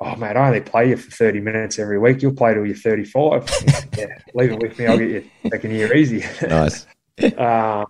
oh 0.00 0.14
mate, 0.16 0.36
I 0.36 0.46
only 0.46 0.60
play 0.60 0.90
you 0.90 0.96
for 0.96 1.10
30 1.10 1.40
minutes 1.40 1.78
every 1.78 1.98
week. 1.98 2.22
You'll 2.22 2.34
play 2.34 2.54
till 2.54 2.66
you're 2.66 2.76
35. 2.76 3.50
yeah, 3.98 4.18
leave 4.34 4.52
it 4.52 4.60
with 4.60 4.78
me. 4.78 4.86
I'll 4.86 4.98
get 4.98 5.10
you 5.10 5.30
second 5.50 5.70
year 5.72 5.94
easy. 5.96 6.24
Nice. 6.46 6.86
um, 7.38 7.86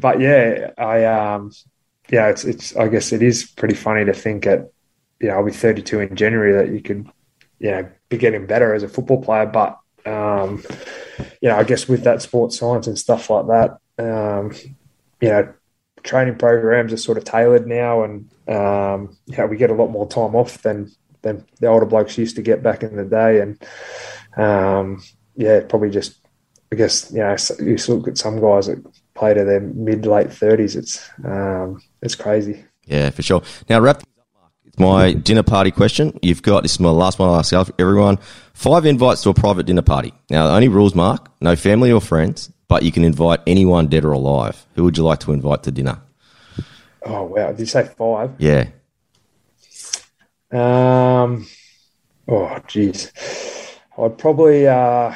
but 0.00 0.20
yeah, 0.20 0.70
I 0.78 1.04
um, 1.04 1.52
yeah, 2.10 2.28
it's 2.28 2.44
it's. 2.44 2.76
I 2.76 2.88
guess 2.88 3.12
it 3.12 3.22
is 3.22 3.44
pretty 3.44 3.74
funny 3.74 4.04
to 4.04 4.12
think 4.12 4.46
at 4.46 4.70
you 5.20 5.28
know 5.28 5.34
I'll 5.34 5.44
be 5.44 5.52
32 5.52 6.00
in 6.00 6.16
January 6.16 6.52
that 6.52 6.72
you 6.72 6.80
could 6.80 7.08
you 7.58 7.70
know 7.70 7.88
be 8.08 8.18
getting 8.18 8.46
better 8.46 8.74
as 8.74 8.82
a 8.82 8.88
football 8.88 9.22
player, 9.22 9.46
but 9.46 9.78
um, 10.06 10.62
you 11.40 11.48
know 11.48 11.56
I 11.56 11.64
guess 11.64 11.88
with 11.88 12.04
that 12.04 12.22
sports 12.22 12.58
science 12.58 12.86
and 12.86 12.98
stuff 12.98 13.30
like 13.30 13.46
that, 13.46 13.78
um, 13.98 14.52
you 15.20 15.28
know 15.28 15.52
training 16.02 16.36
programs 16.36 16.92
are 16.92 16.96
sort 16.98 17.18
of 17.18 17.24
tailored 17.24 17.66
now, 17.66 18.04
and 18.04 18.30
um, 18.48 19.16
we 19.48 19.56
get 19.56 19.70
a 19.70 19.74
lot 19.74 19.90
more 19.90 20.08
time 20.08 20.34
off 20.34 20.62
than 20.62 20.90
than 21.22 21.44
the 21.60 21.66
older 21.66 21.86
blokes 21.86 22.16
used 22.16 22.36
to 22.36 22.42
get 22.42 22.62
back 22.62 22.82
in 22.82 22.96
the 22.96 23.04
day, 23.04 23.40
and 23.40 23.62
um, 24.36 25.02
yeah, 25.36 25.60
probably 25.68 25.90
just 25.90 26.18
I 26.72 26.76
guess 26.76 27.10
you 27.12 27.18
know 27.18 27.36
you 27.60 27.76
look 27.88 28.08
at 28.08 28.18
some 28.18 28.40
guys 28.40 28.66
that 28.66 28.84
play 29.18 29.34
to 29.34 29.44
their 29.44 29.60
mid 29.60 30.06
late 30.06 30.32
thirties. 30.32 30.76
It's 30.76 31.08
um, 31.24 31.82
it's 32.02 32.14
crazy. 32.14 32.64
Yeah, 32.86 33.10
for 33.10 33.22
sure. 33.22 33.42
Now 33.68 33.80
wrap 33.80 34.02
It's 34.64 34.78
my 34.78 35.12
dinner 35.12 35.42
party 35.42 35.70
question. 35.70 36.18
You've 36.22 36.42
got 36.42 36.62
this 36.62 36.72
is 36.72 36.80
my 36.80 36.90
last 36.90 37.18
one. 37.18 37.28
I'll 37.28 37.36
ask 37.36 37.52
everyone 37.78 38.18
five 38.54 38.86
invites 38.86 39.22
to 39.22 39.30
a 39.30 39.34
private 39.34 39.66
dinner 39.66 39.82
party. 39.82 40.12
Now 40.30 40.46
the 40.46 40.54
only 40.54 40.68
rules, 40.68 40.94
Mark, 40.94 41.30
no 41.40 41.56
family 41.56 41.92
or 41.92 42.00
friends, 42.00 42.50
but 42.68 42.82
you 42.82 42.92
can 42.92 43.04
invite 43.04 43.40
anyone 43.46 43.88
dead 43.88 44.04
or 44.04 44.12
alive. 44.12 44.64
Who 44.74 44.84
would 44.84 44.96
you 44.96 45.04
like 45.04 45.20
to 45.20 45.32
invite 45.32 45.64
to 45.64 45.70
dinner? 45.70 46.00
Oh 47.02 47.24
wow! 47.24 47.50
Did 47.50 47.60
you 47.60 47.66
say 47.66 47.90
five? 47.96 48.30
Yeah. 48.38 48.68
Um. 50.50 51.46
Oh 52.26 52.58
geez, 52.66 53.12
I'd 53.98 54.16
probably 54.18 54.66
uh, 54.66 55.14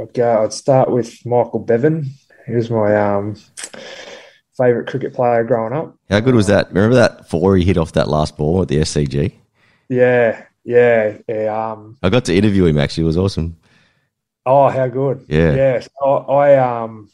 I'd 0.00 0.14
go. 0.14 0.44
I'd 0.44 0.52
start 0.52 0.90
with 0.90 1.24
Michael 1.24 1.60
Bevan. 1.60 2.10
He 2.50 2.56
was 2.56 2.70
my 2.70 2.96
um 2.96 3.36
favorite 4.56 4.88
cricket 4.88 5.14
player 5.14 5.44
growing 5.44 5.72
up. 5.72 5.96
How 6.10 6.20
good 6.20 6.34
was 6.34 6.46
that? 6.48 6.68
Remember 6.68 6.94
that 6.96 7.28
four 7.30 7.56
he 7.56 7.64
hit 7.64 7.78
off 7.78 7.92
that 7.92 8.08
last 8.08 8.36
ball 8.36 8.62
at 8.62 8.68
the 8.68 8.76
SCG? 8.76 9.32
Yeah, 9.88 10.44
yeah, 10.64 11.18
yeah. 11.28 11.72
Um, 11.72 11.96
I 12.02 12.10
got 12.10 12.24
to 12.26 12.34
interview 12.34 12.66
him 12.66 12.78
actually. 12.78 13.04
It 13.04 13.06
was 13.06 13.16
awesome. 13.16 13.56
Oh, 14.46 14.68
how 14.68 14.88
good! 14.88 15.24
Yeah. 15.28 15.54
yeah. 15.54 15.80
So 15.80 16.06
I, 16.06 16.52
I 16.52 16.82
um, 16.82 17.10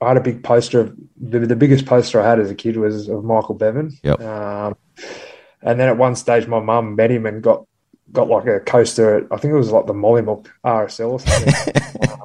I 0.00 0.08
had 0.08 0.16
a 0.16 0.20
big 0.22 0.42
poster. 0.42 0.80
Of, 0.80 0.96
the, 1.16 1.40
the 1.40 1.56
biggest 1.56 1.86
poster 1.86 2.20
I 2.20 2.28
had 2.28 2.40
as 2.40 2.50
a 2.50 2.54
kid 2.54 2.76
was 2.76 3.08
of 3.08 3.24
Michael 3.24 3.54
Bevan. 3.54 3.96
Yep. 4.02 4.20
Um, 4.20 4.76
and 5.62 5.78
then 5.78 5.88
at 5.88 5.98
one 5.98 6.16
stage, 6.16 6.46
my 6.46 6.60
mum 6.60 6.96
met 6.96 7.10
him 7.10 7.26
and 7.26 7.42
got 7.42 7.66
got 8.12 8.28
like 8.28 8.46
a 8.46 8.60
coaster. 8.60 9.26
I 9.32 9.36
think 9.36 9.52
it 9.52 9.58
was 9.58 9.70
like 9.72 9.86
the 9.86 9.92
Mollymook 9.92 10.46
RSL 10.64 11.12
or 11.12 11.20
something. 11.20 12.16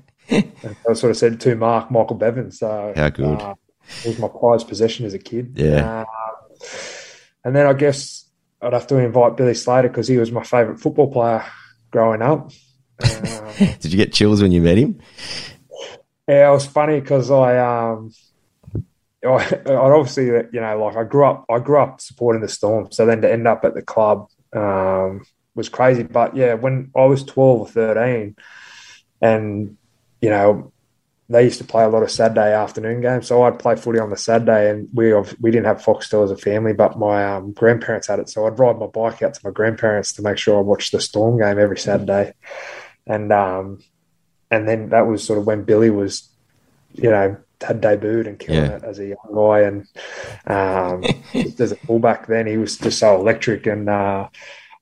sort 0.96 1.12
of 1.12 1.18
said 1.18 1.40
to 1.42 1.56
Mark 1.56 1.92
Michael 1.92 2.16
Bevan. 2.16 2.52
So 2.52 2.94
How 2.96 3.10
good. 3.10 3.42
uh, 3.42 3.56
was 4.06 4.20
my 4.20 4.28
prized 4.28 4.68
possession 4.68 5.06
as 5.06 5.14
a 5.14 5.20
kid. 5.20 5.54
Yeah. 5.56 6.02
Um, 6.02 6.06
and 7.44 7.56
then 7.56 7.68
I 7.68 7.74
guess 7.74 8.26
I'd 8.62 8.74
have 8.74 8.88
to 8.88 8.98
invite 8.98 9.38
Billy 9.38 9.54
Slater 9.54 9.88
because 9.90 10.08
he 10.08 10.18
was 10.18 10.32
my 10.32 10.44
favourite 10.44 10.80
football 10.80 11.12
player 11.12 11.46
growing 11.92 12.22
up. 12.22 12.52
Um, 13.04 13.54
Did 13.80 13.94
you 13.94 13.98
get 13.98 14.14
chills 14.14 14.42
when 14.42 14.52
you 14.52 14.62
met 14.62 14.78
him? 14.78 15.00
Yeah, 16.28 16.50
it 16.50 16.54
was 16.54 16.66
funny 16.66 17.00
because 17.00 17.30
I, 17.30 17.58
um, 17.60 18.12
I, 19.24 19.62
I 19.68 19.74
obviously, 19.76 20.26
you 20.26 20.62
know, 20.62 20.84
like 20.84 20.98
I 20.98 21.04
grew 21.04 21.26
up, 21.26 21.46
I 21.50 21.60
grew 21.60 21.80
up 21.80 22.02
supporting 22.02 22.42
the 22.42 22.48
Storm, 22.48 22.92
so 22.92 23.06
then 23.06 23.22
to 23.22 23.32
end 23.32 23.48
up 23.48 23.64
at 23.64 23.76
the 23.76 23.82
club 23.84 24.28
um, 24.54 25.24
was 25.54 25.70
crazy. 25.70 26.04
But 26.04 26.36
yeah, 26.36 26.56
when 26.56 26.92
I 26.96 27.06
was 27.06 27.24
twelve 27.24 27.60
or 27.62 27.68
thirteen, 27.68 28.36
and 29.22 29.78
you 30.22 30.30
know, 30.30 30.72
they 31.28 31.44
used 31.44 31.58
to 31.58 31.64
play 31.64 31.84
a 31.84 31.90
lot 31.90 32.04
of 32.04 32.12
Saturday 32.12 32.54
afternoon 32.54 33.02
games, 33.02 33.28
so 33.28 33.44
I'd 33.44 33.58
play 33.60 33.76
footy 33.76 34.00
on 34.00 34.10
the 34.12 34.18
Saturday, 34.18 34.70
and 34.70 34.88
we 34.94 35.14
we 35.42 35.52
didn't 35.52 35.66
have 35.66 35.82
Foxtel 35.82 36.24
as 36.24 36.32
a 36.32 36.38
family, 36.38 36.74
but 36.74 37.00
my 37.00 37.26
um, 37.36 37.52
grandparents 37.52 38.08
had 38.08 38.20
it, 38.20 38.30
so 38.30 38.46
I'd 38.46 38.60
ride 38.60 38.78
my 38.78 38.88
bike 38.88 39.22
out 39.24 39.34
to 39.34 39.42
my 39.44 39.50
grandparents 39.52 40.14
to 40.14 40.22
make 40.22 40.38
sure 40.38 40.58
I 40.58 40.62
watched 40.62 40.92
the 40.92 41.02
Storm 41.02 41.40
game 41.40 41.58
every 41.60 41.78
Saturday, 41.78 42.34
and 43.08 43.32
um, 43.34 43.80
and 44.52 44.68
then 44.68 44.90
that 44.90 45.08
was 45.08 45.24
sort 45.24 45.40
of 45.40 45.48
when 45.48 45.64
Billy 45.64 45.90
was, 45.90 46.30
you 46.94 47.10
know, 47.10 47.38
had 47.62 47.82
debuted 47.82 48.28
and 48.28 48.38
killing 48.38 48.62
Yeah. 48.64 48.76
it 48.78 48.84
as 48.84 49.00
a 49.00 49.08
young 49.08 49.34
guy, 49.34 49.62
and 49.62 49.88
um, 50.46 51.04
as 51.60 51.72
a 51.72 51.76
fullback, 51.76 52.28
then 52.28 52.46
he 52.46 52.58
was 52.58 52.78
just 52.78 53.00
so 53.00 53.16
electric. 53.16 53.66
And 53.66 53.90
uh, 53.90 54.28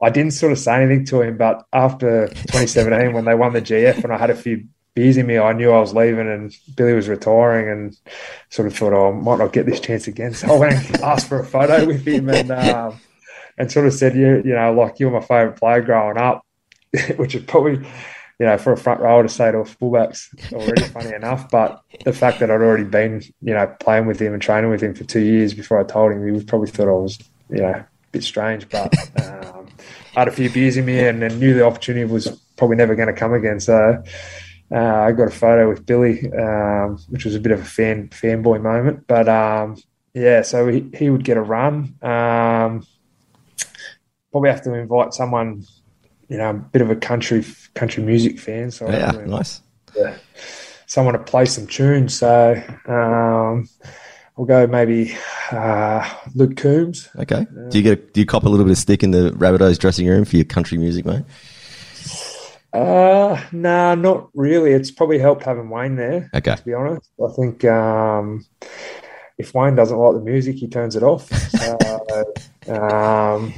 I 0.01 0.09
didn't 0.09 0.31
sort 0.33 0.51
of 0.51 0.59
say 0.59 0.83
anything 0.83 1.05
to 1.05 1.21
him, 1.21 1.37
but 1.37 1.63
after 1.71 2.27
2017, 2.27 3.13
when 3.13 3.23
they 3.23 3.35
won 3.35 3.53
the 3.53 3.61
GF, 3.61 4.03
and 4.03 4.11
I 4.11 4.17
had 4.17 4.29
a 4.29 4.35
few 4.35 4.65
beers 4.95 5.17
in 5.17 5.25
me, 5.25 5.37
I 5.37 5.53
knew 5.53 5.71
I 5.71 5.79
was 5.79 5.93
leaving, 5.93 6.29
and 6.29 6.55
Billy 6.75 6.93
was 6.93 7.09
retiring, 7.09 7.69
and 7.69 7.97
sort 8.49 8.67
of 8.67 8.75
thought, 8.75 8.93
oh, 8.93 9.09
I 9.09 9.11
might 9.11 9.39
not 9.39 9.53
get 9.53 9.65
this 9.65 9.79
chance 9.79 10.07
again. 10.07 10.33
So 10.33 10.53
I 10.53 10.57
went 10.57 10.89
and 10.89 11.01
asked 11.01 11.27
for 11.27 11.39
a 11.39 11.45
photo 11.45 11.85
with 11.85 12.05
him, 12.05 12.29
and 12.29 12.51
um, 12.51 12.99
and 13.57 13.71
sort 13.71 13.87
of 13.87 13.93
said, 13.93 14.15
you, 14.15 14.41
you 14.45 14.53
know, 14.53 14.73
like 14.73 14.99
you 14.99 15.09
were 15.09 15.19
my 15.19 15.25
favourite 15.25 15.57
player 15.57 15.81
growing 15.81 16.17
up, 16.17 16.45
which 17.17 17.35
is 17.35 17.43
probably 17.43 17.85
you 18.39 18.45
know, 18.49 18.57
for 18.57 18.73
a 18.73 18.77
front 18.77 18.99
rower 18.99 19.23
to 19.23 19.29
say 19.29 19.51
to 19.51 19.59
a 19.59 19.65
fullback's 19.65 20.29
already 20.51 20.83
funny 20.83 21.13
enough. 21.15 21.49
But 21.49 21.81
the 22.03 22.13
fact 22.13 22.39
that 22.39 22.49
I'd 22.49 22.61
already 22.61 22.83
been, 22.83 23.21
you 23.41 23.53
know, 23.53 23.67
playing 23.79 24.05
with 24.05 24.19
him 24.19 24.33
and 24.33 24.41
training 24.41 24.69
with 24.69 24.81
him 24.81 24.93
for 24.93 25.03
two 25.03 25.21
years 25.21 25.53
before 25.53 25.79
I 25.79 25.83
told 25.83 26.11
him, 26.11 26.33
he 26.33 26.43
probably 26.43 26.69
thought 26.69 26.87
I 26.87 26.91
was, 26.91 27.19
you 27.49 27.61
know, 27.61 27.69
a 27.69 27.87
bit 28.11 28.23
strange. 28.23 28.67
But 28.69 28.93
um, 29.23 29.67
I 30.15 30.19
had 30.19 30.27
a 30.27 30.31
few 30.31 30.49
beers 30.49 30.77
in 30.77 30.85
me 30.85 30.99
and, 30.99 31.23
and 31.23 31.39
knew 31.39 31.53
the 31.53 31.65
opportunity 31.65 32.05
was 32.05 32.27
probably 32.57 32.75
never 32.75 32.95
going 32.95 33.07
to 33.07 33.13
come 33.13 33.33
again. 33.33 33.59
So 33.59 34.03
uh, 34.73 34.77
I 35.07 35.11
got 35.11 35.27
a 35.27 35.31
photo 35.31 35.69
with 35.69 35.85
Billy, 35.85 36.31
um, 36.33 36.97
which 37.09 37.25
was 37.25 37.35
a 37.35 37.39
bit 37.39 37.51
of 37.51 37.61
a 37.61 37.65
fan 37.65 38.09
fanboy 38.09 38.61
moment. 38.61 39.05
But 39.07 39.29
um, 39.29 39.77
yeah, 40.13 40.41
so 40.41 40.67
he, 40.67 40.89
he 40.93 41.09
would 41.09 41.23
get 41.23 41.37
a 41.37 41.41
run. 41.41 41.95
Um, 42.01 42.85
probably 44.31 44.49
have 44.49 44.63
to 44.63 44.73
invite 44.73 45.13
someone 45.13 45.63
you 46.33 46.37
know, 46.37 46.49
a 46.49 46.53
bit 46.53 46.81
of 46.81 46.89
a 46.89 46.95
country 46.95 47.45
country 47.75 48.03
music 48.03 48.39
fan. 48.39 48.71
So 48.71 48.89
Yeah, 48.89 49.11
nice. 49.25 49.61
yeah, 49.95 50.15
someone 50.87 51.13
to 51.13 51.19
play 51.19 51.45
some 51.45 51.67
tunes. 51.67 52.17
So 52.17 52.61
um, 52.87 53.69
we'll 54.35 54.47
go 54.47 54.65
maybe 54.65 55.15
uh, 55.51 56.09
Luke 56.33 56.57
Combs. 56.57 57.09
Okay. 57.17 57.45
Do 57.69 57.77
you 57.77 57.83
get 57.83 57.99
a, 57.99 58.01
do 58.01 58.19
you 58.19 58.25
cop 58.25 58.45
a 58.45 58.49
little 58.49 58.65
bit 58.65 58.71
of 58.71 58.77
stick 58.77 59.03
in 59.03 59.11
the 59.11 59.29
Rabbitohs 59.31 59.77
dressing 59.77 60.07
room 60.07 60.25
for 60.25 60.35
your 60.35 60.45
country 60.45 60.77
music, 60.77 61.05
mate? 61.05 61.23
Uh, 62.73 63.39
nah, 63.51 63.93
not 63.95 64.29
really. 64.33 64.71
It's 64.71 64.91
probably 64.91 65.19
helped 65.19 65.43
having 65.43 65.69
Wayne 65.69 65.95
there. 65.95 66.29
Okay. 66.33 66.55
To 66.55 66.65
be 66.65 66.73
honest, 66.73 67.09
I 67.23 67.31
think 67.33 67.63
um, 67.65 68.45
if 69.37 69.53
Wayne 69.53 69.75
doesn't 69.75 69.97
like 69.97 70.15
the 70.15 70.21
music, 70.21 70.55
he 70.55 70.67
turns 70.67 70.95
it 70.95 71.03
off. 71.03 71.29
So, 72.65 72.75
um, 72.81 73.53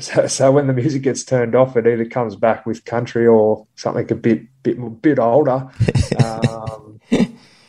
so, 0.00 0.26
so 0.26 0.50
when 0.50 0.66
the 0.66 0.72
music 0.72 1.02
gets 1.02 1.24
turned 1.24 1.54
off, 1.54 1.76
it 1.76 1.86
either 1.86 2.04
comes 2.04 2.34
back 2.34 2.66
with 2.66 2.84
country 2.84 3.26
or 3.26 3.66
something 3.76 4.10
a 4.10 4.14
bit 4.14 4.42
bit 4.62 5.02
bit 5.02 5.18
older. 5.18 5.68
um, 6.24 7.00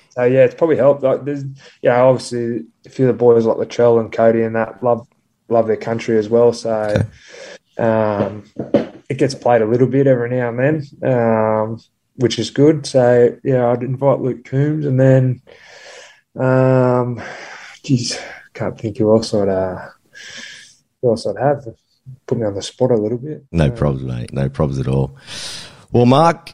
so 0.09 0.23
yeah, 0.23 0.45
it's 0.45 0.55
probably 0.55 0.77
helped. 0.77 1.03
Like 1.03 1.23
there's, 1.25 1.43
you 1.43 1.89
know, 1.89 2.09
obviously 2.09 2.65
a 2.85 2.89
few 2.89 3.07
of 3.07 3.15
the 3.15 3.17
boys 3.17 3.45
like 3.45 3.57
Latrell 3.57 3.99
and 3.99 4.11
Cody 4.11 4.41
and 4.41 4.55
that 4.55 4.83
love 4.83 5.07
love 5.49 5.67
their 5.67 5.77
country 5.77 6.17
as 6.17 6.29
well. 6.29 6.51
So 6.53 7.05
um, 7.77 8.43
it 9.09 9.17
gets 9.17 9.35
played 9.35 9.61
a 9.61 9.67
little 9.67 9.87
bit 9.87 10.07
every 10.07 10.29
now 10.29 10.49
and 10.49 10.59
then, 11.01 11.13
um, 11.13 11.81
which 12.15 12.39
is 12.39 12.49
good. 12.49 12.85
So 12.85 13.37
yeah, 13.43 13.69
I'd 13.69 13.83
invite 13.83 14.19
Luke 14.19 14.45
Combs 14.45 14.85
and 14.85 14.99
then, 14.99 15.41
um, 16.39 17.21
geez, 17.83 18.19
can't 18.53 18.79
think 18.79 18.97
who 18.97 19.13
else 19.13 19.33
I'd 19.33 19.49
uh, 19.49 19.89
who 21.01 21.09
else 21.09 21.27
I'd 21.27 21.37
have. 21.37 21.65
Put 22.27 22.37
me 22.37 22.45
on 22.45 22.53
the 22.53 22.61
spot 22.61 22.91
a 22.91 22.95
little 22.95 23.17
bit. 23.17 23.45
No 23.51 23.71
problems, 23.71 24.05
mate. 24.05 24.31
No 24.31 24.47
problems 24.47 24.79
at 24.79 24.87
all. 24.87 25.17
Well, 25.91 26.05
Mark, 26.05 26.53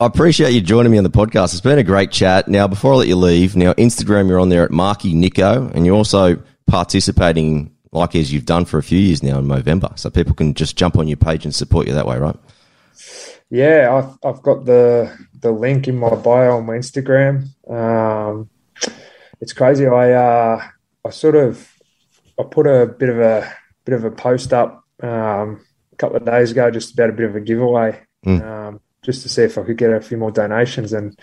I 0.00 0.06
appreciate 0.06 0.52
you 0.52 0.60
joining 0.60 0.90
me 0.90 0.98
on 0.98 1.04
the 1.04 1.10
podcast. 1.10 1.52
It's 1.52 1.60
been 1.60 1.78
a 1.78 1.84
great 1.84 2.10
chat. 2.10 2.48
Now, 2.48 2.66
before 2.66 2.94
I 2.94 2.96
let 2.96 3.08
you 3.08 3.16
leave, 3.16 3.54
now 3.54 3.74
Instagram, 3.74 4.28
you're 4.28 4.40
on 4.40 4.48
there 4.48 4.64
at 4.64 4.70
Marky 4.70 5.14
Nico, 5.14 5.68
and 5.74 5.86
you're 5.86 5.94
also 5.94 6.42
participating 6.66 7.74
like 7.92 8.14
as 8.14 8.32
you've 8.32 8.46
done 8.46 8.64
for 8.64 8.78
a 8.78 8.82
few 8.82 8.98
years 8.98 9.22
now 9.22 9.38
in 9.38 9.46
Movember. 9.46 9.98
So 9.98 10.10
people 10.10 10.34
can 10.34 10.54
just 10.54 10.76
jump 10.76 10.96
on 10.96 11.08
your 11.08 11.16
page 11.16 11.44
and 11.44 11.54
support 11.54 11.86
you 11.86 11.94
that 11.94 12.06
way, 12.06 12.18
right? 12.18 12.36
Yeah, 13.50 13.94
I've, 13.94 14.18
I've 14.24 14.42
got 14.42 14.64
the 14.66 15.16
the 15.40 15.50
link 15.52 15.88
in 15.88 15.96
my 15.96 16.14
bio 16.14 16.56
on 16.56 16.66
my 16.66 16.74
Instagram. 16.74 17.48
Um, 17.68 18.50
it's 19.40 19.52
crazy. 19.52 19.86
I 19.86 20.12
uh, 20.12 20.62
I 21.04 21.10
sort 21.10 21.36
of 21.36 21.72
I 22.38 22.42
put 22.42 22.66
a 22.66 22.86
bit 22.86 23.08
of 23.08 23.18
a 23.18 23.50
bit 23.84 23.94
of 23.94 24.04
a 24.04 24.10
post 24.10 24.52
up 24.52 24.84
um, 25.02 25.64
a 25.92 25.96
couple 25.96 26.16
of 26.16 26.26
days 26.26 26.50
ago, 26.50 26.70
just 26.70 26.92
about 26.92 27.10
a 27.10 27.14
bit 27.14 27.28
of 27.28 27.36
a 27.36 27.40
giveaway, 27.40 28.00
um, 28.42 28.80
just 29.02 29.22
to 29.22 29.28
see 29.28 29.42
if 29.42 29.56
I 29.56 29.62
could 29.62 29.78
get 29.78 29.92
a 29.92 30.00
few 30.00 30.18
more 30.18 30.30
donations, 30.30 30.92
and 30.92 31.18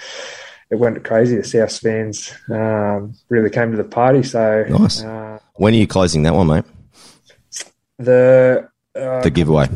it 0.69 0.75
went 0.75 1.03
crazy. 1.03 1.35
The 1.37 1.43
South 1.43 1.77
fans 1.79 2.33
um, 2.49 3.13
really 3.29 3.49
came 3.49 3.71
to 3.71 3.77
the 3.77 3.83
party. 3.83 4.23
So 4.23 4.65
Nice. 4.69 5.03
uh, 5.03 5.39
When 5.55 5.73
are 5.73 5.77
you 5.77 5.87
closing 5.87 6.23
that 6.23 6.33
one, 6.33 6.47
mate? 6.47 6.65
the 7.97 8.67
uh, 8.95 9.21
The 9.21 9.29
giveaway. 9.29 9.67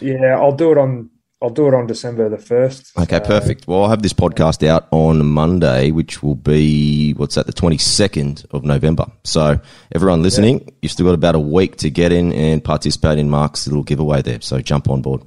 yeah, 0.00 0.36
I'll 0.38 0.52
do 0.56 0.72
it 0.72 0.78
on 0.78 1.10
I'll 1.42 1.50
do 1.50 1.68
it 1.68 1.74
on 1.74 1.86
December 1.86 2.30
the 2.30 2.38
first. 2.38 2.98
Okay, 2.98 3.18
So- 3.18 3.24
perfect. 3.26 3.68
Well, 3.68 3.82
I'll 3.82 3.90
have 3.90 4.00
this 4.00 4.14
podcast 4.14 4.66
out 4.66 4.88
on 4.90 5.24
Monday, 5.26 5.90
which 5.90 6.22
will 6.22 6.34
be, 6.34 7.12
what's 7.12 7.34
that, 7.34 7.46
the 7.46 7.52
22nd 7.52 8.46
of 8.52 8.64
November. 8.64 9.04
So, 9.22 9.60
everyone 9.94 10.22
listening, 10.22 10.72
you've 10.80 10.92
still 10.92 11.04
got 11.04 11.12
about 11.12 11.34
a 11.34 11.38
week 11.38 11.76
to 11.76 11.90
get 11.90 12.10
in 12.10 12.32
and 12.32 12.64
participate 12.64 13.18
in 13.18 13.28
Mark's 13.28 13.66
little 13.68 13.82
giveaway 13.82 14.22
there. 14.22 14.40
So, 14.40 14.60
jump 14.62 14.88
on 14.88 15.02
board. 15.02 15.20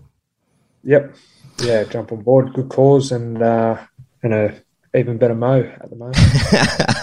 Yep. 0.83 1.13
Yeah, 1.61 1.83
jump 1.83 2.11
on 2.11 2.23
board. 2.23 2.53
Good 2.53 2.69
cause 2.69 3.11
and 3.11 3.39
uh, 3.43 3.77
and 4.23 4.33
a 4.33 4.55
even 4.95 5.17
better 5.17 5.35
mo 5.35 5.61
at 5.61 5.89
the 5.89 5.95
moment. 5.95 6.17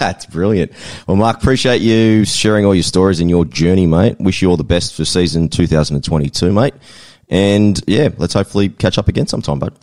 That's 0.00 0.26
brilliant. 0.26 0.72
Well, 1.06 1.16
Mark, 1.16 1.38
appreciate 1.38 1.80
you 1.80 2.24
sharing 2.24 2.64
all 2.64 2.74
your 2.74 2.82
stories 2.82 3.20
and 3.20 3.30
your 3.30 3.44
journey, 3.44 3.86
mate. 3.86 4.18
Wish 4.18 4.42
you 4.42 4.50
all 4.50 4.56
the 4.56 4.64
best 4.64 4.94
for 4.94 5.04
season 5.04 5.48
2022, 5.48 6.52
mate. 6.52 6.74
And 7.28 7.80
yeah, 7.86 8.08
let's 8.18 8.34
hopefully 8.34 8.68
catch 8.68 8.98
up 8.98 9.08
again 9.08 9.26
sometime, 9.26 9.58
bud. 9.58 9.74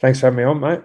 Thanks 0.00 0.20
for 0.20 0.26
having 0.26 0.38
me 0.38 0.44
on, 0.44 0.60
mate. 0.60 0.80